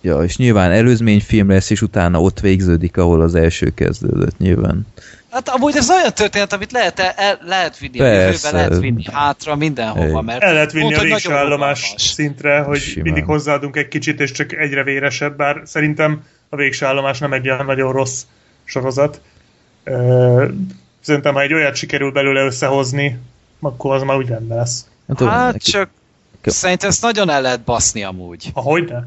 [0.00, 4.86] Ja, és nyilván előzményfilm lesz, és utána ott végződik, ahol az első kezdődött, nyilván.
[5.30, 8.48] Hát amúgy ez olyan történet, amit lehet, el, lehet vinni a Persze.
[8.48, 13.04] jövőbe, lehet vinni hátra, mindenhova, mert El lehet vinni pont, a állomás szintre, hogy Simán.
[13.04, 17.48] mindig hozzáadunk egy kicsit, és csak egyre véresebb, bár szerintem a végső állomás nem egy
[17.48, 18.22] olyan nagyon rossz
[18.64, 19.20] sorozat.
[21.00, 23.18] Szerintem, ha egy olyat sikerül belőle összehozni,
[23.60, 24.86] akkor az már úgy rendben lesz.
[25.18, 25.88] Hát neki- csak
[26.42, 28.50] szerintem ezt nagyon el lehet baszni amúgy.
[28.52, 28.98] Ahogy ne?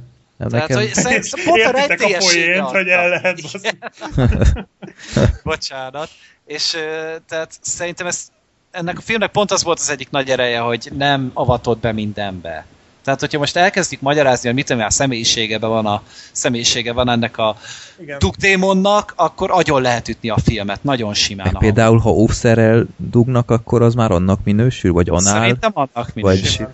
[0.49, 2.01] Nem, Tehát, nekem, hogy pont a Értitek
[2.61, 3.41] a hogy el lehet.
[5.43, 6.09] Bocsánat.
[6.45, 6.77] És
[7.27, 8.27] tehát szerintem ez,
[8.71, 12.65] ennek a filmnek pont az volt az egyik nagy ereje, hogy nem avatott be mindenbe.
[13.03, 16.01] Tehát, hogyha most elkezdjük magyarázni, hogy mit tudom a személyisége van a
[16.31, 17.57] személyisége van ennek a
[18.17, 21.49] dugdémonnak, akkor agyon lehet ütni a filmet, nagyon simán.
[21.51, 25.21] meg például, ha óvszerrel dugnak, akkor az már annak minősül, vagy anál?
[25.39, 26.73] Szerintem annak Vagy- minősül.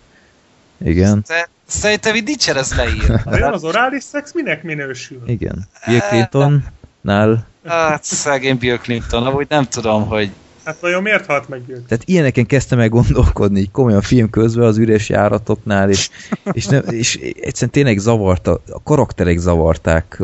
[0.84, 3.22] Igen, De Szerintem itt nincsen ez leírva.
[3.24, 5.22] Vajon az orális szex minek minősül?
[5.26, 5.68] igen.
[5.86, 10.32] Bill Clintonnál Hát szegény Bill Clinton, amúgy nem tudom, hogy
[10.68, 11.86] Hát vajon miért halt meg őt?
[11.88, 16.10] Tehát ilyeneken kezdtem el gondolkodni, így komolyan film közben az üres járatoknál, és,
[16.52, 20.22] és, nem, és egyszerűen tényleg zavarta, a karakterek zavarták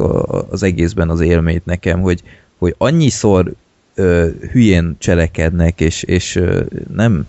[0.50, 2.22] az egészben az élményt nekem, hogy,
[2.58, 3.54] hogy annyiszor
[3.96, 6.62] ö, hülyén cselekednek, és, és ö,
[6.94, 7.28] nem,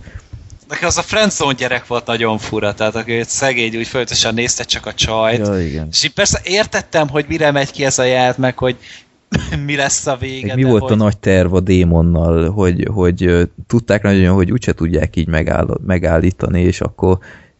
[0.69, 4.63] Nekem az a friendzone gyerek volt nagyon fura, tehát aki egy szegény úgy folyamatosan nézte
[4.63, 5.47] csak a csajt.
[5.47, 5.87] ja, igen.
[5.91, 8.77] És így persze értettem, hogy mire megy ki ez a jelt, meg hogy
[9.65, 10.47] mi lesz a vége.
[10.47, 10.91] Meg mi volt hogy...
[10.91, 16.61] a nagy terv a démonnal, hogy, hogy tudták nagyon, hogy úgyse tudják így megáll, megállítani,
[16.61, 17.17] és akkor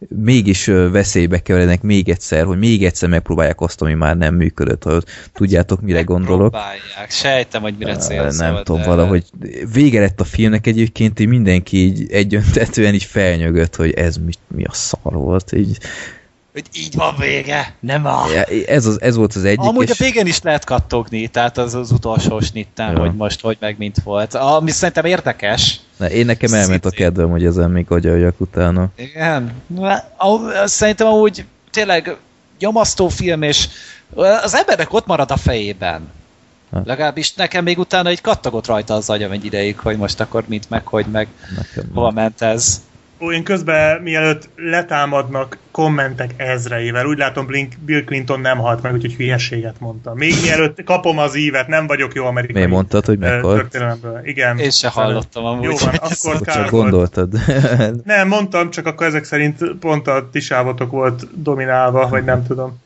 [0.08, 5.04] mégis veszélybe keverednek még egyszer, hogy még egyszer megpróbálják azt, ami már nem működött, hogy
[5.32, 6.50] tudjátok, mire gondolok.
[6.50, 7.10] Próbálják.
[7.10, 8.46] Sejtem, hogy mire Á, célszol.
[8.46, 9.24] Nem tudom, de- valahogy
[9.72, 14.64] vége lett a filmnek egyébként, így mindenki így egyöntetően így felnyögött, hogy ez mi, mi
[14.64, 15.52] a szar volt.
[15.52, 15.78] Így,
[16.56, 17.74] Hogy így van vége.
[17.80, 18.24] Nem a...
[18.66, 21.74] ez, az, ez volt az egyik, Amúgy és a végén is lehet kattogni, tehát az
[21.74, 22.98] az utolsó snitten, Ja.
[22.98, 24.34] hogy most hogy meg mint volt.
[24.34, 25.80] Ami szerintem érdekes.
[25.96, 28.88] ne, én nekem elment a kedvem, hogy ezen még agyaljak utána.
[28.96, 29.52] Igen.
[29.66, 30.02] Na,
[30.64, 32.16] Szerintem amúgy tényleg
[32.58, 33.68] nyomasztó film, és
[34.42, 36.10] az embernek ott marad a fejében.
[36.72, 36.86] Hát.
[36.86, 40.70] Legalábbis nekem még utána egy kattogott rajta az agyam egy ideig, hogy most akkor mint
[40.70, 42.80] meg, hogy meg, Nekem hova ment ez.
[43.20, 48.92] Ó, én közben, mielőtt letámadnak kommentek ezreivel, úgy látom Blink, Bill Clinton nem halt meg,
[48.92, 50.16] úgyhogy hülyeséget mondtam.
[50.16, 53.78] Még mielőtt kapom az ívet, nem vagyok jó amerikai Miért mondtad, hogy meghalt?
[54.22, 54.58] Igen.
[54.58, 55.64] Én se hallottam amúgy.
[55.64, 56.70] Jó van, akkor Csak kár volt.
[56.70, 57.32] gondoltad.
[58.04, 62.84] Nem, mondtam, csak akkor ezek szerint pont a ti sávotok volt dominálva, vagy nem tudom.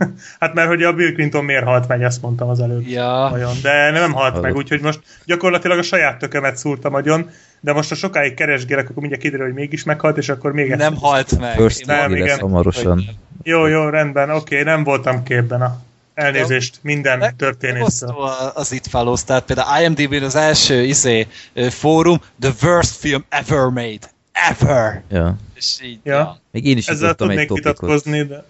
[0.40, 2.86] hát mert hogy a Bill Clinton miért halt meg, ezt mondtam az előbb.
[2.86, 4.42] Ja, Nagyon, de nem halt Hallott.
[4.42, 7.30] meg, úgyhogy most gyakorlatilag a saját tökömet szúrtam agyon,
[7.60, 10.96] de most ha sokáig keresgélek, akkor mindjárt kiderül, hogy mégis meghalt, és akkor még nem
[10.96, 11.56] halt meg.
[11.56, 12.38] First Nem, igen.
[12.38, 13.04] hamarosan.
[13.42, 15.80] Jó, jó, rendben, oké, nem voltam képben a
[16.14, 22.96] elnézést minden a- az It Follows, tehát például IMDb-n az első izé, fórum, the worst
[22.96, 23.98] film ever made.
[24.32, 25.02] Ever!
[25.10, 25.36] Ja.
[25.54, 26.14] És így, Ja.
[26.14, 26.40] ja.
[26.50, 27.56] Még én is Ezzel egy tudnék topikot.
[27.56, 28.44] vitatkozni, de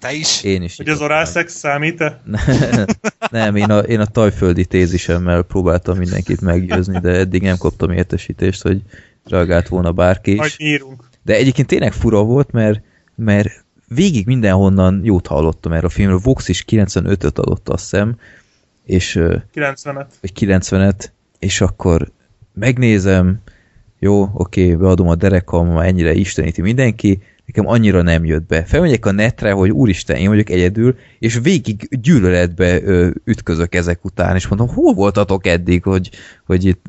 [0.00, 0.42] Te is?
[0.42, 2.20] Én is hogy az orálszex számít-e?
[3.30, 8.62] nem, én a, én a tajföldi tézisemmel próbáltam mindenkit meggyőzni, de eddig nem kaptam értesítést,
[8.62, 8.82] hogy
[9.24, 10.66] reagált volna bárki Majd is.
[10.66, 11.08] írunk.
[11.22, 12.82] De egyébként tényleg fura volt, mert,
[13.14, 16.20] mert végig mindenhonnan jót hallottam erről a filmről.
[16.22, 18.16] Vox is 95-öt adott, azt hiszem,
[18.84, 20.06] és ö, 90-et.
[20.20, 21.04] vagy 90-et,
[21.38, 22.10] és akkor
[22.54, 23.40] megnézem,
[23.98, 27.22] jó, oké, beadom a derekam, már ennyire isteníti mindenki,
[27.54, 28.64] nekem annyira nem jött be.
[28.64, 34.34] Felmegyek a netre, hogy úristen, én vagyok egyedül, és végig gyűlöletbe ö, ütközök ezek után,
[34.36, 36.10] és mondom, hol voltatok eddig, hogy,
[36.46, 36.84] hogy itt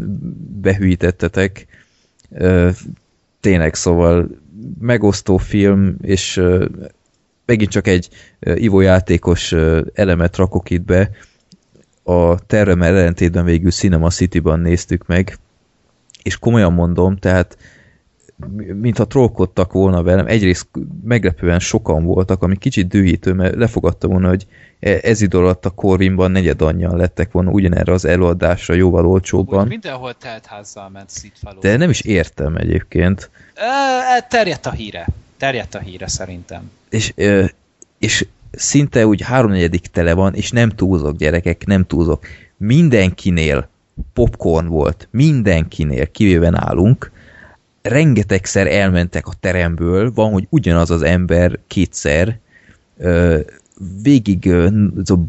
[0.61, 1.65] behűítettetek.
[2.29, 2.69] Ö,
[3.39, 4.29] tényleg, szóval
[4.79, 6.65] megosztó film, és ö,
[7.45, 8.09] megint csak egy
[8.39, 9.55] ivójátékos
[9.93, 11.09] elemet rakok itt be,
[12.03, 15.37] a tervemmel ellentétben végül Cinema City-ban néztük meg,
[16.23, 17.57] és komolyan mondom, tehát
[18.81, 20.67] mintha trollkodtak volna velem, egyrészt
[21.03, 24.47] meglepően sokan voltak, ami kicsit dühítő, mert lefogadtam volna, hogy
[24.79, 29.11] e- ez idő alatt a Corvinban negyed annyian lettek volna ugyanerre az előadásra jóval Úgy
[29.11, 31.11] olcsóbban, mindenhol teltházzal ment
[31.59, 33.29] de nem is értem egyébként.
[33.55, 35.07] Ö, terjedt a híre.
[35.37, 36.71] Terjedt a híre szerintem.
[36.89, 37.13] és,
[37.99, 42.25] és szinte úgy háromnegyedik tele van, és nem túlzok, gyerekek, nem túlzok.
[42.57, 43.69] Mindenkinél
[44.13, 47.11] popcorn volt, mindenkinél, kivéve nálunk,
[47.81, 52.39] rengetegszer elmentek a teremből, van, hogy ugyanaz az ember kétszer,
[52.97, 53.39] ö,
[54.01, 55.19] végig ez a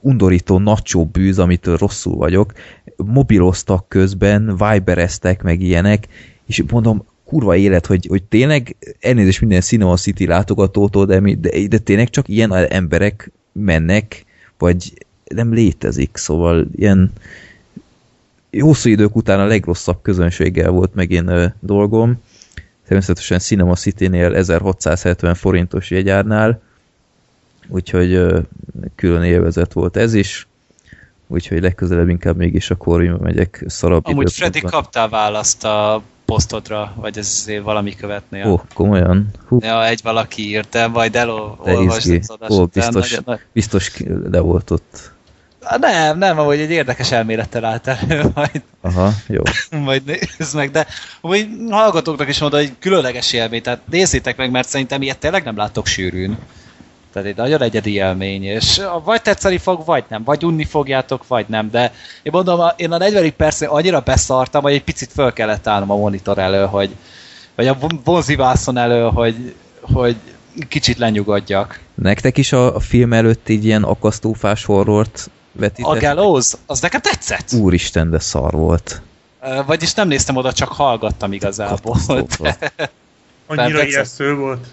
[0.00, 2.52] undorító nacsó bűz, amitől rosszul vagyok,
[2.96, 6.08] mobiloztak közben, vibereztek, meg ilyenek,
[6.46, 11.66] és mondom, kurva élet, hogy, hogy tényleg elnézést minden Cinema City látogatótól, de, mi- de,
[11.68, 14.24] de tényleg csak ilyen emberek mennek,
[14.58, 17.12] vagy nem létezik, szóval ilyen
[18.60, 22.22] hosszú idők után a legrosszabb közönséggel volt megint ö, dolgom.
[22.86, 26.60] Természetesen Cinema City-nél 1670 forintos jegyárnál,
[27.68, 28.40] úgyhogy ö,
[28.94, 30.46] külön élvezet volt ez is,
[31.26, 37.18] úgyhogy legközelebb inkább mégis a Corvin megyek szarabb Amúgy Freddy kaptál választ a posztodra, vagy
[37.18, 38.46] ez valami követnél.
[38.50, 39.28] Ó, komolyan?
[39.46, 43.92] Hú, Ja, egy valaki írt, de majd elolvasd az adás Ó, biztos, Nagyon- nagy- biztos
[44.30, 45.12] le volt ott.
[45.80, 49.42] Nem, nem, ahogy egy érdekes elmélettel állt elő, majd, Aha, jó.
[49.84, 50.86] majd nézd meg, de
[51.20, 55.56] úgy hallgatóknak is mondom, hogy különleges élmény, tehát nézzétek meg, mert szerintem ilyet tényleg nem
[55.56, 56.38] látok sűrűn.
[57.12, 61.44] Tehát egy nagyon egyedi élmény, és vagy tetszeni fog, vagy nem, vagy unni fogjátok, vagy
[61.48, 65.66] nem, de én mondom, én a 40 percnél annyira beszartam, hogy egy picit föl kellett
[65.66, 66.90] állnom a monitor elő, hogy,
[67.54, 70.16] vagy a vonzivászon elő, hogy, hogy
[70.68, 71.80] kicsit lenyugodjak.
[71.94, 76.00] Nektek is a, a film előtt így ilyen akasztófás horrort A vetített?
[76.00, 77.52] Gallows, az nekem tetszett.
[77.52, 79.02] Úristen, de szar volt.
[79.66, 81.96] Vagyis nem néztem oda, csak hallgattam igazából.
[83.46, 84.66] Annyira ijesztő volt.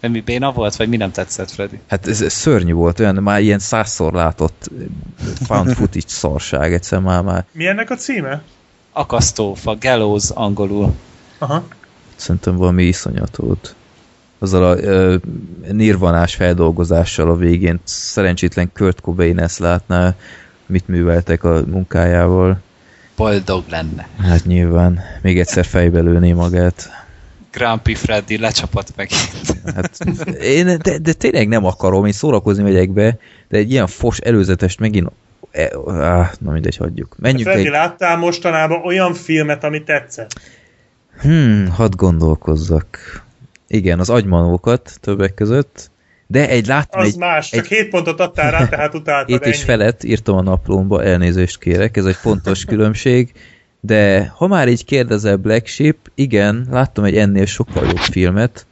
[0.00, 1.80] De mi béna volt, vagy mi nem tetszett, Freddy?
[1.88, 4.70] Hát ez, ez szörnyű volt, olyan már ilyen százszor látott
[5.46, 8.42] found footage szarság, egyszer már, már Mi ennek a címe?
[8.92, 10.94] Akasztófa, Gallows angolul.
[11.38, 11.64] Aha.
[12.16, 13.74] szerintem valami iszonyat volt.
[14.42, 15.16] Azzal a ö,
[15.72, 20.14] nirvanás feldolgozással a végén szerencsétlen Kurt Cobain ezt látná,
[20.66, 22.60] mit műveltek a munkájával.
[23.16, 24.08] Boldog lenne.
[24.18, 26.90] Hát nyilván még egyszer fejbe lőné magát.
[27.52, 29.60] Grumpy Freddy lecsapott megint.
[29.74, 29.98] Hát
[30.40, 34.80] én, de, de tényleg nem akarom, én szórakozni megyek be, de egy ilyen fos előzetest
[34.80, 35.10] megint
[35.50, 37.16] e, áh, na mindegy, hagyjuk.
[37.18, 37.70] Menjünk Freddy, egy...
[37.70, 40.40] láttál mostanában olyan filmet, ami tetszett?
[41.20, 43.21] Hmm, hadd gondolkozzak.
[43.72, 45.90] Igen, az agymanókat többek között,
[46.26, 49.56] de egy láttam Az egy, más, csak egy- hét pontot adtál rá, tehát utáltad és
[49.56, 49.64] ennyi.
[49.64, 53.32] felett írtam a naplómba, elnézést kérek, ez egy fontos különbség,
[53.80, 58.66] de ha már így kérdezel Black Sheep, igen, láttam egy ennél sokkal jobb filmet,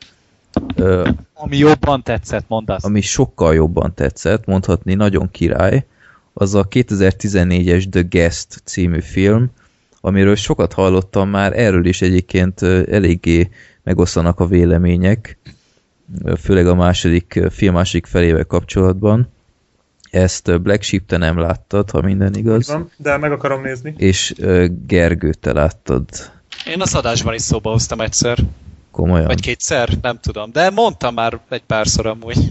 [0.75, 2.85] ö, Ami jobban tetszett, mondd azt.
[2.85, 5.85] ami sokkal jobban tetszett, mondhatni nagyon király,
[6.33, 9.51] az a 2014-es The Guest című film,
[10.01, 13.49] amiről sokat hallottam már, erről is egyébként eléggé
[13.82, 15.39] megosztanak a vélemények,
[16.40, 19.28] főleg a második film második felével kapcsolatban.
[20.11, 22.66] Ezt Black Sheep te nem láttad, ha minden igaz.
[22.66, 23.94] Van, de meg akarom nézni.
[23.97, 24.35] És
[24.86, 26.05] Gergő, te láttad
[26.66, 28.39] Én az adásban is szóba hoztam egyszer.
[28.90, 29.27] komolyan.
[29.27, 30.52] Vagy kétszer, nem tudom.
[30.52, 32.39] De mondtam már egy párszor amúgy.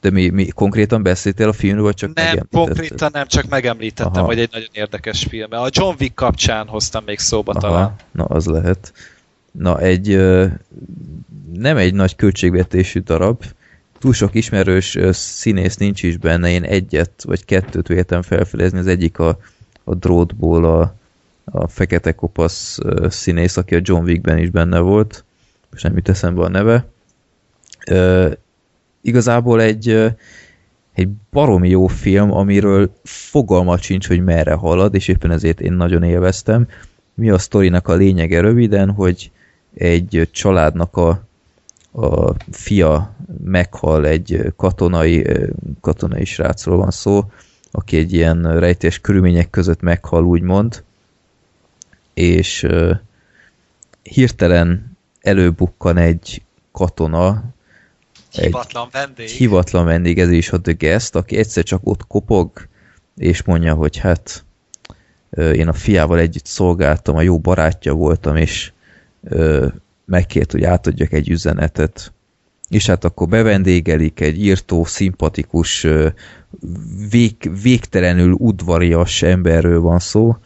[0.00, 4.24] De mi, mi konkrétan beszéltél a filmről, vagy csak Nem, konkrétan nem, csak megemlítettem, Aha.
[4.24, 5.52] hogy egy nagyon érdekes film.
[5.52, 7.82] A John Wick kapcsán hoztam még szóba talán.
[7.82, 8.92] Aha, na az lehet.
[9.58, 10.16] Na egy
[11.52, 13.44] nem egy nagy költségvetésű darab,
[13.98, 19.18] túl sok ismerős színész nincs is benne, én egyet vagy kettőt véltem felfedezni, az egyik
[19.18, 19.38] a,
[19.84, 20.94] a drótból a,
[21.44, 22.78] a fekete kopasz
[23.08, 25.24] színész, aki a John Wickben is benne volt,
[25.70, 26.86] most nem jut eszembe a neve.
[27.86, 28.30] Ö,
[29.00, 30.14] igazából egy
[30.94, 36.02] egy baromi jó film, amiről fogalmat sincs, hogy merre halad, és éppen ezért én nagyon
[36.02, 36.68] élveztem.
[37.14, 38.40] mi a sztorinak a lényege?
[38.40, 39.30] Röviden, hogy
[39.74, 41.08] egy családnak a,
[41.92, 43.14] a fia
[43.44, 45.26] meghal, egy katonai,
[45.80, 47.24] katonai srácról van szó,
[47.70, 50.82] aki egy ilyen rejtés körülmények között meghal, úgymond,
[52.14, 52.66] és
[54.02, 56.42] hirtelen előbukkan egy
[56.72, 57.44] katona,
[58.30, 59.26] Hivatlan vendég.
[59.26, 62.68] egy hivatlan vendég, ez is a The Guest, aki egyszer csak ott kopog,
[63.16, 64.44] és mondja, hogy hát
[65.36, 68.72] én a fiával együtt szolgáltam, a jó barátja voltam, és
[70.04, 72.12] megkért, hogy átadjak egy üzenetet.
[72.68, 75.86] És hát akkor bevendégelik egy írtó, szimpatikus,
[77.10, 80.36] vég, végtelenül udvarias emberről van szó,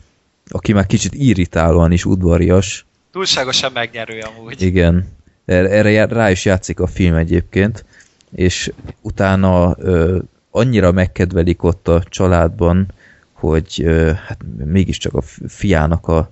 [0.48, 2.86] aki már kicsit irritálóan is udvarias.
[3.12, 4.62] Túlságosan megnyerő amúgy.
[4.62, 5.06] Igen,
[5.44, 7.84] erre, erre rá is játszik a film egyébként,
[8.30, 10.18] és utána ö,
[10.50, 12.92] annyira megkedvelik ott a családban,
[13.32, 16.30] hogy ö, hát mégiscsak a fi- fiának a,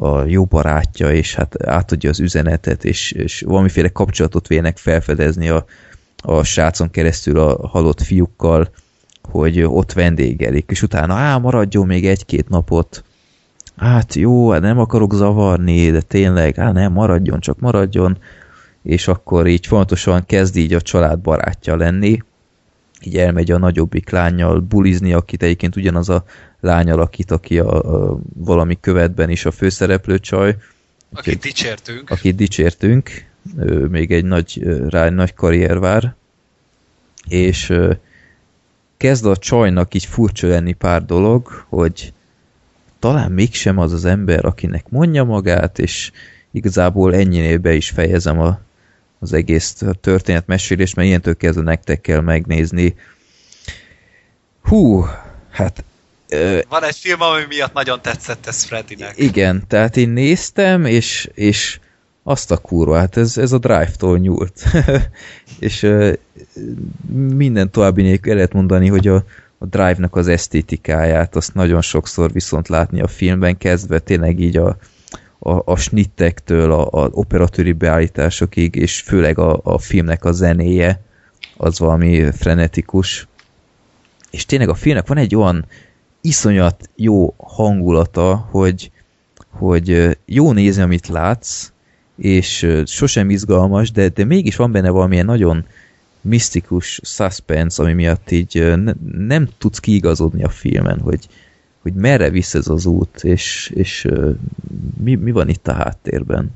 [0.00, 5.64] a jó barátja, és hát átadja az üzenetet, és, és valamiféle kapcsolatot vélnek felfedezni a,
[6.22, 8.70] a srácon keresztül a halott fiúkkal,
[9.22, 13.04] hogy ott vendégelik, és utána, á, maradjon még egy-két napot,
[13.76, 18.18] hát jó, hát nem akarok zavarni, de tényleg, hát nem, maradjon, csak maradjon,
[18.82, 22.22] és akkor így fontosan kezd így a család barátja lenni,
[23.04, 26.24] így elmegy a nagyobbik lányjal bulizni, akit egyébként ugyanaz a
[26.60, 30.56] lány alakít, aki a, a valami követben is a főszereplő csaj,
[31.12, 32.10] Akit dicsértünk.
[32.10, 33.10] akit dicsértünk,
[33.58, 36.14] ő még egy nagy, rá egy nagy karrier vár,
[37.28, 37.72] és
[38.96, 42.12] kezd a csajnak így furcsa lenni pár dolog, hogy
[42.98, 46.10] talán mégsem az az ember, akinek mondja magát, és
[46.50, 48.60] igazából ennyinél be is fejezem a,
[49.18, 52.94] az egész történetmesélést, mert ilyentől kezdve nektek kell megnézni.
[54.62, 55.04] Hú,
[55.50, 55.84] hát
[56.28, 59.12] ö, Van egy film, ami miatt nagyon tetszett ez Freddynek.
[59.16, 61.80] igen, tehát én néztem, és, és
[62.22, 64.62] azt a kurva, hát ez, ez a Drive-tól nyúlt.
[65.58, 66.12] és ö,
[67.34, 69.24] minden további nélkül el lehet mondani, hogy a,
[69.58, 74.76] a Drive-nak az esztétikáját azt nagyon sokszor viszont látni a filmben, kezdve tényleg így a,
[75.38, 81.00] a, a snittektől, a, a operatőri beállításokig, és főleg a, a filmnek a zenéje,
[81.56, 83.26] az valami frenetikus.
[84.30, 85.64] És tényleg a filmnek van egy olyan
[86.20, 88.90] iszonyat jó hangulata, hogy,
[89.50, 91.70] hogy jó nézni, amit látsz,
[92.16, 95.64] és sosem izgalmas, de, de mégis van benne valamilyen nagyon
[96.20, 98.74] misztikus suspense, ami miatt így
[99.18, 101.28] nem tudsz kiigazodni a filmen, hogy,
[101.82, 104.06] hogy merre visz ez az út, és, és
[105.02, 106.50] mi, mi van itt a háttérben.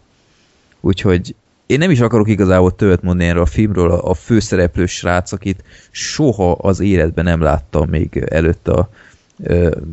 [0.81, 1.35] Úgyhogy
[1.67, 5.65] én nem is akarok igazából többet mondani erről a filmről, a, a főszereplő srác, akit
[5.91, 8.89] soha az életben nem láttam még előtte a,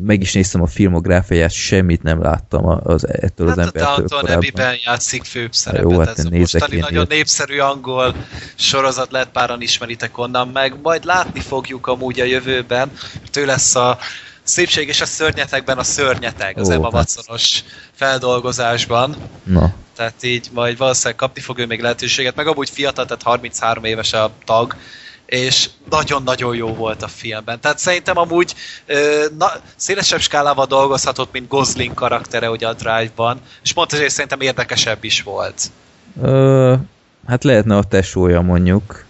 [0.04, 4.20] meg is néztem a filmográfiáját, semmit nem láttam az, ettől Hát az a embertől Downton
[4.20, 4.36] korábban.
[4.36, 5.90] Abbey-ben játszik főbb szerepet.
[5.90, 7.08] Jó, hát ez a nézek mostani nagyon ilyet.
[7.08, 8.14] népszerű angol
[8.54, 10.74] sorozat, lehet páran ismeritek onnan meg.
[10.82, 12.90] Majd látni fogjuk amúgy a jövőben,
[13.36, 13.98] ő lesz a
[14.50, 16.92] Szépség és a szörnyetekben a szörnyeteg, az Ó, Emma hát.
[16.92, 17.64] Watsonos
[17.94, 19.16] feldolgozásban.
[19.44, 23.84] Na, Tehát így majd valószínűleg kapni fog ő még lehetőséget, meg amúgy fiatal, tehát 33
[23.84, 24.76] éves a tag,
[25.26, 27.60] és nagyon-nagyon jó volt a filmben.
[27.60, 28.54] Tehát szerintem amúgy
[28.86, 34.40] ö, na, szélesebb skálával dolgozhatott, mint Gosling karaktere ugye a Drive-ban, és pont ezért szerintem
[34.40, 35.62] érdekesebb is volt.
[36.22, 36.74] ö,
[37.26, 39.04] hát lehetne a tesója mondjuk.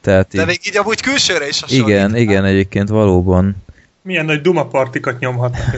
[0.00, 1.86] Tehát De így, még így amúgy külsőre is hasonlít.
[1.88, 3.56] igen, igen, egyébként valóban.
[4.02, 5.74] Milyen nagy dumapartikat nyomhatnak.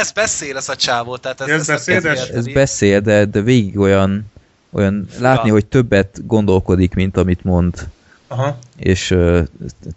[0.00, 2.18] Ez beszél ez a csávó, tehát ez, Ez kell beszédes?
[2.18, 2.38] érteni.
[2.38, 4.24] Ez beszél, de, de végig olyan,
[4.72, 7.88] olyan látni, hogy többet gondolkodik, mint amit mond.
[8.28, 8.58] Aha.
[8.76, 9.46] És uh,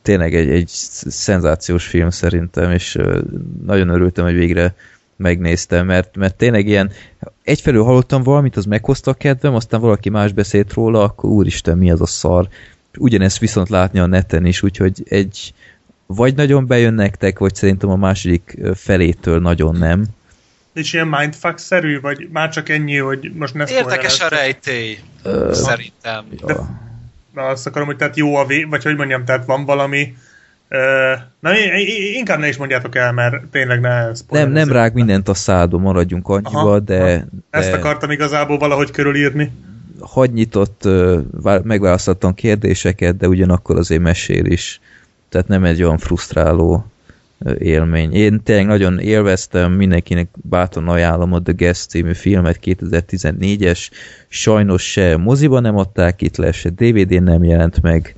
[0.02, 3.22] tényleg egy, egy szenzációs film szerintem, és uh,
[3.66, 4.76] nagyon örültem, hogy végre
[5.16, 6.91] megnéztem, mert, mert tényleg ilyen,
[7.44, 11.91] egyfelől hallottam valamit, az meghozta a kedvem, aztán valaki más beszélt róla, akkor úristen, mi
[11.91, 12.48] az a szar.
[12.98, 15.54] Ugyanezt viszont látni a neten is, úgyhogy egy
[16.05, 20.05] vagy nagyon bejön nektek, vagy szerintem a második felétől nagyon nem.
[20.73, 26.25] És ilyen mindfuck-szerű, vagy már csak ennyi, hogy most ne Érdekes a rejtély, Ö, szerintem.
[26.47, 26.81] ja.
[27.34, 28.63] Na, azt akarom, hogy tehát jó a vé...
[28.63, 30.15] vagy hogy mondjam, tehát van valami...
[31.39, 31.57] Na,
[32.13, 36.27] inkább ne is mondjátok el, mert tényleg ne Nem, nem rág mindent a szádba, maradjunk
[36.27, 37.21] annyiba, Aha, de, aha.
[37.49, 39.51] Ezt de akartam igazából valahogy körülírni.
[39.99, 40.88] hagy nyitott,
[41.63, 44.80] megválasztottam kérdéseket, de ugyanakkor azért mesél is.
[45.34, 46.85] Tehát nem egy olyan frusztráló
[47.57, 48.14] élmény.
[48.14, 53.89] Én tényleg nagyon élveztem, mindenkinek bátran ajánlom a The Guest című filmet, 2014-es.
[54.27, 58.15] Sajnos se moziban nem adták itt le, se DVD-n nem jelent meg.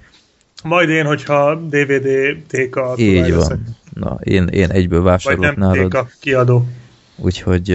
[0.63, 2.07] Majd én, hogyha DVD
[2.47, 3.49] téka Így tulaj leszek.
[3.49, 3.75] van.
[3.93, 5.75] Na, én, én egyből Vagy vásárolok nem nálad.
[5.89, 6.67] téka kiadó.
[7.15, 7.67] Úgyhogy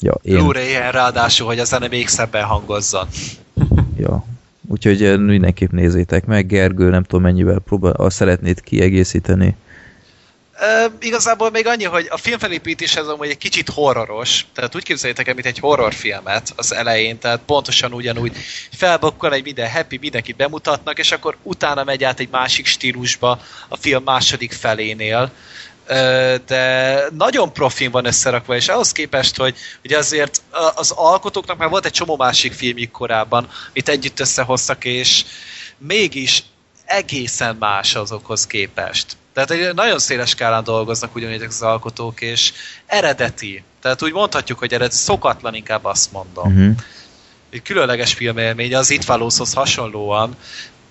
[0.00, 3.06] Ja, én, Blu-ray-en ráadásul, hogy a zene még szebben hangozzon.
[3.98, 4.24] ja.
[4.68, 6.46] Úgyhogy eh, mindenképp nézzétek meg.
[6.46, 9.56] Gergő, nem tudom mennyivel próbál, szeretnéd kiegészíteni.
[10.60, 15.28] Ö, igazából még annyi, hogy a filmfelépítés ez amúgy egy kicsit horroros, tehát úgy képzeljétek
[15.28, 18.36] el, mint egy horrorfilmet az elején, tehát pontosan ugyanúgy
[18.70, 23.76] felbokkal egy minden happy, mindenkit bemutatnak, és akkor utána megy át egy másik stílusba a
[23.76, 25.30] film második felénél,
[26.46, 30.42] de nagyon profin van összerakva, és ahhoz képest, hogy ugye azért
[30.74, 35.24] az alkotóknak már volt egy csomó másik filmjük korábban, amit együtt összehoztak, és
[35.78, 36.42] mégis
[36.84, 39.16] egészen más azokhoz képest.
[39.32, 42.52] Tehát egy nagyon széles skálán dolgoznak ugyanígy az alkotók, és
[42.86, 43.62] eredeti.
[43.80, 46.46] Tehát úgy mondhatjuk, hogy eredeti, szokatlan inkább azt mondom.
[46.46, 46.76] Uh-huh.
[47.50, 50.36] Egy különleges filmélmény az It Follows-hoz hasonlóan,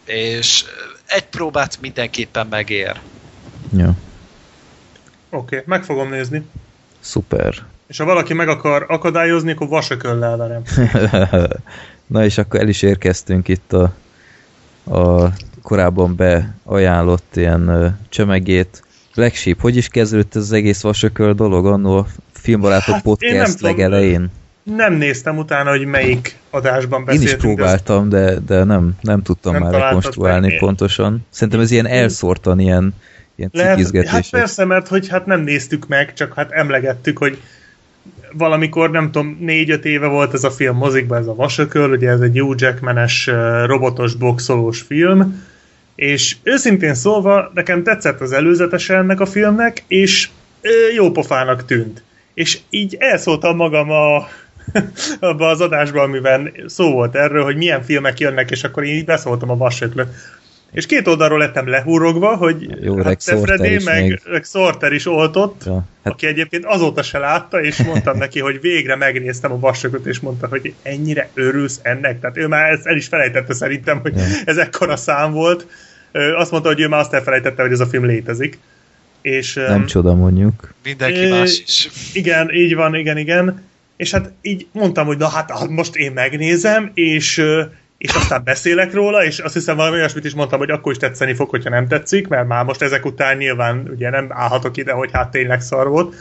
[0.05, 0.63] és
[1.05, 2.99] egy próbát mindenképpen megér.
[3.77, 3.93] Ja,
[5.33, 6.45] Oké, okay, meg fogom nézni.
[6.99, 7.53] szuper.
[7.87, 10.61] És ha valaki meg akar akadályozni, akkor vasököllel verem.
[12.07, 13.93] Na és akkor el is érkeztünk itt a,
[14.95, 15.29] a
[15.61, 18.83] korábban beajánlott ilyen ö, csemegét.
[19.15, 23.01] Black Sheep, hogy is kezdődött ez az egész vasököl dolog annó a Filmbarátok Hát, én
[23.03, 24.31] nem podcast tudom, legelején?
[24.63, 27.31] Nem néztem utána, hogy melyik adásban Én beszéltünk.
[27.37, 30.57] is próbáltam, de, de nem, nem tudtam Nem már rekonstruálni meg.
[30.57, 31.25] pontosan.
[31.29, 32.93] Szerintem ez ilyen elszórtan, ilyen,
[33.35, 37.41] ilyen Lehet, hát persze, mert hogy hát nem néztük meg, csak hát emlegettük, hogy
[38.33, 42.21] valamikor, nem tudom, négy-öt éve volt ez a film mozikban, ez a Vasököl, ugye ez
[42.21, 43.29] egy Hugh Jackman-es
[43.65, 45.43] robotos boxolós film,
[45.95, 50.29] és őszintén szólva nekem tetszett az előzetese ennek a filmnek, és
[50.95, 52.03] jó pofának tűnt.
[52.33, 54.27] És így elszóltam magam a,
[55.19, 59.05] abba az adásban, amiben szó volt erről, hogy milyen filmek jönnek, és akkor én így
[59.05, 60.07] beszóltam a vasöklöt.
[60.73, 64.21] És két oldalról lettem lehúrogva, hogy Jó, hát Rex te Sorter Freddy, is meg.
[64.23, 66.13] Rex Sorter is oltott, Ja, hát...
[66.13, 70.47] aki egyébként azóta se látta, és mondtam neki, hogy végre megnéztem a vasököt, és mondta,
[70.47, 72.19] hogy ennyire örülsz ennek.
[72.19, 74.23] Tehát ő már ezt el is felejtette szerintem, hogy Ja.
[74.45, 75.67] ez ekkora szám volt.
[76.35, 78.59] Azt mondta, hogy ő már azt elfelejtette, hogy ez a film létezik.
[79.21, 80.73] És, nem csoda mondjuk.
[80.83, 81.89] Mindenki más is.
[82.13, 83.61] igen, így van, igen, igen.
[83.95, 87.41] És hát így mondtam, hogy na hát most én megnézem, és,
[88.03, 91.33] és aztán beszélek róla, és azt hiszem valami olyasmit is mondtam, hogy akkor is tetszeni
[91.33, 95.09] fog, hogyha nem tetszik, mert már most ezek után nyilván ugye nem állhatok ide, hogy
[95.13, 96.15] hát tényleg szar volt.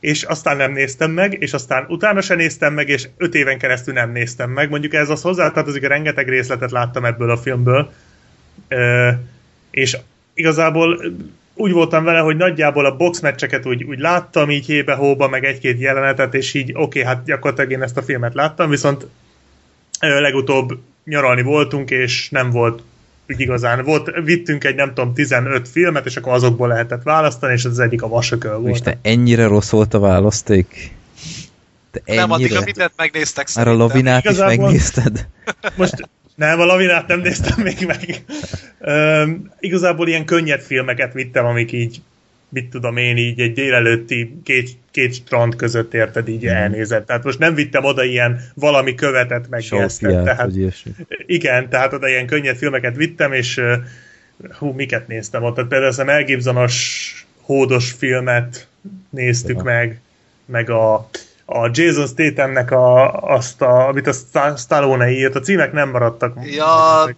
[0.00, 3.94] És aztán nem néztem meg, és aztán utána se néztem meg, és öt éven keresztül
[3.94, 4.70] nem néztem meg.
[4.70, 7.92] Mondjuk ez az hozzátartozik, hogy rengeteg részletet láttam ebből a filmből.
[9.70, 9.96] És
[10.34, 11.00] igazából
[11.54, 16.34] úgy voltam vele, hogy nagyjából a boxmeccseket úgy, úgy láttam, így hébe-hóba, meg egy-két jelenetet,
[16.34, 19.06] és így oké, okay, hát gyakorlatilag én ezt a filmet láttam, viszont
[20.00, 22.82] legutóbb nyaralni voltunk, és nem volt
[23.28, 23.84] úgy igazán.
[23.84, 28.02] Volt, vittünk egy nem tudom 15 filmet, és akkor azokból lehetett választani, és az egyik
[28.02, 28.74] a vasököl volt.
[28.74, 30.92] Isten, ennyire rossz volt a választék?
[31.90, 35.26] De Nem, addig a mindent megnéztek Már a lavinát is megnézted?
[35.76, 38.24] Most nem, a lavinát nem néztem még meg.
[39.22, 42.00] Üm, igazából ilyen könnyed filmeket vittem, amik így,
[42.54, 46.52] mit tudom én, így egy délelőtti két, két strand között érted, így Mhm.
[46.54, 47.06] elnézett.
[47.06, 49.60] Tehát most nem vittem oda ilyen valami követet, meg
[50.24, 50.50] Tehát,
[51.26, 53.60] igen, tehát oda ilyen könnyed filmeket vittem, és
[54.58, 55.54] hú, miket néztem ott?
[55.54, 58.68] Tehát például a Mel Gibsonos hódos filmet
[59.10, 59.62] néztük Ja.
[59.62, 60.00] meg,
[60.44, 61.08] meg a,
[61.46, 66.36] a Jason Stathamnek a, azt, a, amit a Sta- Stallone írt, a címek nem maradtak.
[66.56, 67.10] Ja,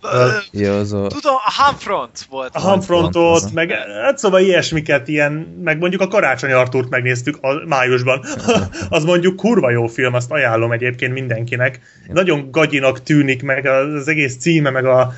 [0.51, 1.07] Ja, az a...
[1.07, 2.55] tudom, a Homefront volt.
[2.55, 3.51] a Homefrontot, Aha.
[3.53, 3.71] meg
[4.05, 5.33] hát szóval ilyesmiket, ilyen,
[5.65, 8.25] meg mondjuk a Karácsony Artúrt megnéztük a, májusban.
[8.89, 11.81] az mondjuk kurva jó film, azt ajánlom egyébként mindenkinek.
[12.07, 15.13] Nagyon gagyinak tűnik, meg az egész címe, meg a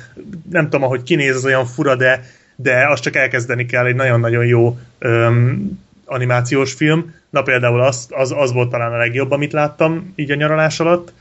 [0.49, 2.23] nem tudom, ahogy kinéz, az olyan fura, de,
[2.55, 5.79] de azt csak elkezdeni kell, egy nagyon-nagyon jó öm,
[6.09, 7.13] animációs film.
[7.29, 11.13] Na például az, az, az volt talán a legjobb, amit láttam így a nyaralás alatt.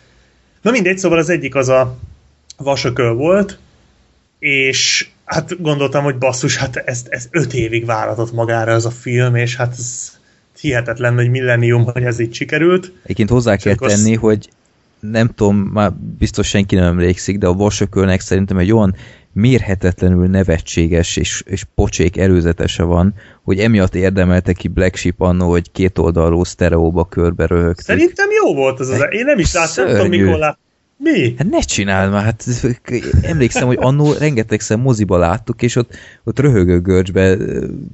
[0.62, 1.96] Na mindegy, szóval az egyik az a
[2.56, 3.58] Vasököl volt,
[4.38, 9.34] és hát gondoltam, hogy basszus, hát ezt, ez öt évig váratott magára ez a film,
[9.34, 10.18] és hát ez
[10.60, 12.92] hihetetlen, hogy millennium, hogy ez így sikerült.
[13.02, 14.48] Egyébként hozzá kell Csak azt- tenni, hogy
[15.00, 18.94] nem tudom, már biztos senki nem emlékszik, de a vasökölnek szerintem egy olyan
[19.38, 25.72] mérhetetlenül nevetséges és, és pocsék előzetese van, hogy emiatt érdemelte ki Black Sheep annó, hogy
[25.72, 27.84] két oldalú sztereóba körbe röhögtük.
[27.84, 30.58] Szerintem jó volt az az, én nem is láttam, nem tudom mikor lát.
[30.96, 31.34] Mi?
[31.38, 32.44] Hát ne csináld már, hát
[33.22, 37.36] emlékszem, hogy annó rengetegszer moziba láttuk, és ott, ott röhögő görcsbe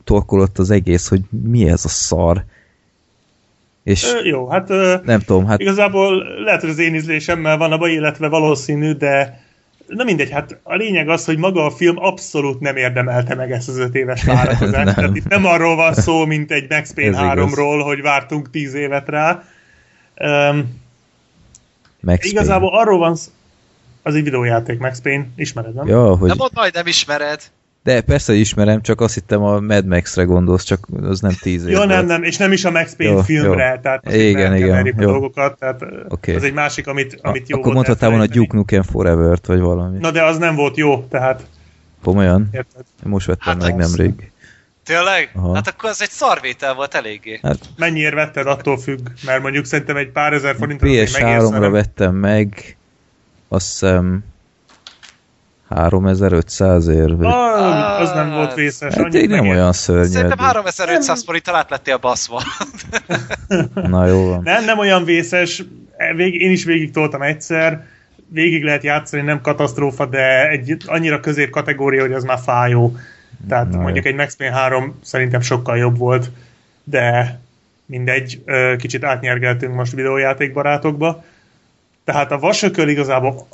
[0.05, 2.45] torkolott az egész, hogy mi ez a szar.
[3.83, 7.73] És Ö, jó, hát ö, nem tudom, hát Igazából lehet, hogy az én ízlésemmel van
[7.73, 9.44] a baj, illetve valószínű, de
[9.87, 13.69] na mindegy, hát a lényeg az, hogy maga a film abszolút nem érdemelte meg ezt
[13.69, 14.85] az öt éves várakozást.
[14.85, 14.95] Nem.
[14.95, 17.53] Tehát itt nem arról van szó, mint egy Max Payne igaz.
[17.53, 19.45] 3-ról, hogy vártunk tíz évet rá.
[20.17, 20.83] Um,
[22.01, 23.31] Max igazából arról van szó,
[24.03, 25.85] az egy videójáték, Max Payne, ismered, nem?
[25.85, 26.01] Payne.
[26.01, 26.29] Ja, hogy...
[26.29, 27.41] De mondd majd, nem ismered.
[27.85, 31.71] De persze ismerem, csak azt hittem a Mad Max-re gondolsz, csak az nem tíz év
[31.73, 33.81] Jó, nem, nem, és nem is a Max Payne Jó, filmre, jó.
[33.81, 35.11] tehát Igen, igen, a jó.
[35.11, 36.35] dolgokat, tehát Oké.
[36.35, 38.47] az egy másik, amit, amit jó Akkor volt mondhatál volna elfelejteni.
[38.47, 39.99] Duke Nukem Forever-t, vagy valami.
[39.99, 41.47] Na de az nem volt jó, tehát
[42.03, 42.49] Komolyan?
[42.53, 42.83] érted?
[43.03, 44.31] Most vettem Hát meg az- nemrég.
[44.85, 45.31] Tényleg?
[45.35, 45.55] Aha.
[45.55, 47.39] Hát akkor ez egy szarvétel volt eléggé.
[47.43, 51.51] Hát Mennyiért vetted, attól függ, mert mondjuk szerintem egy pár ezer forint az még PS3-ra
[51.51, 52.77] megérsz, vettem meg,
[53.49, 54.25] azt hiszem
[55.75, 57.17] 3500 ér.
[57.17, 58.95] vagy- Ah, az nem volt vészes.
[58.95, 60.05] Hát így nem olyan szörnyű.
[60.05, 60.45] Szerintem eddig.
[60.45, 62.43] 3500 forinttal át lettél baszva.
[63.75, 64.41] Na jó van.
[64.45, 65.63] Nem, nem olyan vészes.
[65.97, 67.85] E, Vég, én is végig toltam egyszer.
[68.29, 72.97] Végig lehet játszani, nem katasztrófa, de egy annyira közép kategória, hogy az már fájó.
[73.49, 74.11] Tehát Na mondjuk jó.
[74.11, 76.31] egy Max Payne 3 szerintem sokkal jobb volt,
[76.85, 77.39] de
[77.87, 78.45] mindegy,
[78.79, 81.25] kicsit átnyergeltünk most videójáték barátokba.
[82.05, 83.47] Tehát a vasököl igazából,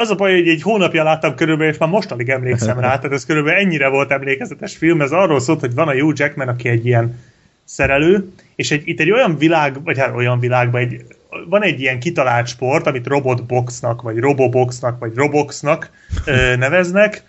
[0.00, 3.26] az a baj, hogy egy hónapja láttam körülbelül, és már mostanig emlékszem rá, tehát ez
[3.26, 6.86] körülbelül ennyire volt emlékezetes film, ez arról szólt, hogy van a Hugh Jackman, aki egy
[6.86, 7.18] ilyen
[7.64, 11.04] szerelő, és egy, itt egy olyan világ, vagy hát olyan világban, egy,
[11.48, 15.90] van egy ilyen kitalált sport, amit robotboxnak, vagy roboboxnak, vagy roboxnak
[16.24, 17.22] ö, neveznek,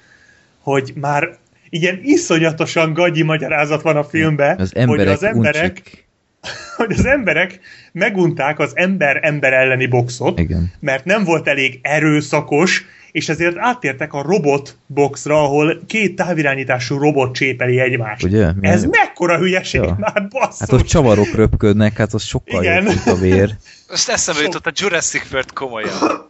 [0.60, 1.38] hogy már
[1.70, 6.07] ilyen iszonyatosan gagyi magyarázat van a filmben, Az hogy az emberek, uncsik.
[6.78, 7.60] hogy az emberek
[7.92, 10.72] megunták az ember-ember elleni boxot, Igen.
[10.80, 17.34] mert nem volt elég erőszakos, és ezért áttértek a robot boxra, ahol két távirányítású robot
[17.36, 18.24] csépeli egymást.
[18.24, 18.52] Ugye?
[18.54, 18.90] Milyen Ez jó.
[18.90, 19.96] mekkora hülyeség Ja.
[20.00, 20.60] már, basszus!
[20.60, 22.84] Hát ott csavarok röpködnek, hát az sokkal Igen.
[22.86, 23.56] jobb, a vér.
[23.90, 25.90] Most eszembe jutott a Jurassic World komolyan.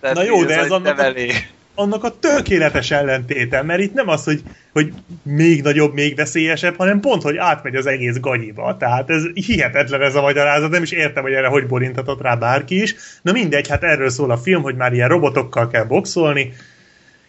[0.00, 1.30] Tehát Na jó, de ez annak a- nevelé.
[1.74, 4.42] Annak a tökéletes ellentéte, mert itt nem az, hogy,
[4.72, 4.92] hogy
[5.22, 8.76] még nagyobb, még veszélyesebb, hanem pont, hogy átmegy az egész gagyiba.
[8.76, 12.82] Tehát ez hihetetlen ez a magyarázat, nem is értem, hogy erre hogy borintatott rá bárki
[12.82, 12.94] is.
[13.22, 16.52] Na mindegy, hát erről szól a film, hogy már ilyen robotokkal kell boxolni,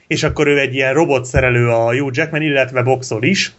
[0.07, 3.51] és akkor ő egy ilyen robotszerelő a Hugh Jackman, illetve boxol is,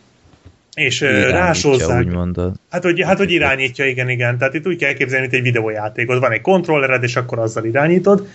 [0.74, 2.06] és Irányítja, rásózzák.
[2.06, 2.38] úgymond.
[2.38, 4.38] a- Hát hogy, hát, hogy irányítja, igen, igen.
[4.38, 6.18] Tehát itt úgy kell képzelni, mint egy videójátékot.
[6.20, 8.28] Van egy kontrollered, és akkor azzal irányítod,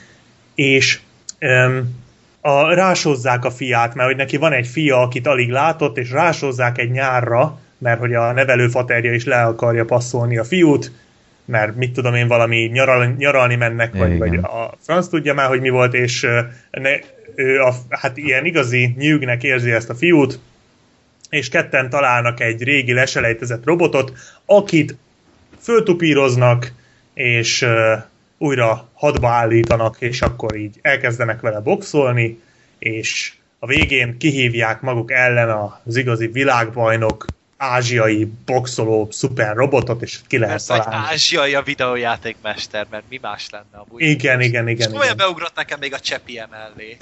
[0.55, 0.99] és
[1.41, 2.07] um,
[2.41, 6.77] a, rásózzák a fiát, mert hogy neki van egy fia, akit alig látott, és rásózzák
[6.77, 10.91] egy nyárra, mert hogy a nevelő faterja is le akarja passzolni a fiút,
[11.45, 14.17] mert mit tudom én, valami nyaral, nyaralni mennek, vagy, Igen.
[14.17, 16.27] vagy a franc tudja már, hogy mi volt, és
[16.71, 16.89] ne,
[17.35, 20.39] ő a, hát ilyen igazi nyűgnek érzi ezt a fiút,
[21.29, 24.13] és ketten találnak egy régi leselejtezett robotot,
[24.45, 24.95] akit
[25.61, 26.71] föltupíroznak,
[27.13, 27.67] és
[28.39, 32.39] újra hadba állítanak, és akkor így elkezdenek vele boxolni,
[32.79, 35.49] és a végén kihívják maguk ellen
[35.85, 37.25] az igazi világbajnok
[37.57, 41.07] ázsiai boxoló szuper robotot, és ki lehet Mert találni.
[41.11, 44.01] ázsiai a videójátékmester, mert mi más lenne amúgy.
[44.01, 44.91] Igen, igen, És igen.
[44.91, 45.17] olyan igen.
[45.17, 46.97] beugrott nekem még a Cseppie mellé.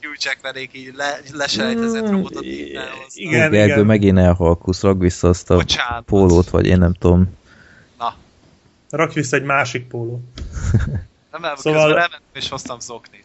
[0.00, 2.96] Hugh Jackmanék így le, leselejtezett robotot így behozta.
[3.14, 3.86] Igen, igen.
[3.86, 6.04] megint elhalkusz, ragd vissza azt a Bocsánat.
[6.04, 7.38] pólót, vagy én nem tudom.
[8.90, 10.20] Rakj vissza egy másik póló.
[11.32, 11.82] nem el, Szóval- szóval...
[11.82, 13.24] közben elmentem és hoztam zoknit.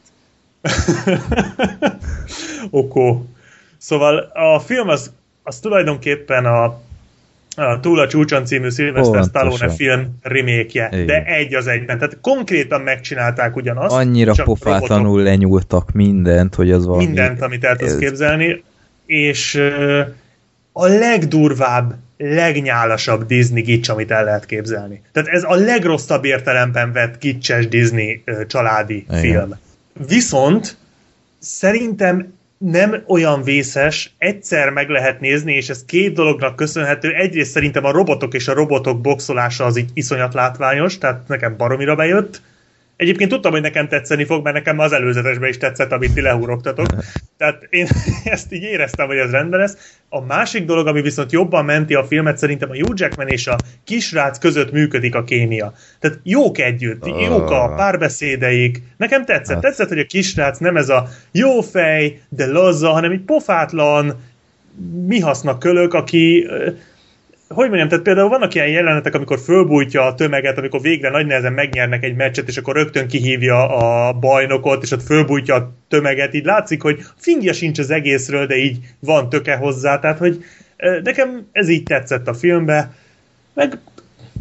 [2.69, 3.25] Okó.
[3.77, 5.11] Szóval a film az,
[5.43, 6.63] az tulajdonképpen a,
[7.55, 9.29] a Túl a csúcson című Sylvester Pontosan.
[9.29, 11.05] Stallone film remake Igen.
[11.05, 11.97] de egy az egyben.
[11.97, 13.95] Tehát konkrétan megcsinálták ugyanazt.
[13.95, 17.05] Annyira csak pofátlanul lenyúltak mindent, hogy az valami...
[17.05, 18.63] mindent, amit el tudsz ez- képzelni,
[19.05, 19.55] és
[20.71, 25.01] a legdurvább, legnyálasabb Disney gics, amit el lehet képzelni.
[25.11, 29.19] Tehát ez a legrosszabb értelemben vett gicses Disney családi Igen.
[29.19, 29.59] film.
[30.07, 30.77] Viszont
[31.39, 37.13] szerintem nem olyan vészes, egyszer meg lehet nézni, és ez két dolognak köszönhető.
[37.13, 41.95] Egyrészt szerintem a robotok és a robotok boxolása az így iszonyat látványos, tehát nekem baromira
[41.95, 42.41] bejött.
[42.97, 46.87] Egyébként tudtam, hogy nekem tetszeni fog, mert nekem az előzetesben is tetszett, amit ti lehúrogtatok.
[47.37, 47.87] Tehát én
[48.23, 49.97] ezt így éreztem, hogy ez rendben lesz.
[50.09, 53.59] A másik dolog, ami viszont jobban menti a filmet, szerintem a Hugh Jackman és a
[53.83, 55.73] kisrác között működik a kémia.
[55.99, 58.81] Tehát jók együtt, jók a párbeszédeik.
[58.97, 59.53] Nekem tetszett.
[59.53, 59.63] Hát.
[59.63, 64.23] Tetszett, hogy a kisrác nem ez a jó fej, de lazza, hanem egy pofátlan,
[65.05, 66.47] mi hasznak kölök, aki
[67.55, 71.53] hogy mondjam, tehát például vannak ilyen jelenetek, amikor fölbújtja a tömeget, amikor végre nagy nehezen
[71.53, 76.45] megnyernek egy meccset, és akkor rögtön kihívja a bajnokot, és ott fölbújtja a tömeget, így
[76.45, 80.43] látszik, hogy fingja sincs az egészről, de így van töke hozzá, tehát hogy
[81.03, 82.93] nekem ez így tetszett a filmbe,
[83.53, 83.79] meg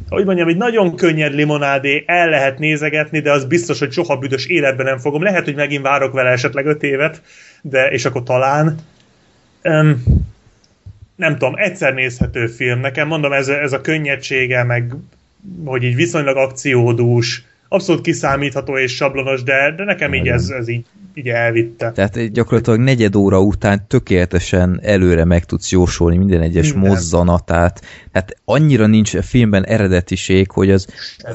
[0.09, 4.47] hogy mondjam, egy nagyon könnyed limonádé, el lehet nézegetni, de az biztos, hogy soha büdös
[4.47, 5.23] életben nem fogom.
[5.23, 7.23] Lehet, hogy megint várok vele esetleg öt évet,
[7.63, 8.77] de és akkor talán.
[9.63, 10.03] Um,
[11.17, 12.81] nem tudom, egyszer nézhető film.
[12.81, 14.95] Nekem mondom, ez, ez a könnyedsége, meg
[15.65, 20.85] hogy így viszonylag akciódús, abszolút kiszámítható és sablonos, de, de nekem így ez, ez így,
[21.15, 21.93] így elvitte.
[21.93, 26.91] Tehát gyakorlatilag negyed óra után tökéletesen előre meg tudsz jósolni minden egyes Minden.
[26.91, 27.81] mozzanatát.
[28.13, 30.87] Tehát annyira nincs a filmben eredetiség, hogy az,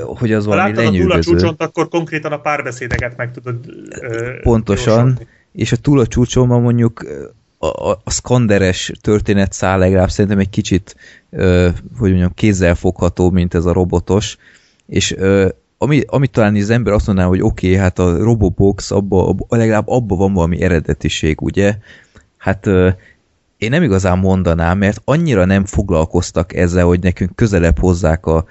[0.06, 1.32] hogy az Ha valami láttad a túl a lenyűgöző.
[1.32, 3.56] csúcsont, akkor konkrétan a párbeszédeket meg tudod
[3.90, 5.28] ö, Pontosan, jósolni.
[5.54, 7.04] és a túl a csúcsonban mondjuk
[7.60, 10.96] a, a, skanderes történetszál legalább szerintem egy kicsit,
[11.30, 14.38] ö, hogy mondjam, kézzelfogható, mint ez a robotos,
[14.86, 18.92] és ö, ami, ami talán az ember azt mondaná, hogy oké, okay, hát a Robobox,
[18.92, 21.78] abba, abba, legalább abban van valami eredetiség, ugye?
[22.38, 22.90] Hát ö,
[23.58, 28.46] én nem igazán mondanám, mert annyira nem foglalkoztak ezzel, hogy nekünk közelebb hozzák a,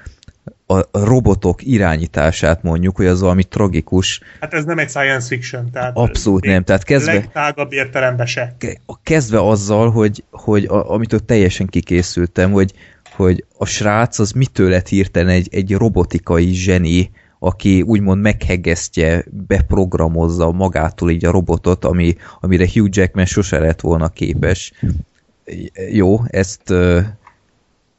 [0.66, 5.96] a robotok irányítását mondjuk, hogy az valami tragikus, Hát ez nem egy science fiction, tehát
[5.96, 8.54] Abszolút nem, tehát kezdve- legtágabb értelemben se.
[8.58, 12.72] ke- kezdve azzal, hogy, hogy a, amitől teljesen kikészültem, hogy,
[13.16, 20.50] hogy a srác az mitől lett hirtelen egy, egy robotikai zseni, aki úgymond meghegesztje, beprogramozza
[20.50, 24.72] magától így a robotot, ami, amire Hugh Jackman sose lett volna képes.
[25.90, 26.74] Jó, ezt,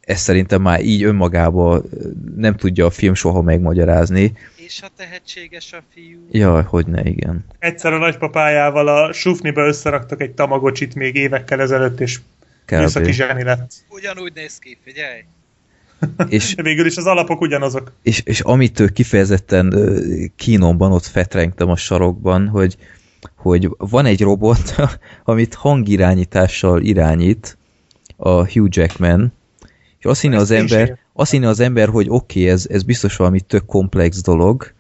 [0.10, 1.90] ezt szerintem már így önmagában
[2.36, 4.34] nem tudja a film soha megmagyarázni.
[4.56, 6.28] És a tehetséges a fiú.
[6.32, 7.46] Ja, hogy ne, igen.
[7.60, 12.20] Egyszer a nagypapájával a sufniba összeraktak egy tamagocsit még évekkel ezelőtt, és
[12.72, 13.14] műszaki Kb.
[13.14, 13.72] zseni lett.
[13.90, 15.24] Ugyanúgy néz ki, figyelj!
[16.36, 17.92] És, Végül is az alapok ugyanazok.
[18.02, 19.74] és, és amitől kifejezetten
[20.36, 22.78] kínomban ott fetrengtem a sarokban, hogy,
[23.36, 24.76] hogy van egy robot,
[25.24, 27.58] amit hangirányítással irányít
[28.16, 29.34] a Hugh Jackman,
[30.00, 33.16] és azt hinne az ember, azt hinne az ember, hogy oké, okay, ez, ez biztos
[33.16, 34.74] valami tök komplex dolog.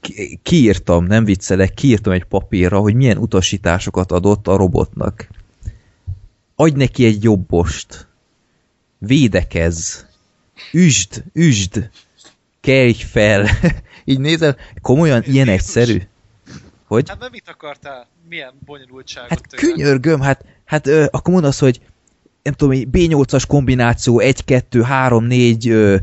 [0.00, 5.28] Ki- Kiírtam, nem viccelek, kiírtam egy papírra, hogy milyen utasításokat adott a robotnak.
[6.54, 8.06] Adj neki egy jobbost.
[8.98, 10.06] Védekez.
[10.72, 11.90] Üsd, üsd.
[12.60, 13.48] Kelj fel.
[14.04, 16.02] Így nézem, komolyan ilyen egyszerű?
[16.84, 17.08] Hogy?
[17.08, 18.06] Hát mert mit akartál?
[18.28, 19.62] Milyen bonyolultságot Hát tőle?
[19.62, 21.80] könyörgöm, hát, hát ö, akkor mondd azt, hogy
[22.42, 25.96] nem tudom, hogy B8-as kombináció, 1, 2, 3, 4, ö,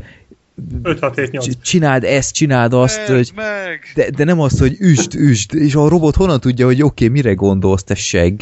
[0.84, 1.46] 5, 6, 7, 8.
[1.46, 3.80] c- csináld ezt, csináld azt, meg, hogy, meg!
[3.96, 7.08] de, de nem azt, hogy üsd, üsd, és a robot honnan tudja, hogy oké, okay,
[7.08, 8.40] mire gondolsz, te segg,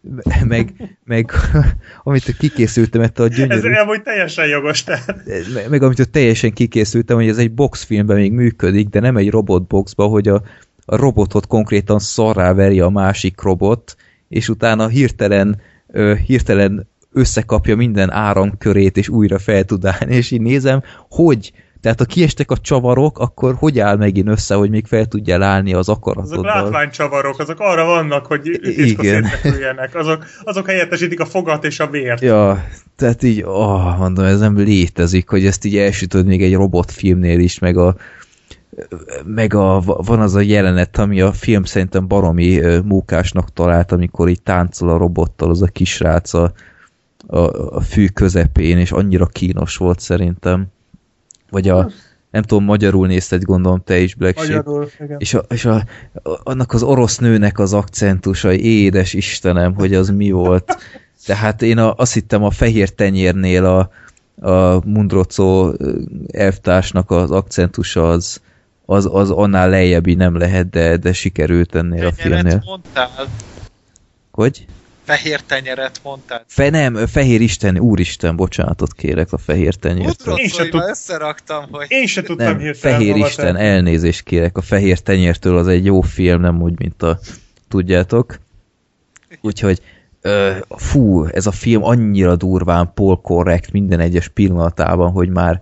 [0.48, 0.72] meg,
[1.04, 1.30] meg
[2.02, 5.22] amit kikészültem ettől a Ez gyönyörű, amúgy teljesen jogos, tehát.
[5.54, 10.06] meg, meg amit teljesen kikészültem, hogy ez egy boxfilmben még működik, de nem egy robotboxba,
[10.06, 10.42] hogy a,
[10.84, 13.96] a robotot konkrétan szarrá veri a másik robot,
[14.28, 20.40] és utána hirtelen, ö, hirtelen összekapja minden áramkörét, és újra fel tud állni, és így
[20.40, 21.52] nézem, hogy
[21.82, 25.72] tehát ha kiestek a csavarok, akkor hogy áll megint össze, hogy még fel tudjál állni
[25.72, 26.42] az Azok akaratoddal?
[26.42, 28.60] látványcsavarok, azok arra vannak, hogy Igen.
[28.62, 32.20] ütéskozértek Azok, azok helyettesítik a fogat és a vért.
[32.20, 32.64] Ja,
[32.96, 37.58] tehát így, oh, mondom, ez nem létezik, hogy ezt így elsütöd még egy robotfilmnél is,
[37.58, 37.96] meg a
[39.24, 44.42] meg a, van az a jelenet, ami a film szerintem baromi mókásnak talált, amikor így
[44.42, 46.52] táncol a robottal az a kisrác a,
[47.26, 47.38] a,
[47.76, 50.66] a fű közepén, és annyira kínos volt szerintem.
[51.50, 51.90] Vagy a,
[52.30, 54.66] nem tudom, magyarul nézted, gondolom te is, Black Sheep.
[55.00, 55.16] Igen.
[55.18, 55.84] És, a, és a,
[56.42, 60.76] annak az orosz nőnek az akcentusa, édes Istenem, hogy az mi volt.
[61.26, 63.90] Tehát én a, azt hittem a fehér tenyérnél a,
[64.48, 65.74] a Mundrocó
[66.30, 68.40] elvtársnak az akcentusa az,
[68.86, 72.42] az, az annál lejjebbi nem lehet, de, de sikerült ennél a filmnél.
[72.42, 73.10] Tenyeret mondtál?
[74.30, 74.66] Hogy?
[75.16, 76.44] Fehér tenyeret mondtál?
[76.46, 80.38] Fe, nem, fehér Isten, úristen, bocsánatot kérek a fehér tenyértől.
[80.38, 81.86] Én Udrocóival tud- összeraktam, hogy...
[81.88, 86.00] Én se tudtam Nem, hirtelen fehér Isten, elnézést kérek, a fehér tenyértől az egy jó
[86.00, 87.18] film, nem úgy, mint a
[87.68, 88.38] tudjátok.
[89.40, 89.80] Úgyhogy
[90.20, 95.60] ö, fú, ez a film annyira durván polkorrekt minden egyes pillanatában, hogy már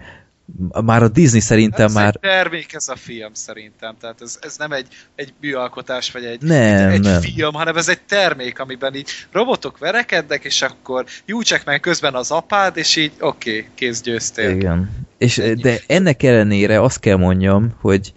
[0.85, 4.57] már a Disney szerintem ez már egy termék ez a film szerintem, tehát ez, ez
[4.57, 7.21] nem egy, egy műalkotás, vagy egy, Nem, egy, egy nem.
[7.21, 12.31] film, hanem ez egy termék, amiben így robotok verekednek, és akkor Hugh Jackman közben az
[12.31, 14.51] apád, és így oké, okay, kész győztél.
[14.51, 14.91] Igen.
[15.19, 18.13] És, de ennek ellenére azt kell mondjam, hogy,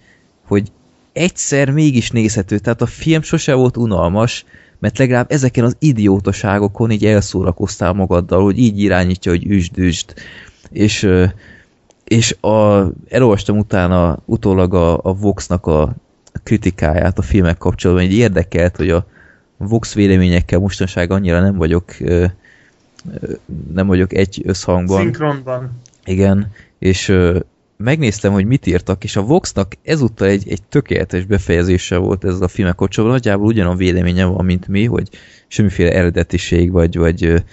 [0.47, 0.71] hogy
[1.13, 4.45] egyszer mégis nézhető, tehát a film sose volt unalmas,
[4.79, 10.13] mert legalább ezeken az idiótaságokon így elszórakoztál magaddal, hogy így irányítja, hogy üsd, üsd.
[10.69, 11.07] És,
[12.03, 15.95] és a, elolvastam utána utólag a, a Vox-nak a
[16.43, 19.05] kritikáját a filmek kapcsolatban, így érdekelt, hogy a
[19.57, 21.95] Vox véleményekkel mostanság annyira nem vagyok
[23.73, 25.01] nem vagyok egy összhangban.
[25.01, 25.71] Szinkronban.
[26.05, 27.15] Igen, és
[27.77, 32.47] megnéztem, hogy mit írtak, és a Voxnak ezúttal egy, egy tökéletes befejezése volt ez a
[32.47, 33.17] filmek kapcsolatban.
[33.17, 35.09] Nagyjából ugyanolyan véleményem van, mint mi, hogy
[35.47, 37.43] semmiféle eredetiség, vagy, vagy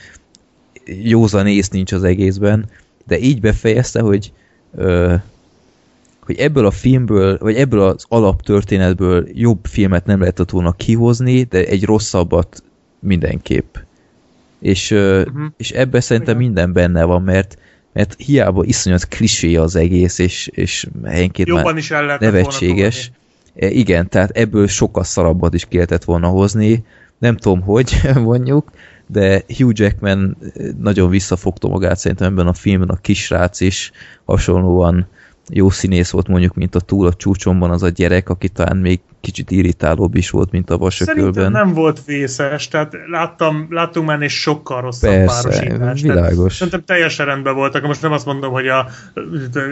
[0.85, 2.69] józan ész nincs az egészben,
[3.11, 4.33] de így befejezte, hogy
[4.75, 5.15] ö,
[6.21, 11.67] hogy ebből a filmből, vagy ebből az alaptörténetből jobb filmet nem lehetett volna kihozni, de
[11.67, 12.63] egy rosszabbat
[12.99, 13.77] mindenképp.
[14.61, 15.45] És, uh-huh.
[15.57, 16.47] és ebben szerintem Igen.
[16.47, 17.59] minden benne van, mert
[17.93, 23.11] mert hiába iszonyat klisé az egész, és, és helyenként Jobban már is el nevetséges.
[23.57, 26.85] E, Igen, tehát ebből sokkal szarabbat is ki lehetett volna hozni.
[27.19, 28.01] Nem tudom, hogy
[28.31, 28.71] mondjuk,
[29.13, 30.37] de Hugh Jackman
[30.81, 33.91] nagyon visszafogta magát szerintem ebben a filmben, a kisrác is
[34.25, 35.07] hasonlóan
[35.53, 39.01] jó színész volt mondjuk, mint a túl a csúcsomban az a gyerek, aki talán még
[39.21, 41.53] kicsit irritálóbb is volt, mint a Szerintem vasökölben.
[41.53, 46.03] nem volt vészes, tehát láttam, láttunk már egy sokkal rosszabb Persze, párosítást.
[46.03, 46.37] világos.
[46.37, 47.83] Tehát Szerintem teljesen rendben voltak.
[47.87, 48.87] Most nem azt mondom, hogy a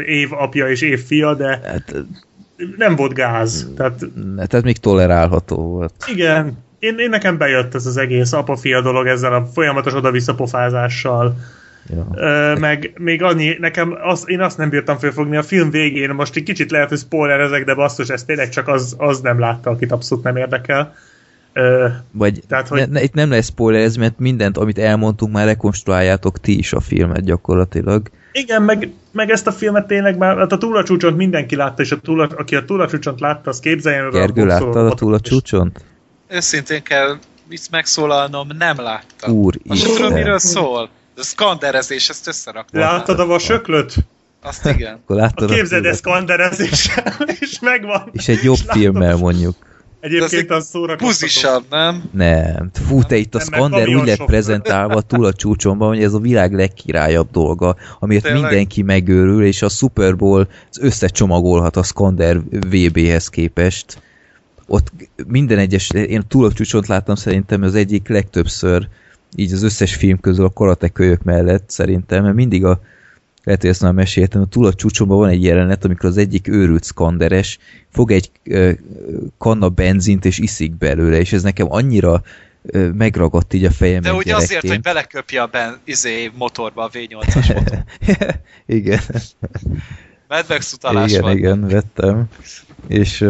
[0.06, 1.94] év apja és év fia, de Hát,
[2.77, 3.69] nem volt gáz.
[3.77, 3.98] Tehát
[4.47, 5.94] tehát még tolerálható volt.
[6.06, 11.35] igen, én, én nekem bejött ez az egész apa-fia dolog ezzel a folyamatos oda-vissza pofázással.
[11.95, 12.07] Ja.
[12.15, 16.37] Ö, meg még annyi, nekem az, én azt nem bírtam fölfogni a film végén, most
[16.37, 19.71] egy kicsit lehet, hogy spoiler ezek, de basszus, ez tényleg csak az, az nem látta,
[19.71, 20.95] akit abszolút nem érdekel.
[21.53, 22.89] Ö, Vagy Tehát, hogy- hogy...
[22.89, 26.81] ne, itt nem lesz spoiler, ez, mert mindent, amit elmondtunk, már rekonstruáljátok ti is a
[26.81, 28.09] filmet gyakorlatilag.
[28.33, 31.97] igen, meg, meg ezt a filmet tényleg már, hát a túlacsúcsont mindenki látta, és a
[32.01, 35.85] túla, aki a túlacsúcsont látta, az képzeljen el Gergő, láttad a túl a és- csúcsont?
[36.29, 37.19] Őszintén kell
[37.51, 39.33] itt megszólalnom, nem láttam.
[39.33, 40.89] Úr, Most tudom, miről szól.
[41.17, 42.81] A skanderezés, ezt összeraktam.
[42.81, 43.95] Láttad a vasöklöt?
[44.43, 44.95] Azt igen.
[44.95, 45.93] Akkor A láttad a képzeld filmet.
[45.93, 48.09] ezt kanderezéssel, és megvan.
[48.13, 49.55] És egy jobb És filmmel mondjuk.
[50.01, 51.07] Egyébként Ez az szórakoztató.
[51.07, 52.03] Buzisabb, nem?
[52.13, 52.71] Nem.
[52.87, 56.53] Fú, te itt a Skander úgy lett prezentálva túl a csúcsonban, hogy ez a világ
[56.55, 58.43] legkirályabb dolga, amiért Tényleg?
[58.43, 60.49] mindenki megőrül, és a Super Bowl
[60.81, 64.03] összecsomagolhat a Skander VB-hez képest.
[64.70, 64.93] Ott
[65.27, 68.89] minden egyes, én túl a csúcsont láttam szerintem az egyik legtöbbször,
[69.36, 72.81] így az összes film közül a karate kölyök mellett szerintem, mert mindig a
[73.45, 76.49] lehet, hogy ezt már meséltem, a túl a csúcsomban van egy jelenet, amikor az egyik
[76.49, 77.59] őrült szkanderes
[77.93, 78.31] fog egy
[79.39, 82.23] kanna benzint és iszik belőle, és ez nekem annyira
[82.93, 87.55] megragadt így a fejemben De ugye azért, hogy beleköpje a ben, izé, motorba a V8-as
[87.55, 87.85] motor.
[88.78, 89.01] igen,
[90.28, 91.36] Medvex utalás igen, van.
[91.36, 92.24] igen, vettem.
[92.86, 93.24] És,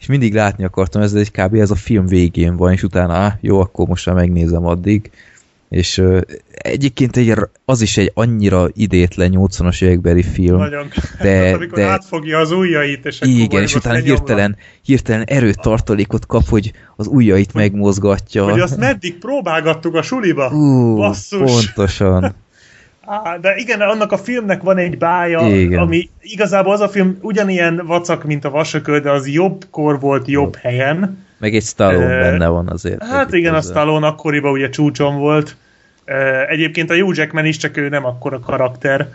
[0.00, 1.54] és mindig látni akartam, ez egy kb.
[1.54, 5.10] ez a film végén van, és utána, á, jó, akkor most már megnézem addig.
[5.68, 10.56] És ö, egyébként egy, az is egy annyira idétlen 80-as évekbeli film.
[10.56, 10.88] Nagyon.
[11.20, 14.14] De- Hát, amikor de- átfogja az ujjait, és akkor Igen, és utána lenyomva.
[14.16, 18.44] hirtelen, hirtelen erőtartalékot kap, hogy az ujjait megmozgatja.
[18.50, 20.50] Hogy azt meddig próbálgattuk a suliba?
[20.50, 21.40] Ú, Basszus.
[21.72, 22.34] pontosan.
[23.10, 25.78] Á, de igen, annak a filmnek van egy bája, Igen.
[25.80, 30.56] ami igazából az a film ugyanilyen vacak, mint a vasököl, de az jobbkor volt jobb
[30.56, 31.26] helyen.
[31.38, 33.04] Meg egy Stallone Ö, benne van azért.
[33.04, 33.70] Hát igen, a hozzá.
[33.70, 35.56] Stallone akkoriban ugye csúcson volt.
[36.04, 39.08] Ö, Egyébként a Hugh Jackman is, csak ő nem akkora karakter.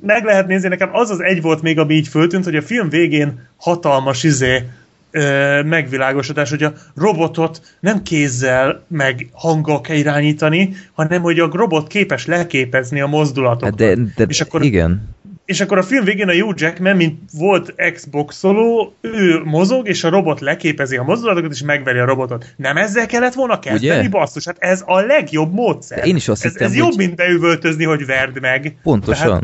[0.00, 2.88] Meg lehet nézni, nekem az az egy volt még, ami így föltűnt, hogy a film
[2.88, 4.62] végén hatalmas izé
[5.10, 11.86] ö, megvilágosodás, hogy a robotot nem kézzel meg hanggal kell irányítani, hanem hogy a robot
[11.86, 13.80] képes leképezni a mozdulatokat.
[13.80, 15.08] Hát de, de és, akkor, igen.
[15.44, 20.08] és akkor a film végén a Hugh Jackman, mint volt Xboxoló, ő mozog, és a
[20.08, 22.54] robot leképezi a mozdulatokat, és megveri a robotot.
[22.56, 24.08] Nem ezzel kellett volna kezdeni, Ugye?
[24.08, 24.44] basszus?
[24.44, 25.98] Hát ez a legjobb módszer.
[25.98, 28.76] De én is azt ez, hittem, ez hogy- jobb, mint beüvöltözni, hogy verd meg.
[28.82, 29.26] Pontosan.
[29.38, 29.42] Tehát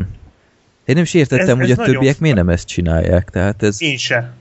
[0.85, 3.29] Én nem is értettem, ez- hogy ez a nagyon többiek miért nem ezt csinálják.
[3.29, 4.31] Tehát ez én se.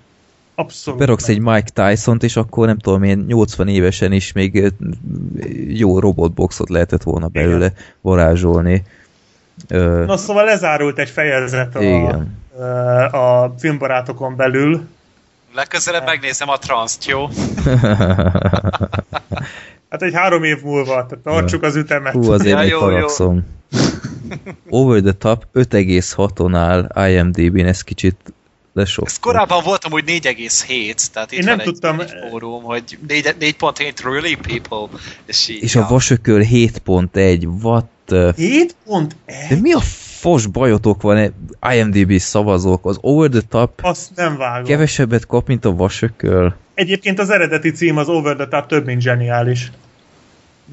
[0.59, 0.99] Abszolút.
[1.01, 4.73] beraksz egy Mike Tyson-t, és akkor nem tudom én 80 évesen is még
[5.69, 8.83] jó robotboxot lehetett volna belőle varázsolni.
[9.69, 12.37] Ö, Na szóval lezárult egy fejezet a, Igen.
[13.13, 14.81] a filmbarátokon belül.
[15.55, 17.27] Legközelebb megnézem a transzt, jó?
[19.91, 22.13] Hát egy három év múlva, tehát tartsuk az ütemet.
[22.13, 22.79] Hú, azért Ja, jó.
[22.81, 23.47] haragszom.
[24.71, 28.17] Over the Top 5,6-on áll IMDb-n, ez kicsit
[28.77, 29.07] lesok.
[29.07, 32.99] Ez korábban volt amúgy 4,7, tehát itt Én van nem egy, tudtam- egy fórum, hogy
[33.09, 35.63] 4 4.8 really people, és így.
[35.63, 38.33] És a vasököl 7.1, what the...
[38.37, 39.17] 7 pont
[39.49, 39.81] De mi a
[40.21, 41.35] fos bajotok van
[41.75, 42.87] IMDb szavazók?
[42.87, 44.65] Az Over the Top Azt nem vágom.
[44.65, 46.57] kevesebbet kap, mint a vasököl.
[46.75, 49.71] Egyébként az eredeti cím az Over the Top több, mint zseniális.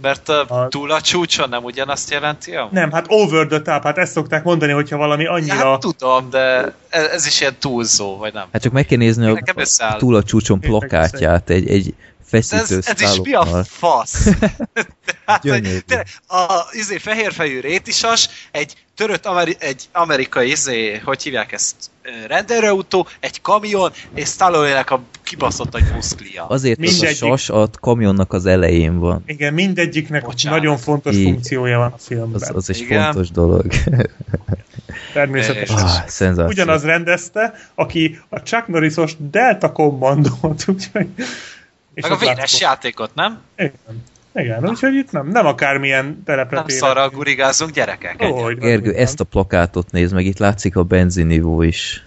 [0.02, 2.56] Mert a, A- túl a csúcson nem ugyanazt jelenti?
[2.56, 2.72] amúgy?
[2.72, 5.72] Nem, hát Over the Top, hát ezt szokták mondani, hogyha valami annyira...
[5.72, 8.48] Hát tudom, de ez, ez is ilyen túlzó, vagy nem?
[8.52, 9.40] Hát csak meg kell nézni a,
[9.78, 11.94] a túl a csúcson plakátját, egy, egy
[12.34, 14.26] ez, feszítő ez is mi a fasz?
[15.26, 21.76] Hogy tényleg, a izé, fehérfejű rétisas, egy törött ameri- egy amerikai, izé, hogy hívják ezt,
[22.04, 26.46] ö, rendelőautó, egy kamion, és Stallone-nek a kibaszott nagy muszklia.
[26.48, 27.18] Azért az a Mindegyik.
[27.18, 29.24] sas a kamionnak az elején van.
[29.26, 30.60] Igen, mindegyiknek Bocsánat.
[30.60, 31.24] nagyon fontos Így.
[31.24, 32.42] funkciója van a filmben.
[32.42, 33.04] Az, az egy Igen.
[33.04, 33.66] fontos dolog.
[35.14, 36.38] természetesen.
[36.38, 36.48] Ah.
[36.48, 41.08] Ugyanaz rendezte, aki a Chuck Norrisos Delta Commandót, úgyhogy...
[41.94, 43.42] és Meg a véres játékot, nem?
[43.58, 43.74] Igen.
[44.36, 48.22] Igen, úgyhogy itt nem, nem akármilyen terepre Nem szarral gurigázunk gyerekek.
[48.32, 49.02] Ó, hogy Gergő, nem.
[49.02, 52.06] ezt a plakátot nézd meg, itt látszik a benzinivó is.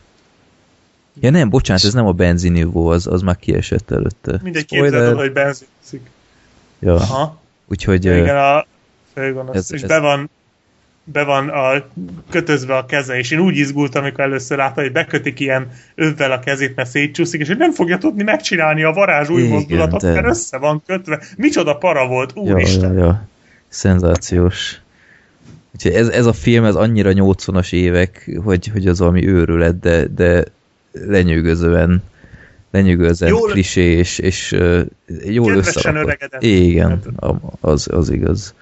[1.20, 4.38] Ja nem, bocsánat, ez nem a benzinivó, az, az már kiesett előtte.
[4.42, 6.10] Mindegy, képzeld, el, hogy benzinszik.
[6.78, 7.40] Ja, Aha.
[7.66, 8.66] úgyhogy Igen, a
[9.14, 9.56] főgonosz.
[9.56, 10.30] Ez- és ez- be van
[11.12, 11.84] be van a,
[12.30, 16.38] kötözve a keze, és én úgy izgultam, amikor először láttam, hogy bekötik ilyen övvel a
[16.38, 20.12] kezét, mert szétcsúszik, és hogy nem fogja tudni megcsinálni a varázs új Igen, mozdulatot, de-
[20.12, 21.22] mert össze van kötve.
[21.36, 22.92] Micsoda para volt, ja, úristen!
[22.92, 23.28] ja, ja.
[23.68, 24.80] Szenzációs.
[25.74, 30.06] Úgyhogy ez, ez a film, ez annyira 80-as évek, hogy, hogy az valami őrület, de,
[30.06, 30.44] de
[30.92, 32.02] lenyűgözően
[32.70, 34.56] lenyűgözően Jól- klisé, és, és
[35.24, 36.02] jól összerakott.
[36.02, 36.42] öregedett.
[36.42, 36.88] Igen,
[37.20, 38.54] Hát- az, az igaz.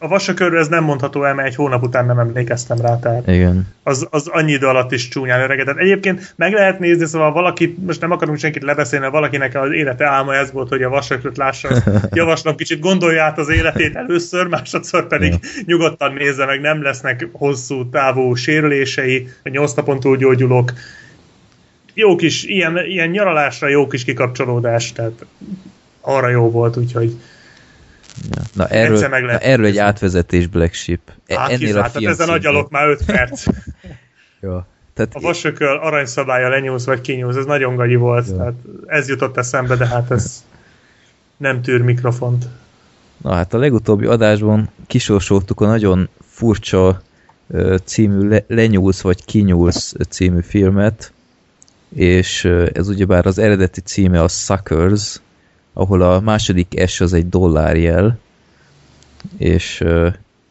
[0.00, 3.66] A vasakörről ez nem mondható el, mert egy hónap után nem emlékeztem rá, tehát Igen.
[3.82, 5.76] az, az annyi idő alatt is csúnyán öregedett.
[5.76, 10.34] Egyébként meg lehet nézni, szóval valaki, most nem akarunk senkit lebeszélni, valakinek az élete álma
[10.34, 11.68] ez volt, hogy a vasakröt lássa,
[12.10, 15.34] javaslom kicsit gondolja át az életét először, másodszor pedig
[15.64, 20.72] nyugodtan nézze meg, nem lesznek hosszú távú sérülései, vagy nyolc napon túl gyógyulók.
[21.94, 25.26] Jó kis, ilyen, ilyen nyaralásra jó kis kikapcsolódás, tehát
[26.00, 27.16] arra jó volt, úgyhogy
[28.30, 28.42] Ja.
[28.52, 31.00] Na, erről, meg na erről egy átvezetés Black Sheep.
[31.28, 33.44] Hát Ennél a tehát ezen agyalok már 5 perc.
[34.40, 34.66] Ja.
[34.94, 38.36] Tehát, A vasököl aranyszabálya lenyúlsz vagy kinyúlsz, ez nagyon gagyi volt.
[38.36, 38.54] Tehát
[38.86, 40.44] ez jutott eszembe, de hát ez
[41.36, 42.44] nem tűr mikrofont.
[43.22, 47.02] Na hát a legutóbbi adásban kisorsoltuk a nagyon furcsa
[47.84, 51.12] című Le- Lenyúlsz vagy Kinyúlsz című filmet,
[51.94, 55.20] és ez ugyebár az eredeti címe a Suckers,
[55.78, 58.18] ahol a második S az egy dollárjel,
[59.36, 59.78] és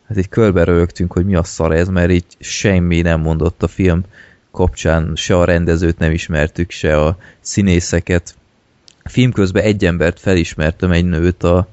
[0.08, 3.68] hát így körbe rögtünk, hogy mi a szar ez, mert így semmi nem mondott a
[3.68, 4.04] film
[4.52, 8.36] kapcsán, se a rendezőt nem ismertük, se a színészeket.
[9.04, 11.68] A film közben egy embert felismertem, egy nőt, a,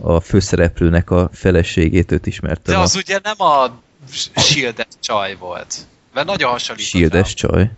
[0.00, 2.74] a főszereplőnek a feleségét, őt ismertem.
[2.74, 3.80] De a az ugye nem a
[4.34, 5.76] Shield csaj volt.
[6.14, 7.70] Mert nagyon hasonlított Shieldes csaj.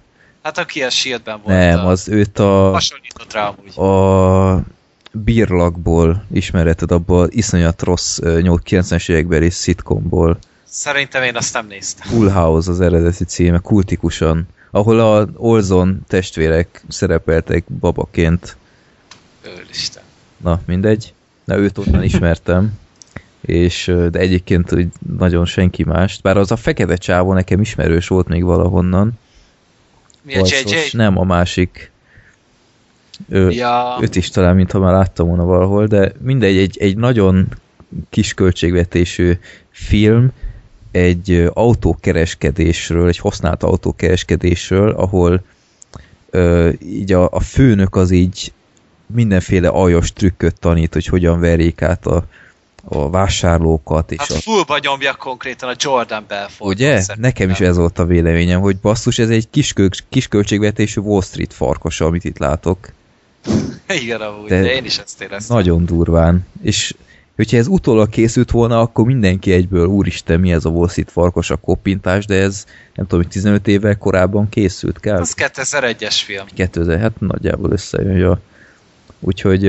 [0.43, 1.59] Hát aki a Shieldben volt.
[1.59, 1.89] Nem, a...
[1.89, 3.79] az őt a, Hasonlított rá amúgy.
[3.79, 4.77] a
[5.13, 10.39] Birlakból ismereted, abból iszonyat rossz ö, 90-es évekbeli szitkomból.
[10.65, 12.09] Szerintem én azt nem néztem.
[12.09, 18.57] Full House az eredeti címe, kultikusan, ahol a Olzon testvérek szerepeltek babaként.
[19.57, 20.03] Őristen.
[20.37, 21.15] Na, mindegy.
[21.45, 22.79] Na, őt onnan ismertem.
[23.41, 26.21] És, de egyébként úgy nagyon senki más.
[26.21, 29.13] Bár az a fekete csávó nekem ismerős volt még valahonnan.
[30.23, 30.45] Mi a.
[30.47, 30.77] JJ?
[30.93, 31.91] Nem, a másik.
[33.29, 37.49] Ő, Ja, őt is talán, mintha már láttam volna valahol, de mindegy, egy, egy nagyon
[38.11, 39.33] kis költségvetésű
[39.71, 40.31] film,
[40.91, 45.43] egy autókereskedésről, egy használt autókereskedésről, ahol
[46.31, 48.53] ö, így a, a főnök az így
[49.07, 52.25] mindenféle aljas trükköt tanít, hogy hogyan verjék át a,
[52.85, 56.75] a vásárlókat, és hát a, fullba nyomja konkrétan a Jordan Belfort.
[56.75, 57.03] Ugye?
[57.17, 59.73] Nekem is ez volt a véleményem, hogy basszus, ez egy kis,
[60.09, 62.93] kis költségvetésű Wall Street farkasa, amit itt látok.
[64.03, 65.57] Igen, amúgy, De- de, én is ezt éreztem.
[65.57, 66.47] Nagyon durván.
[66.63, 66.95] És
[67.37, 71.57] hogyha ez utólag készült volna, akkor mindenki egyből, úristen, mi ez a Street farkas a
[71.57, 72.65] koppintás, de ez
[72.95, 75.21] nem tudom, hogy 15 évvel korábban készült kell.
[75.21, 76.45] Az 2001-es film.
[76.55, 78.41] 2000, hát nagyjából összejön, ja.
[79.21, 79.65] Úgyhogy,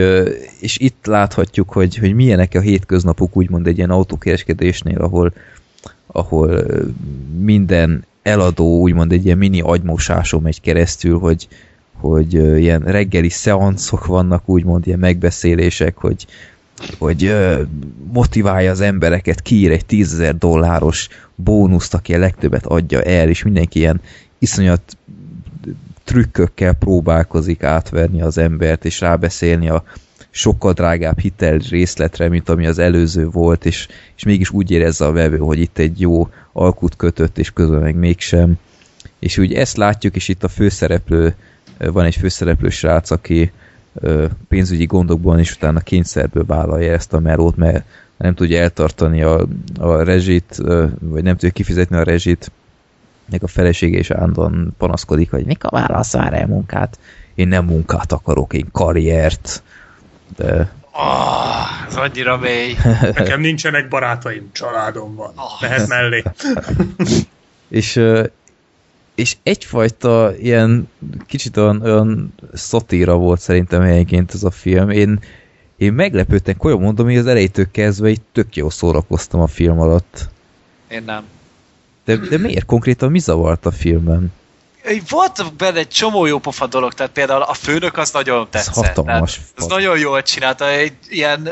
[0.59, 5.33] és itt láthatjuk, hogy, hogy milyenek a hétköznapok úgymond egy ilyen autókereskedésnél, ahol,
[6.07, 6.65] ahol
[7.39, 11.47] minden eladó úgymond egy ilyen mini agymosáson megy keresztül, hogy,
[11.99, 16.27] hogy ilyen reggeli szeanszok vannak, úgymond ilyen megbeszélések, hogy,
[16.97, 17.35] hogy
[18.13, 23.79] motiválja az embereket, kiír egy 10 dolláros bónuszt, aki a legtöbbet adja el, és mindenki
[23.79, 24.01] ilyen
[24.39, 24.97] iszonyat
[26.03, 29.83] trükkökkel próbálkozik átverni az embert, és rábeszélni a
[30.29, 35.11] sokkal drágább hitel részletre, mint ami az előző volt, és, és mégis úgy érezze a
[35.11, 38.53] vevő, hogy itt egy jó alkut kötött, és közben meg mégsem.
[39.19, 41.35] És úgy ezt látjuk, és itt a főszereplő,
[41.79, 43.51] van egy főszereplő srác, aki
[44.47, 47.85] pénzügyi gondokban is utána kényszerből vállalja ezt a melót, mert
[48.17, 49.47] nem tudja eltartani a,
[49.79, 50.55] a rezsit,
[50.99, 52.51] vagy nem tudja kifizetni a rezsit,
[53.29, 56.99] meg a felesége is állandóan panaszkodik, hogy mikor válasz már el munkát?
[57.35, 59.63] Én nem munkát akarok, én karriert.
[60.35, 62.75] De Oh, ez annyira mély.
[63.15, 65.31] Nekem nincsenek barátaim, családom van.
[65.35, 65.61] Ah.
[65.61, 66.23] Mehet mellé.
[67.79, 68.01] és,
[69.19, 70.89] és egyfajta ilyen
[71.25, 74.89] kicsit olyan, olyan szatíra volt szerintem helyenként ez a film.
[74.89, 75.19] Én,
[75.77, 80.29] én meglepődtem, olyan mondom, hogy az elejétől kezdve így tök jó szórakoztam a film alatt.
[80.87, 81.23] Én nem.
[82.05, 84.33] De, de miért konkrétan mi zavart a filmben?
[85.09, 88.73] Volt benne egy csomó jó pofa dolog, tehát például a főnök az nagyon tetszett.
[88.73, 89.51] hatalmas tehát.
[89.55, 91.49] Ez nagyon jól csinálta, egy ilyen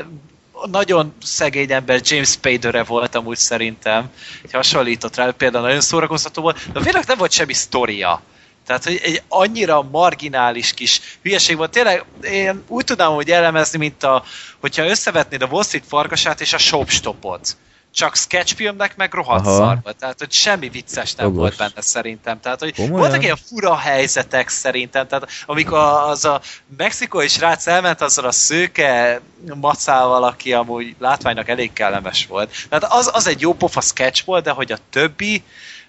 [0.66, 4.12] nagyon szegény ember, James Spader-re volt amúgy szerintem,
[4.42, 8.22] hogy hasonlított rá, például nagyon szórakoztató volt, de végleg nem volt semmi sztoria.
[8.66, 11.72] Tehát, hogy egy annyira marginális kis hülyeség volt.
[11.72, 14.24] Tényleg én úgy tudnám, hogy elemezni, mint a,
[14.60, 17.58] hogyha összevetnéd a Wall Street farkasát és a Shopstopot.
[17.94, 19.82] Csak sketchfilmnek meg rohadt Aha.
[20.00, 21.40] Tehát, hogy semmi vicces nem Jogos.
[21.40, 22.40] volt benne szerintem.
[22.40, 23.00] Tehát, hogy Komolyan?
[23.00, 25.08] voltak ilyen fura helyzetek szerintem.
[25.08, 26.42] Tehát, amikor az a
[26.78, 29.22] mexikói srác elment azzal a szőke
[29.56, 32.52] macával, aki amúgy látványnak elég kellemes volt.
[32.70, 35.44] Tehát az, az egy jó pofa sketch volt, de hogy a többi,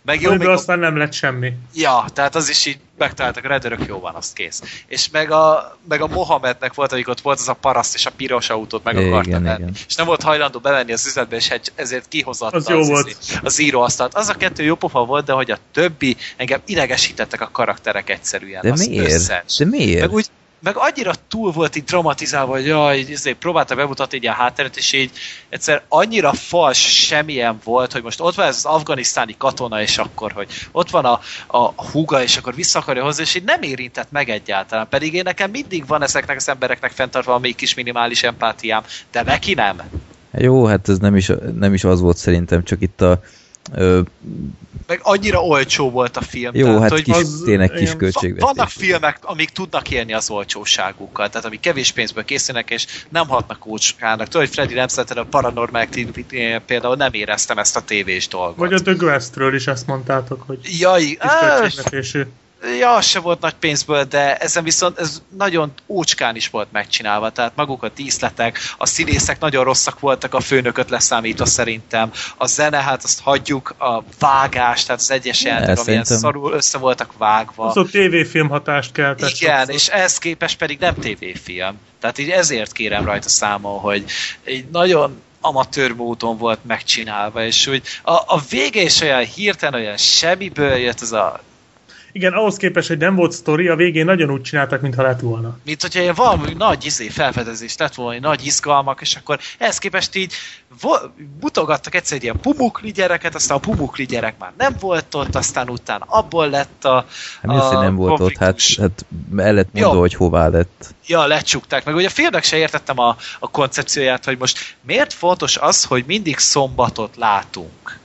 [0.09, 1.53] meg jó, még aztán nem lett semmi.
[1.75, 4.63] Ja, tehát az is így megtaláltak, a rendőrök jó van, azt kész.
[4.87, 8.11] És meg a, meg a Mohamednek volt, amikor ott volt az a paraszt, és a
[8.17, 9.45] piros autót meg Igen, akarta venni.
[9.59, 9.73] igen.
[9.89, 13.09] És nem volt hajlandó bevenni az üzletbe, és ezért kihozott Az jó volt.
[13.09, 14.15] izé- az íróasztalt.
[14.15, 18.61] Az a kettő jó pofa volt, de hogy a többi, engem idegesítettek a karakterek egyszerűen.
[18.63, 19.13] De az miért?
[19.13, 19.57] Összes.
[19.57, 20.01] De miért?
[20.01, 20.27] Meg úgy,
[20.61, 24.77] meg annyira túl volt így dramatizálva, hogy jaj, így, izé, próbálta bemutatni így a hátteret,
[24.77, 25.11] és így
[25.49, 30.33] egyszer annyira fals semmilyen volt, hogy most ott van ez az afganisztáni katona, és akkor,
[30.33, 34.11] hogy ott van a, a húga, és akkor vissza akarja hozni, és így nem érintett
[34.11, 34.89] meg egyáltalán.
[34.89, 39.23] Pedig én nekem mindig van ezeknek az embereknek fenntartva a még kis minimális empátiám, de
[39.23, 39.83] neki nem.
[40.33, 43.21] Jó, hát ez nem is, nem is az volt szerintem, csak itt a
[43.75, 44.01] ö,
[44.87, 46.51] Meg annyira olcsó volt a film.
[46.55, 48.51] jó, tehát, hát hogy kis, az tényleg kis költségvetés.
[48.53, 53.67] Vannak filmek, amik tudnak élni az olcsóságukkal, tehát amik kevés pénzből készülnek, és nem hatnak
[53.67, 54.29] olcsókának.
[54.29, 56.37] Tudod, hogy Freddy nem a Paranormal Activity
[56.67, 58.57] például nem éreztem ezt a tévés dolgot.
[58.57, 62.23] Vagy a The Guestről is azt mondtátok, hogy kis Jaj, á, költségvetésű.
[62.79, 67.31] Ja, az se volt nagy pénzből, de ezen viszont ez nagyon ócskán is volt megcsinálva,
[67.31, 72.83] tehát maguk a díszletek, a színészek nagyon rosszak voltak a főnököt leszámítva szerintem, a zene,
[72.83, 77.67] hát azt hagyjuk, a vágás, tehát az egyes jelentek, amilyen szarul össze voltak vágva.
[77.67, 79.31] Az ott tévéfilm hatást keltett.
[79.31, 79.75] Igen, sokszor.
[79.75, 81.79] és ehhez képest pedig nem tévéfilm.
[82.01, 84.05] Tehát így ezért kérem rajta számon, hogy
[84.45, 89.97] egy nagyon amatőr módon volt megcsinálva, és úgy a, a vége is olyan hirtelen, olyan
[89.97, 91.41] semmiből jött ez a
[92.19, 95.59] Igen, ahhoz képest, hogy nem volt sztori, a végén nagyon úgy csináltak, mintha lett volna.
[95.65, 99.79] mint hogyha ilyen valami nagy izé, felfedezés lett volna, egy nagy izgalmak, és akkor ehhez
[99.79, 100.33] képest így
[100.81, 105.35] vo- mutogattak egyszer egy ilyen pumukli gyereket, aztán a pumukli gyerek már nem volt ott,
[105.35, 107.07] aztán utána abból lett a,
[107.41, 109.05] Hát mi az, hogy nem volt ott, hát, hát
[109.37, 110.01] el lett mondva, Jó.
[110.01, 110.95] hogy hová lett.
[111.07, 111.85] Ja, lecsukták.
[111.85, 116.05] Meg ugye a filmnek se értettem a, a koncepcióját, hogy most miért fontos az, hogy
[116.07, 117.98] mindig szombatot látunk?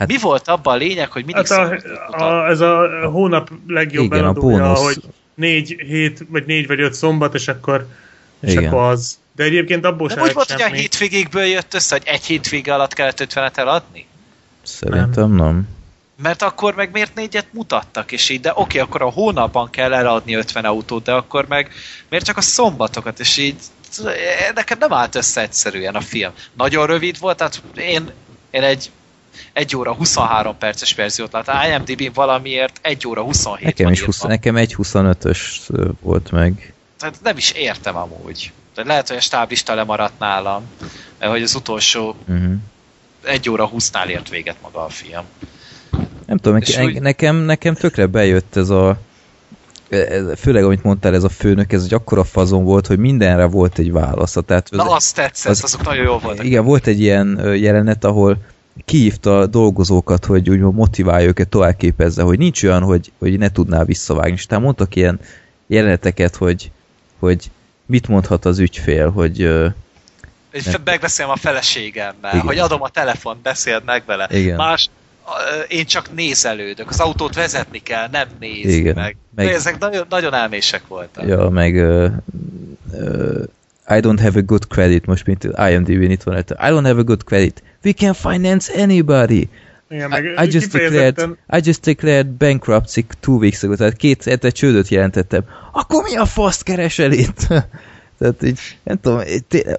[0.00, 4.04] Hát- Mi volt abban a lényeg, hogy mindig Hát a, a, ez a hónap legjobb
[4.04, 4.82] Igen, a eladója, bónusz.
[4.82, 5.02] hogy
[5.34, 7.86] négy hét, vagy négy vagy öt szombat, és akkor,
[8.40, 8.66] és Igen.
[8.66, 9.18] akkor az.
[9.36, 10.80] De egyébként abból Nem se úgy volt, lett hogy a semmi.
[10.80, 14.06] hétvégékből jött össze, hogy egy hétvége alatt kellett 50-et eladni?
[14.62, 15.68] Szerintem nem.
[16.22, 20.34] Mert akkor meg miért négyet mutattak, és így, de oké, akkor a hónapban kell eladni
[20.34, 21.70] 50 autót, de akkor meg
[22.08, 23.56] miért csak a szombatokat, és így
[24.54, 26.32] nekem nem állt össze egyszerűen a film.
[26.52, 28.10] Nagyon rövid volt, tehát én,
[28.50, 28.90] én egy
[29.52, 31.56] 1 óra 23 perces verziót láttam.
[31.70, 34.28] IMDb-n valamiért 1 óra 27 Nekem is 20, írva.
[34.28, 35.38] nekem egy 25-ös
[36.00, 36.72] volt meg.
[36.98, 38.52] Tehát nem is értem amúgy.
[38.74, 40.62] De lehet, hogy a stáblista lemaradt nálam,
[41.20, 42.52] hogy az utolsó Uh-huh.
[43.24, 45.22] 1 óra 20-nál ért véget maga a film.
[46.26, 48.98] Nem tudom, nekem, úgy- nekem, nekem tökre bejött ez a
[49.88, 53.78] ez- főleg amit mondtál, ez a főnök, ez egy akkora fazon volt, hogy mindenre volt
[53.78, 54.40] egy válasza.
[54.40, 56.44] Tehát Na azt tetszett, az- azok nagyon jó voltak.
[56.44, 58.36] Igen, volt egy ilyen jelenet, ahol
[58.84, 63.50] kihívta a dolgozókat, hogy úgymond motiválja őket, tovább képezze, hogy nincs olyan, hogy, hogy ne
[63.50, 64.32] tudná visszavágni.
[64.32, 65.20] És tehát mondtak ilyen
[65.66, 66.70] jeleneteket, hogy,
[67.18, 67.50] hogy
[67.86, 69.42] mit mondhat az ügyfél, hogy
[70.52, 72.46] Hogy megbeszélem a feleségemmel, Igen.
[72.46, 74.28] hogy adom a telefont, beszéld meg vele.
[74.30, 74.56] Igen.
[74.56, 74.90] Más,
[75.68, 78.94] én csak nézelődök, az autót vezetni kell, nem nézni Igen.
[78.94, 79.16] meg.
[79.34, 79.54] Meg- meg.
[79.54, 81.26] Ezek nagyon, nagyon elmések voltak.
[81.26, 82.06] ja, meg ö,
[82.92, 83.42] ö,
[83.90, 86.36] I don't have a good credit, most mint IMDb-n itt van.
[86.36, 87.62] I don't have a good credit.
[87.82, 89.48] We can finance anybody.
[89.88, 94.50] Igen, I, I just declared, I just declared bankruptcy two weeks ago, tehát két hete
[94.50, 95.44] csődöt jelentettem.
[95.72, 97.46] Akkor mi a faszt keresel itt?
[98.20, 99.20] tehát így, nem tudom,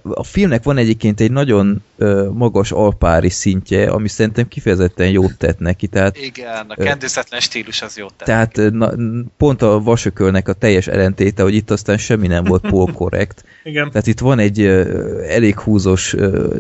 [0.04, 5.60] a filmnek van egyébként egy nagyon ö, magas alpári szintje, ami szerintem kifejezetten jót tett
[5.60, 8.28] neki, tehát Igen, a kendőzetlen stílus az jót tett.
[8.28, 8.92] tehát na,
[9.38, 13.44] pont a vasökölnek a teljes ellentéte, hogy itt aztán semmi nem volt pol korrekt.
[13.64, 13.92] Igen.
[13.92, 16.58] Tehát itt van egy ö, elég húzós, ö,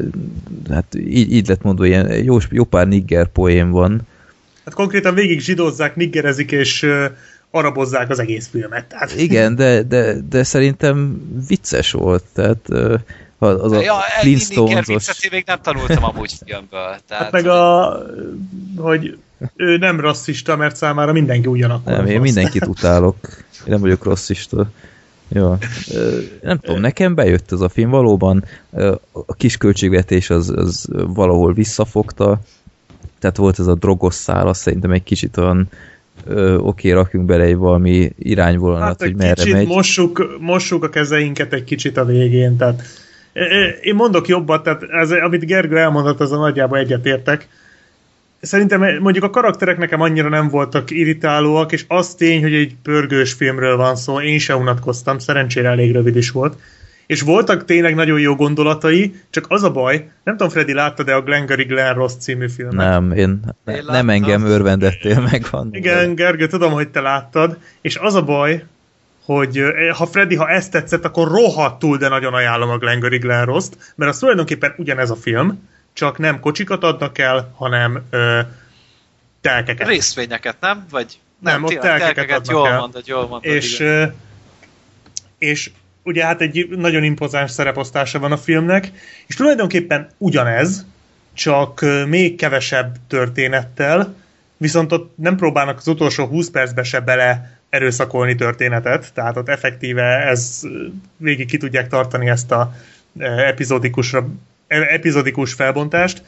[0.69, 4.01] hát így, így lett mondva, ilyen jó, jó pár nigger poém van.
[4.65, 6.87] Hát konkrétan végig zsidózzák, niggerezik és
[7.51, 8.85] arabozzák az egész filmet.
[8.85, 12.23] Tehát, Igen, de, de, de szerintem vicces volt.
[12.33, 12.69] Tehát
[13.37, 15.29] Az a Ja, Flintstones-os...
[15.31, 16.95] még nem tanultam amúgy filmből.
[17.07, 17.97] Tehát, Hát meg a,
[18.77, 19.17] hogy
[19.55, 21.93] ő nem rasszista, mert számára mindenki ugyanakkor.
[21.93, 22.23] Nem, én rossz.
[22.23, 23.15] mindenkit utálok.
[23.53, 24.69] Én nem vagyok rasszista.
[25.27, 25.57] Jó.
[26.41, 28.43] Nem tudom, nekem bejött ez a film, valóban
[29.11, 32.39] a kis költségvetés az, az valahol visszafogta,
[33.19, 35.69] tehát volt ez a drogos szál, szerintem egy kicsit olyan
[36.25, 39.67] ö, oké, rakjunk bele egy valami irányvonalat, Hát hogy merre kicsit megy.
[39.67, 42.83] mossuk, mossuk a kezeinket egy kicsit a végén, tehát
[43.81, 47.47] én mondok jobbat, tehát ez, amit Gergő elmondott, az a nagyjából egyetértek.
[48.41, 53.33] Szerintem mondjuk a karakterek nekem annyira nem voltak irritálóak, és az tény, hogy egy pörgős
[53.33, 56.57] filmről van szó, én sem unatkoztam, szerencsére elég rövid is volt.
[57.05, 61.21] És voltak tényleg nagyon jó gondolatai, csak az a baj, nem tudom, Freddy, láttad-e a
[61.21, 62.75] Glengarry Glen Ross című filmet?
[62.75, 65.45] Nem, én, Én nem engem örvendettél meg.
[65.51, 65.69] Van.
[65.71, 68.63] Igen, Gergő, tudom, hogy te láttad, és az a baj,
[69.25, 73.45] hogy eh, ha Freddy, ha ezt tetszett, akkor rohadtul, de nagyon ajánlom a Glengarry Glen
[73.45, 78.39] Ross-t, mert az tulajdonképpen ugyanez a film, csak nem kocsikat adnak el, hanem ö,
[79.41, 79.87] telkeket.
[79.87, 80.85] Részvényeket, nem?
[80.89, 82.79] Vagy Nem, ott tényleg, telkeket telkeket, adnak jól el.
[82.79, 83.43] mondod, jól mondod.
[83.43, 83.91] és, igen.
[83.91, 84.05] ö,
[85.37, 85.71] és
[86.03, 88.91] ugye hát egy nagyon impozáns szereposztása van a filmnek,
[89.27, 90.85] és tulajdonképpen ugyanez,
[91.33, 94.15] csak még kevesebb történettel,
[94.57, 100.03] viszont ott nem próbálnak az utolsó 20 percbe se bele erőszakolni történetet, tehát ott effektíve
[100.03, 100.61] ez
[101.17, 102.73] végig ki tudják tartani ezt a
[103.19, 104.27] epizódikusra,
[104.67, 106.23] e- epizódikus felbontást,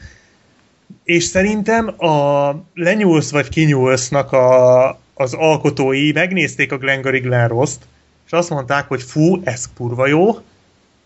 [1.04, 7.86] és szerintem a lenyúlsz vagy kinyúlsznak a, az alkotói megnézték a Glengarry Glen Ross-t,
[8.26, 10.38] és azt mondták, hogy fú, ez kurva jó,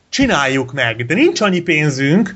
[0.08, 2.34] csináljuk meg, de nincs annyi pénzünk,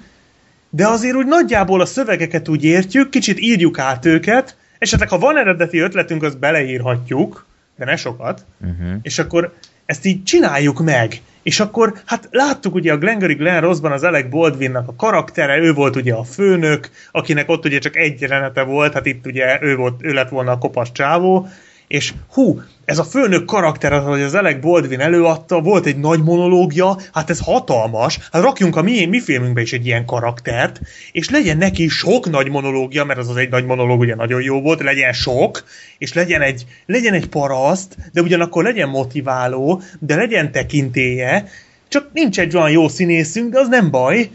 [0.71, 5.39] de azért úgy nagyjából a szövegeket úgy értjük, kicsit írjuk át őket, esetleg ha van
[5.39, 7.47] eredeti ötletünk, azt beleírhatjuk,
[7.77, 8.99] de ne sokat, Uh-huh.
[9.03, 9.55] és akkor
[9.87, 11.23] ezt így csináljuk meg.
[11.43, 15.73] És akkor, hát láttuk ugye a Glengarry Glen Rossban az Alec Baldwinnak a karaktere, ő
[15.73, 19.77] volt ugye a főnök, akinek ott ugye csak egy jelenete volt, hát itt ugye ő,
[19.77, 21.49] volt, ő lett volna a kopas csávó,
[21.93, 26.99] és hú, ez a főnök karakter, hogy az Alec Baldwin előadta, volt egy nagy monológia,
[27.13, 30.81] hát ez hatalmas, hát rakjunk a mi, mi filmünkbe is egy ilyen karaktert,
[31.13, 34.61] és legyen neki sok nagy monológia, mert az az egy nagy monológ ugye nagyon jó
[34.61, 35.65] volt, legyen sok,
[35.99, 41.49] és legyen egy, legyen egy paraszt, de ugyanakkor legyen motiváló, de legyen tekintélye,
[41.89, 44.31] csak nincs egy olyan jó színészünk, de az nem baj.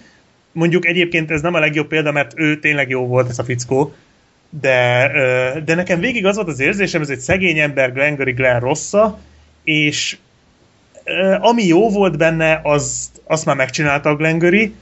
[0.52, 3.94] Mondjuk egyébként ez nem a legjobb példa, mert ő tényleg jó volt ez a fickó,
[4.50, 5.12] de,
[5.66, 9.20] de nekem végig az volt az érzésem, ez egy szegény ember Glengarry Glen rossza,
[9.64, 10.18] és
[11.40, 14.74] ami jó volt benne, az, azt már megcsinálta a Glengarry,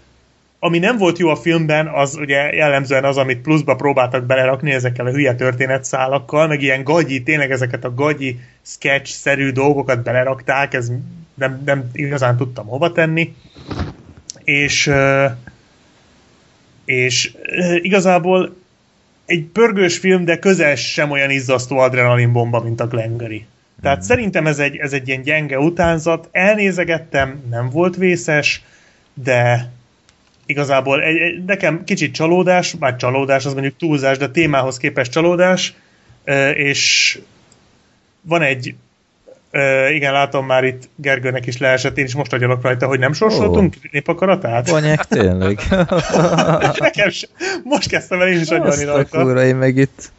[0.60, 5.06] ami nem volt jó a filmben, az ugye jellemzően az, amit pluszba próbáltak belerakni ezekkel
[5.06, 10.92] a hülye történetszálakkal, meg ilyen gagyi, tényleg ezeket a gagyi sketch-szerű dolgokat belerakták, ez
[11.34, 13.36] nem, nem igazán tudtam hova tenni.
[14.44, 14.92] És
[16.86, 17.32] és
[17.82, 18.56] igazából
[19.26, 23.46] egy pörgős film, de közel sem olyan izzasztó adrenalinbomba, mint a Glengarry.
[23.82, 26.30] Tehát szerintem ez egy, ez egy ilyen gyenge utánzat.
[26.32, 28.64] Elnézegettem, nem volt vészes,
[29.14, 29.72] de
[30.46, 35.74] igazából egy, egy, nekem kicsit csalódás, már csalódás, az mondjuk túlzás, de témához képest csalódás,
[36.54, 37.20] és
[38.22, 38.76] van egy
[39.56, 43.14] ö, igen, látom már itt Gergőnek is leesett, én is most agyalok rajta, hogy nem
[43.14, 43.92] sorsoltunk oh.
[43.92, 44.70] népakaratát.
[44.70, 45.60] Banyák, tényleg.
[46.80, 47.28] Nekem se.
[47.64, 49.22] Most kezdtem el én is agyalni Azt a rajta.
[49.22, 50.12] kurva, én meg itt,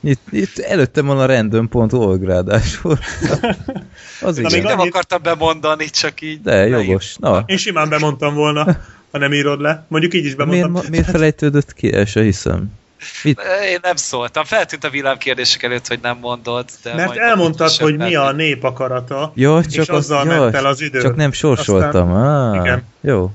[0.00, 2.98] itt, itt előttem van a random.org ráadásul.
[4.20, 6.40] Az Na, még nem akartam bemondani, csak így...
[6.40, 7.16] De jogos.
[7.16, 8.76] Na, Én simán bemondtam volna,
[9.10, 9.84] ha nem írod le.
[9.88, 10.72] Mondjuk így is miért, bemondtam.
[10.72, 11.92] ma- miért felejtődött ki?
[11.92, 12.78] El se hiszem.
[13.22, 13.40] Mit?
[13.72, 14.44] Én nem szóltam.
[14.44, 16.68] Feltűnt a villámkérdések előtt, hogy nem mondod.
[16.82, 20.66] De Mert elmondtad, hogy mi a nép akarata, és csak az, azzal ja, ment el
[20.66, 21.00] az idő.
[21.00, 22.12] Csak nem sorsoltam.
[22.12, 22.82] Ah, Igen.
[23.00, 23.32] Jó.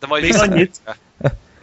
[0.00, 0.80] De majd Még annyit.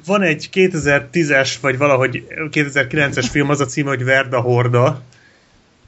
[0.05, 5.01] Van egy 2010-es, vagy valahogy 2009-es film, az a címe, hogy Verda Horda.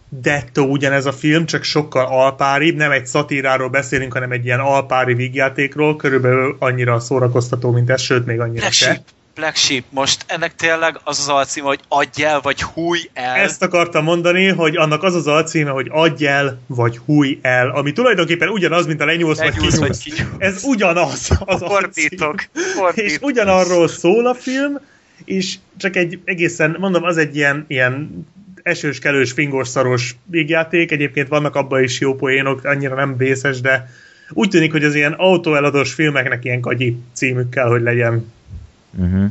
[0.09, 5.13] Dettó ugyanez a film, csak sokkal alpáribb, nem egy szatíráról beszélünk, hanem egy ilyen alpári
[5.13, 9.01] vígjátékról, körülbelül annyira szórakoztató, mint ez, sőt, még annyira se.
[9.37, 9.83] Black Sheep.
[9.89, 13.35] Most ennek tényleg az az alcíme, hogy adj el, vagy húj el.
[13.35, 17.91] Ezt akartam mondani, hogy annak az az alcíme, hogy adj el, vagy húj el, ami
[17.91, 20.03] tulajdonképpen ugyanaz, mint a lenyúlsz, vagy Lenyúlsz, vagy kinyúlsz.
[20.03, 20.35] kinyúlsz.
[20.37, 21.63] Ez ugyanaz az.
[21.71, 22.43] Fordítok.
[22.53, 23.11] Fordítok.
[23.11, 24.79] És ugyanarról szól a film,
[25.25, 28.25] és csak egy egészen, mondom, az egy ilyen, ilyen
[28.63, 33.89] esős, kelős, fingos, szaros végjáték, egyébként vannak abban is jó poénok, annyira nem vészes, de
[34.29, 38.35] úgy tűnik, hogy az ilyen autóeladós filmeknek ilyen kagyi címük kell, hogy legyen.
[38.97, 39.25] Uh-huh.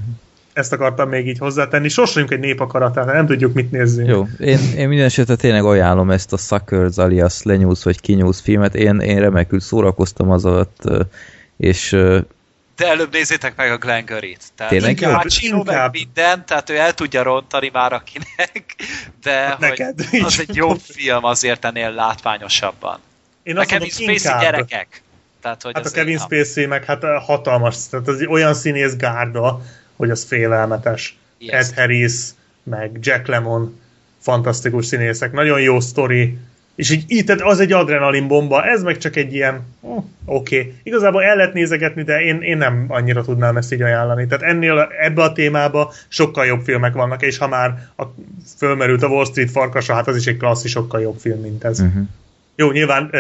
[0.53, 1.89] Ezt akartam még így hozzátenni.
[1.89, 4.09] Sorsoljunk egy népakaratát, nem tudjuk, mit nézzünk.
[4.09, 8.75] Jó, én, én minden esetre tényleg ajánlom ezt a Suckers alias lenyúlsz vagy kinyúlsz filmet.
[8.75, 10.83] Én, én remekül szórakoztam az alatt,
[11.57, 11.91] és
[12.77, 14.41] De előbb nézzétek meg a Glenn Gurry-t.
[14.57, 15.93] Tehát Tényleg Inkább, Már csinál meg inkább.
[15.93, 18.77] minden, tehát ő el tudja rontani már akinek,
[19.23, 22.99] de Hát hogy neked, az egy jobb film azért ennél látványosabban.
[23.43, 24.41] Én Kevin mondom, Spacey inkább.
[24.41, 25.03] gyerekek.
[25.47, 26.19] Tehát, hogy Hát a Kevin.
[26.19, 29.61] Spacey meg hát hatalmas, tehát az olyan színész gárda,
[29.97, 31.19] hogy az félelmetes.
[31.39, 31.53] Yes.
[31.53, 32.13] Ed Harris,
[32.63, 33.81] meg Jack Lemmon,
[34.19, 36.39] fantasztikus színészek, nagyon jó sztori,
[36.75, 39.89] és így, így tehát az egy adrenalin bomba, ez meg csak egy ilyen, hm,
[40.25, 40.59] oké.
[40.59, 40.75] Okay.
[40.83, 44.27] Igazából el lehet nézegetni, de én, én nem annyira tudnám ezt így ajánlani.
[44.27, 48.05] Tehát ennél, ebbe a témába sokkal jobb filmek vannak, és ha már a,
[48.57, 51.81] fölmerült a Wall Street farkasa, hát az is egy klasszi, sokkal jobb film, mint ez.
[51.81, 52.03] Uh-huh.
[52.57, 53.11] Jó, nyilván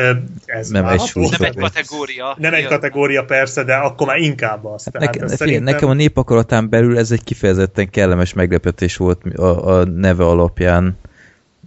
[0.47, 2.37] ez Nem egy Nem egy kategória.
[2.39, 4.85] Nem egy kategória persze, de akkor már inkább az.
[4.85, 9.79] Hát Tehát nekem, szerintem- nekem a népakaratán belül ez egy kifejezetten kellemes meglepetés volt a,
[9.79, 10.99] a neve alapján.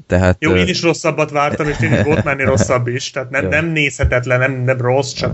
[0.07, 3.11] Tehát, Jó, én is rosszabbat vártam, és tényleg volt menni rosszabb is.
[3.11, 3.49] Tehát nem, Jó.
[3.49, 5.31] nem nézhetetlen, nem, nem rossz, csak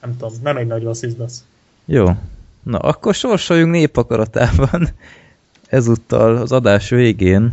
[0.00, 1.44] nem tudom, nem egy nagy rossz izdasz.
[1.84, 2.08] Jó.
[2.62, 4.88] Na, akkor sorsoljunk népakaratában
[5.68, 7.52] ezúttal az adás végén,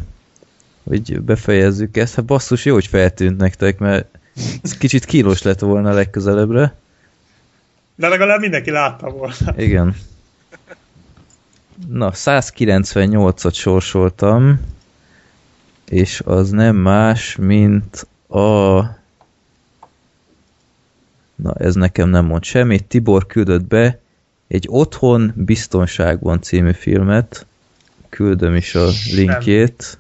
[0.83, 2.15] hogy befejezzük ezt.
[2.15, 4.17] Hát basszus, jó, hogy feltűnt nektek, mert
[4.63, 6.75] ez kicsit kínos lett volna legközelebbre.
[7.95, 9.53] De legalább mindenki látta volna.
[9.57, 9.95] Igen.
[11.87, 14.59] Na, 198-at sorsoltam,
[15.89, 18.81] és az nem más, mint a...
[21.35, 22.83] Na, ez nekem nem mond semmit.
[22.83, 23.99] Tibor küldött be
[24.47, 27.45] egy Otthon biztonságban című filmet.
[28.09, 29.97] Küldöm is a linkjét,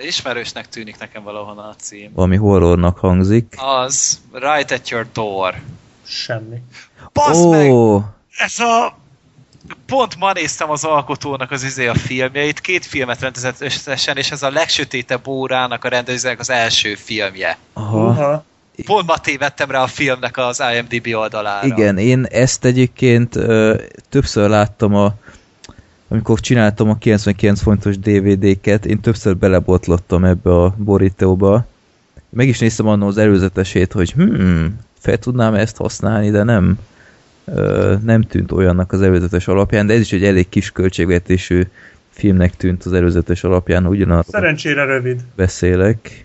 [0.00, 2.10] Ismerősnek tűnik nekem valahonnan a cím.
[2.14, 3.54] ami horrornak hangzik.
[3.56, 5.54] Az Right at Your Door.
[6.06, 6.56] Semmi.
[7.12, 7.70] Bazd meg!
[7.70, 8.00] Ó,
[8.38, 8.96] Ez a...
[9.86, 14.42] Pont ma néztem az alkotónak az izé a filmjeit, két filmet rendezett összesen, és ez
[14.42, 17.58] a legsötétebb órának a rendezőnek az első filmje.
[17.72, 18.06] aha.
[18.08, 18.44] Uha.
[18.84, 21.66] Pont ma tévedtem rá a filmnek az IMDb oldalára.
[21.66, 25.14] Igen, én ezt egyébként ö, többször láttam a
[26.08, 31.66] amikor csináltam a 99 fontos DVD-ket, én többször belebotlottam ebbe a borítóba.
[32.28, 36.78] Meg is néztem annól az előzetesét, hogy hmm, fel tudnám ezt használni, de nem
[37.44, 41.62] ö, nem tűnt olyannak az előzetes alapján, de ez is egy elég kis költségvetésű
[42.10, 45.20] filmnek tűnt az előzetes alapján, ugyanarról Szerencsére rövid.
[45.34, 46.24] beszélek.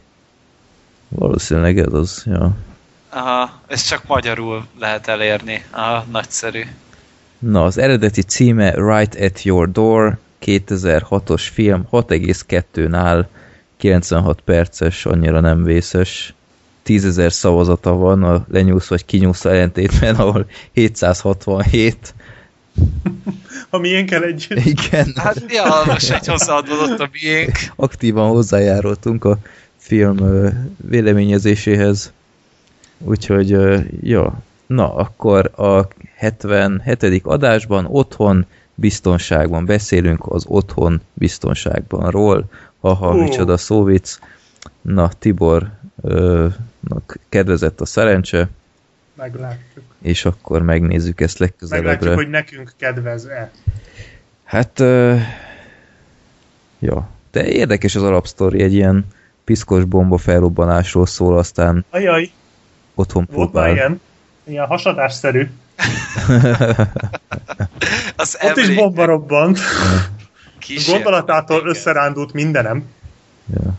[1.08, 2.56] Valószínűleg ez az, ja.
[3.10, 5.66] Aha, ezt csak magyarul lehet elérni.
[5.72, 6.62] Aha, nagyszerű.
[7.42, 13.26] Na, az eredeti címe Right at Your Door, 2006-os film, 6,2-nál
[13.78, 16.34] 96 perces, annyira nem vészes.
[16.86, 22.14] 10.000 szavazata van a lenyúlsz vagy kinyúlsz ellentétben, ahol 767.
[23.70, 24.66] Ha milyen együtt.
[24.66, 27.52] Igen, Hát ja, most egy hozzáadódott a miénk.
[27.76, 29.38] aktívan hozzájárultunk a
[29.78, 30.18] film
[30.90, 32.12] véleményezéséhez.
[32.98, 33.58] Úgyhogy,
[34.02, 34.42] ja,
[34.74, 37.22] na, akkor a 77.
[37.26, 38.46] adásban otthon
[38.76, 42.46] biztonságban beszélünk az otthon biztonságbanról.
[42.82, 43.18] Haha, Ó.
[43.18, 44.20] micsoda szóvic.
[44.82, 48.50] Na, Tibornak kedvezett a szerencse,
[49.16, 49.84] Meglátjuk.
[50.02, 52.16] és akkor megnézzük ezt Meglátjuk, legközelebbre.
[52.16, 53.52] hogy nekünk kedvez-e.
[54.44, 55.16] Hát, ö,
[56.80, 59.06] ja, de érdekes az alapsztori, egy ilyen
[59.44, 62.32] piszkos bomba felrobbanásról szól, aztán Ajaj,
[62.96, 63.74] otthon volt próbál.
[63.74, 64.02] ilyen.
[64.44, 65.50] Ilyen hasadásszerű.
[68.16, 69.60] Az Ott is bomba robbant.
[70.88, 71.70] Gondolatától Igen.
[71.70, 72.84] összerándult mindenem.
[73.54, 73.74] Ja.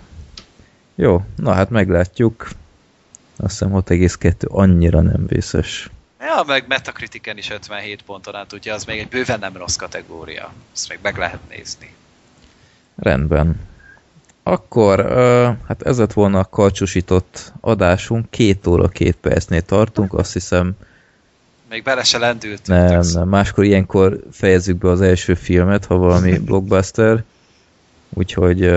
[0.94, 2.48] Jó, na hát meglátjuk.
[3.36, 5.90] Azt hiszem 6,2 annyira nem vészes.
[6.20, 10.52] Ja, meg Metacritiken is 57 ponton át, ugye az még egy bőven nem rossz kategória.
[10.72, 11.94] Ezt még meg lehet nézni.
[12.96, 13.60] Rendben.
[14.42, 15.12] Akkor,
[15.66, 18.30] hát ez lett volna a kalcsosított adásunk.
[18.30, 20.72] Két óra, két percnél tartunk, azt hiszem.
[21.70, 22.66] Még bele se lendült.
[22.66, 23.28] Nem, nem.
[23.28, 27.22] Máskor ilyenkor fejezzük be az első filmet, ha valami blockbuster.
[28.08, 28.70] Úgyhogy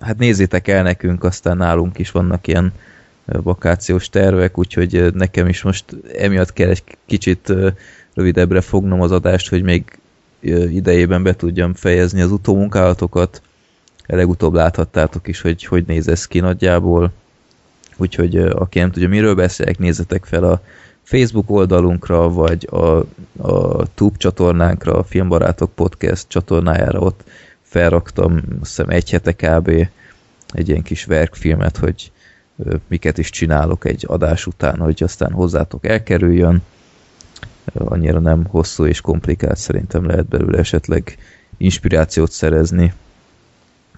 [0.00, 2.72] hát nézzétek el nekünk, aztán nálunk is vannak ilyen
[3.24, 5.84] vakációs tervek, úgyhogy nekem is most
[6.18, 7.52] emiatt kell egy kicsit
[8.14, 9.98] rövidebbre fognom az adást, hogy még
[10.70, 13.42] idejében be tudjam fejezni az utómunkálatokat.
[14.06, 17.12] Legutóbb láthattátok is, hogy hogy néz ez ki nagyjából.
[17.96, 20.62] Úgyhogy aki nem tudja, miről beszélek, nézzetek fel a
[21.02, 22.96] Facebook oldalunkra, vagy a,
[23.48, 27.24] a Tube csatornánkra, a Filmbarátok Podcast csatornájára ott
[27.62, 29.68] felraktam, azt hiszem egy hete kb.
[30.52, 32.12] egy ilyen kis verkfilmet, hogy
[32.88, 36.62] miket is csinálok egy adás után, hogy aztán hozzátok elkerüljön.
[37.74, 41.16] Annyira nem hosszú és komplikált, szerintem lehet belőle esetleg
[41.56, 42.92] inspirációt szerezni.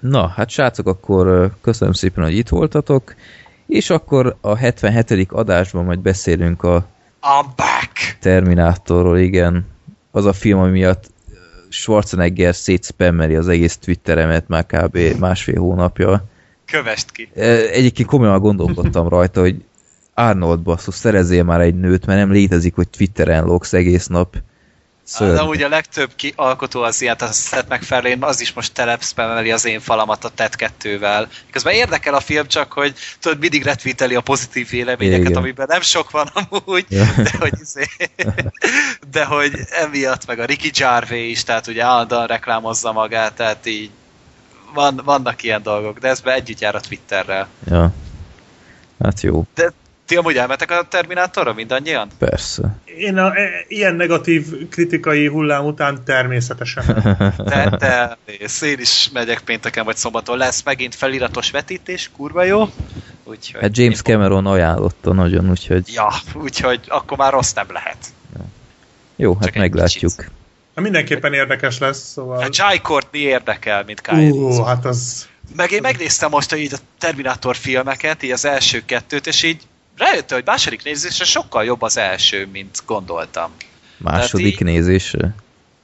[0.08, 3.14] Na, hát srácok, akkor köszönöm szépen, hogy itt voltatok,
[3.66, 5.32] és akkor a 77.
[5.32, 6.86] adásban majd beszélünk a
[7.22, 8.18] I'm back!
[8.20, 9.66] Terminátorról, igen.
[10.10, 11.10] az a film, ami miatt
[11.68, 14.98] Schwarzenegger szétszpammeli az egész Twitteremet már kb.
[15.18, 16.24] másfél hónapja.
[16.64, 17.28] Kövest ki.
[17.72, 19.64] Egyébként komolyan gondolkodtam rajta, hogy
[20.14, 24.36] Arnold basszus, szerezzél már egy nőt, mert nem létezik, hogy Twitteren loksz egész nap.
[25.06, 25.34] Szörny.
[25.34, 29.50] De ugye a legtöbb ki, alkotó az ilyet, a Seth MacFarlane, az is most telepszpemeli
[29.50, 31.26] az én falamat a TED 2-vel.
[31.50, 35.36] Közben érdekel a film csak, hogy tudod, mindig retweeteli a pozitív véleményeket, Igen.
[35.36, 37.04] amiben nem sok van amúgy, ja.
[37.16, 37.86] de, hogy, izé,
[39.10, 43.90] de hogy emiatt meg a Ricky Jarvey is, tehát ugye állandóan reklámozza magát, tehát így
[44.74, 47.48] van, vannak ilyen dolgok, de ez be együtt jár a Twitterrel.
[47.70, 47.92] Ja.
[49.02, 49.44] Hát jó.
[49.54, 49.72] De
[50.06, 52.08] ti amúgy elmetek a Terminátorra mindannyian?
[52.18, 52.76] Persze.
[52.98, 56.84] Én a, e, ilyen negatív kritikai hullám után természetesen.
[57.36, 58.18] De, de
[58.66, 60.38] én is megyek pénteken vagy szombaton.
[60.38, 62.68] Lesz megint feliratos vetítés, kurva jó.
[63.24, 65.92] Úgyhogy hát James Cameron ajánlotta nagyon, úgyhogy...
[65.92, 67.96] Ja, úgyhogy akkor már rossz nem lehet.
[68.34, 68.44] Ja.
[69.16, 70.12] Jó, hát Csak meglátjuk.
[70.16, 72.40] Hát mindenképpen érdekes lesz, szóval...
[72.40, 74.30] Hát Jai Courtney érdekel, mint Kylie.
[74.30, 75.28] Uh, hát az...
[75.56, 79.62] Meg én megnéztem most így a Terminator filmeket, így az első kettőt, és így
[79.96, 83.50] rájött, hogy második nézésre sokkal jobb az első, mint gondoltam.
[83.96, 85.34] Második így, nézésre?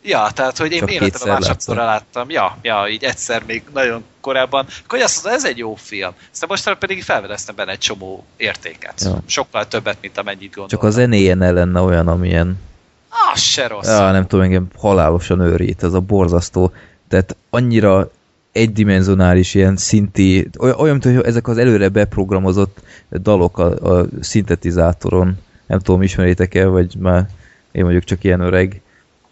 [0.05, 2.31] Ja, tehát, hogy én életemben másodszor láttam.
[2.31, 4.67] Ja, ja, így egyszer még nagyon korábban.
[4.85, 6.13] Akkor azt mondta, ez egy jó film.
[6.33, 9.01] Aztán most pedig felvedeztem benne egy csomó értéket.
[9.05, 9.19] Ja.
[9.27, 10.79] Sokkal többet, mint amennyit gondoltam.
[10.79, 12.61] Csak a zenéje ne lenne olyan, amilyen...
[13.09, 13.87] Ah, se rossz.
[13.87, 16.73] Ja, nem tudom, engem halálosan őrít, ez a borzasztó.
[17.09, 18.11] Tehát annyira
[18.53, 25.39] egydimenzionális ilyen szinti, olyan, mint hogy ezek az előre beprogramozott dalok a, a szintetizátoron.
[25.67, 27.29] Nem tudom, ismeritek el, vagy már
[27.73, 28.81] én vagyok csak ilyen öreg.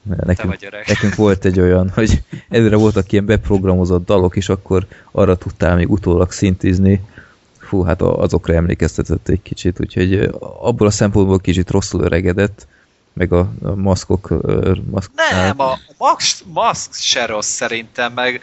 [0.03, 0.57] Nekünk,
[0.87, 5.91] nekünk volt egy olyan, hogy előre voltak ilyen beprogramozott dalok, és akkor arra tudtál még
[5.91, 7.01] utólag szintizni.
[7.59, 12.67] Fú, hát azokra emlékeztetett egy kicsit, úgyhogy abból a szempontból kicsit rosszul öregedett,
[13.13, 14.29] meg a, a maszkok...
[14.91, 18.41] Maszk, nem, a maszk, maszk se rossz szerintem, meg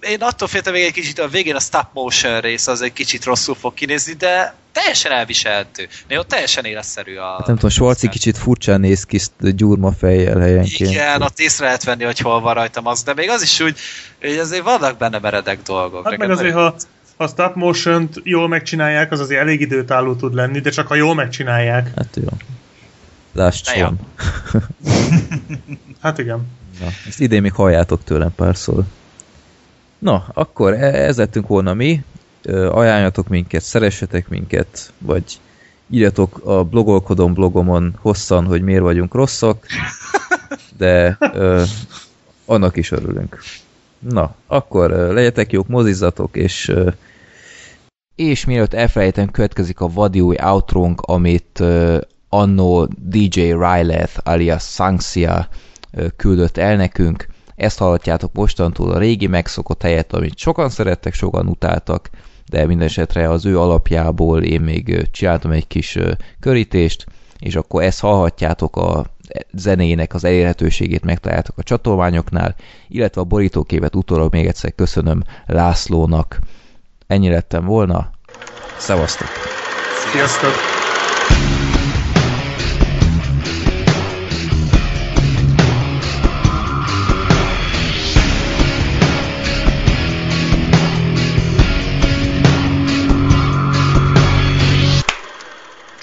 [0.00, 3.24] én attól féltem még egy kicsit, a végén a stop motion rész az egy kicsit
[3.24, 5.88] rosszul fog kinézni, de teljesen elviselhető.
[6.08, 7.30] Néha teljesen életszerű a...
[7.30, 10.90] Hát nem tudom, Schwarzi kicsit furcsán néz ki gyurma fejjel helyenként.
[10.90, 13.78] Igen, ott észre lehet venni, hogy hol van rajta az, de még az is úgy,
[14.20, 16.08] hogy azért vannak benne meredek dolgok.
[16.08, 16.74] Hát meg azért, ha,
[17.16, 20.94] ha a stop motion jól megcsinálják, az azért elég időtálló tud lenni, de csak ha
[20.94, 21.92] jól megcsinálják.
[21.96, 22.28] Hát jó.
[23.36, 23.98] Last Sean.
[26.02, 26.46] hát igen.
[26.80, 28.84] Na, ezt idén még halljátok tőlem párszor.
[29.98, 32.04] Na, akkor e- ez lettünk volna mi.
[32.70, 35.38] Ajánljatok minket, szeressetek minket, vagy
[35.90, 39.66] írjatok a blogolkodom blogomon hosszan, hogy miért vagyunk rosszak,
[40.76, 41.62] de ö,
[42.44, 43.38] annak is örülünk.
[43.98, 46.90] Na, akkor legyetek jók, mozizzatok, és ö,
[48.14, 51.62] és mielőtt elfelejtem, következik a vadiúj outrónk, amit
[52.28, 55.48] annó DJ Ryleth alias Sangsia
[56.16, 57.26] küldött el nekünk.
[57.56, 62.10] Ezt hallhatjátok mostantól a régi megszokott helyet, amit sokan szerettek, sokan utáltak,
[62.50, 65.98] de minden esetre az ő alapjából én még csináltam egy kis
[66.40, 67.06] körítést,
[67.38, 69.06] és akkor ezt hallhatjátok a
[69.52, 72.54] zenének az elérhetőségét megtaláljátok a csatolmányoknál,
[72.88, 76.38] illetve a borítóképet utólag még egyszer köszönöm Lászlónak.
[77.06, 78.10] Ennyi lettem volna.
[78.78, 79.28] Szevasztok!
[80.12, 80.52] Sziasztok!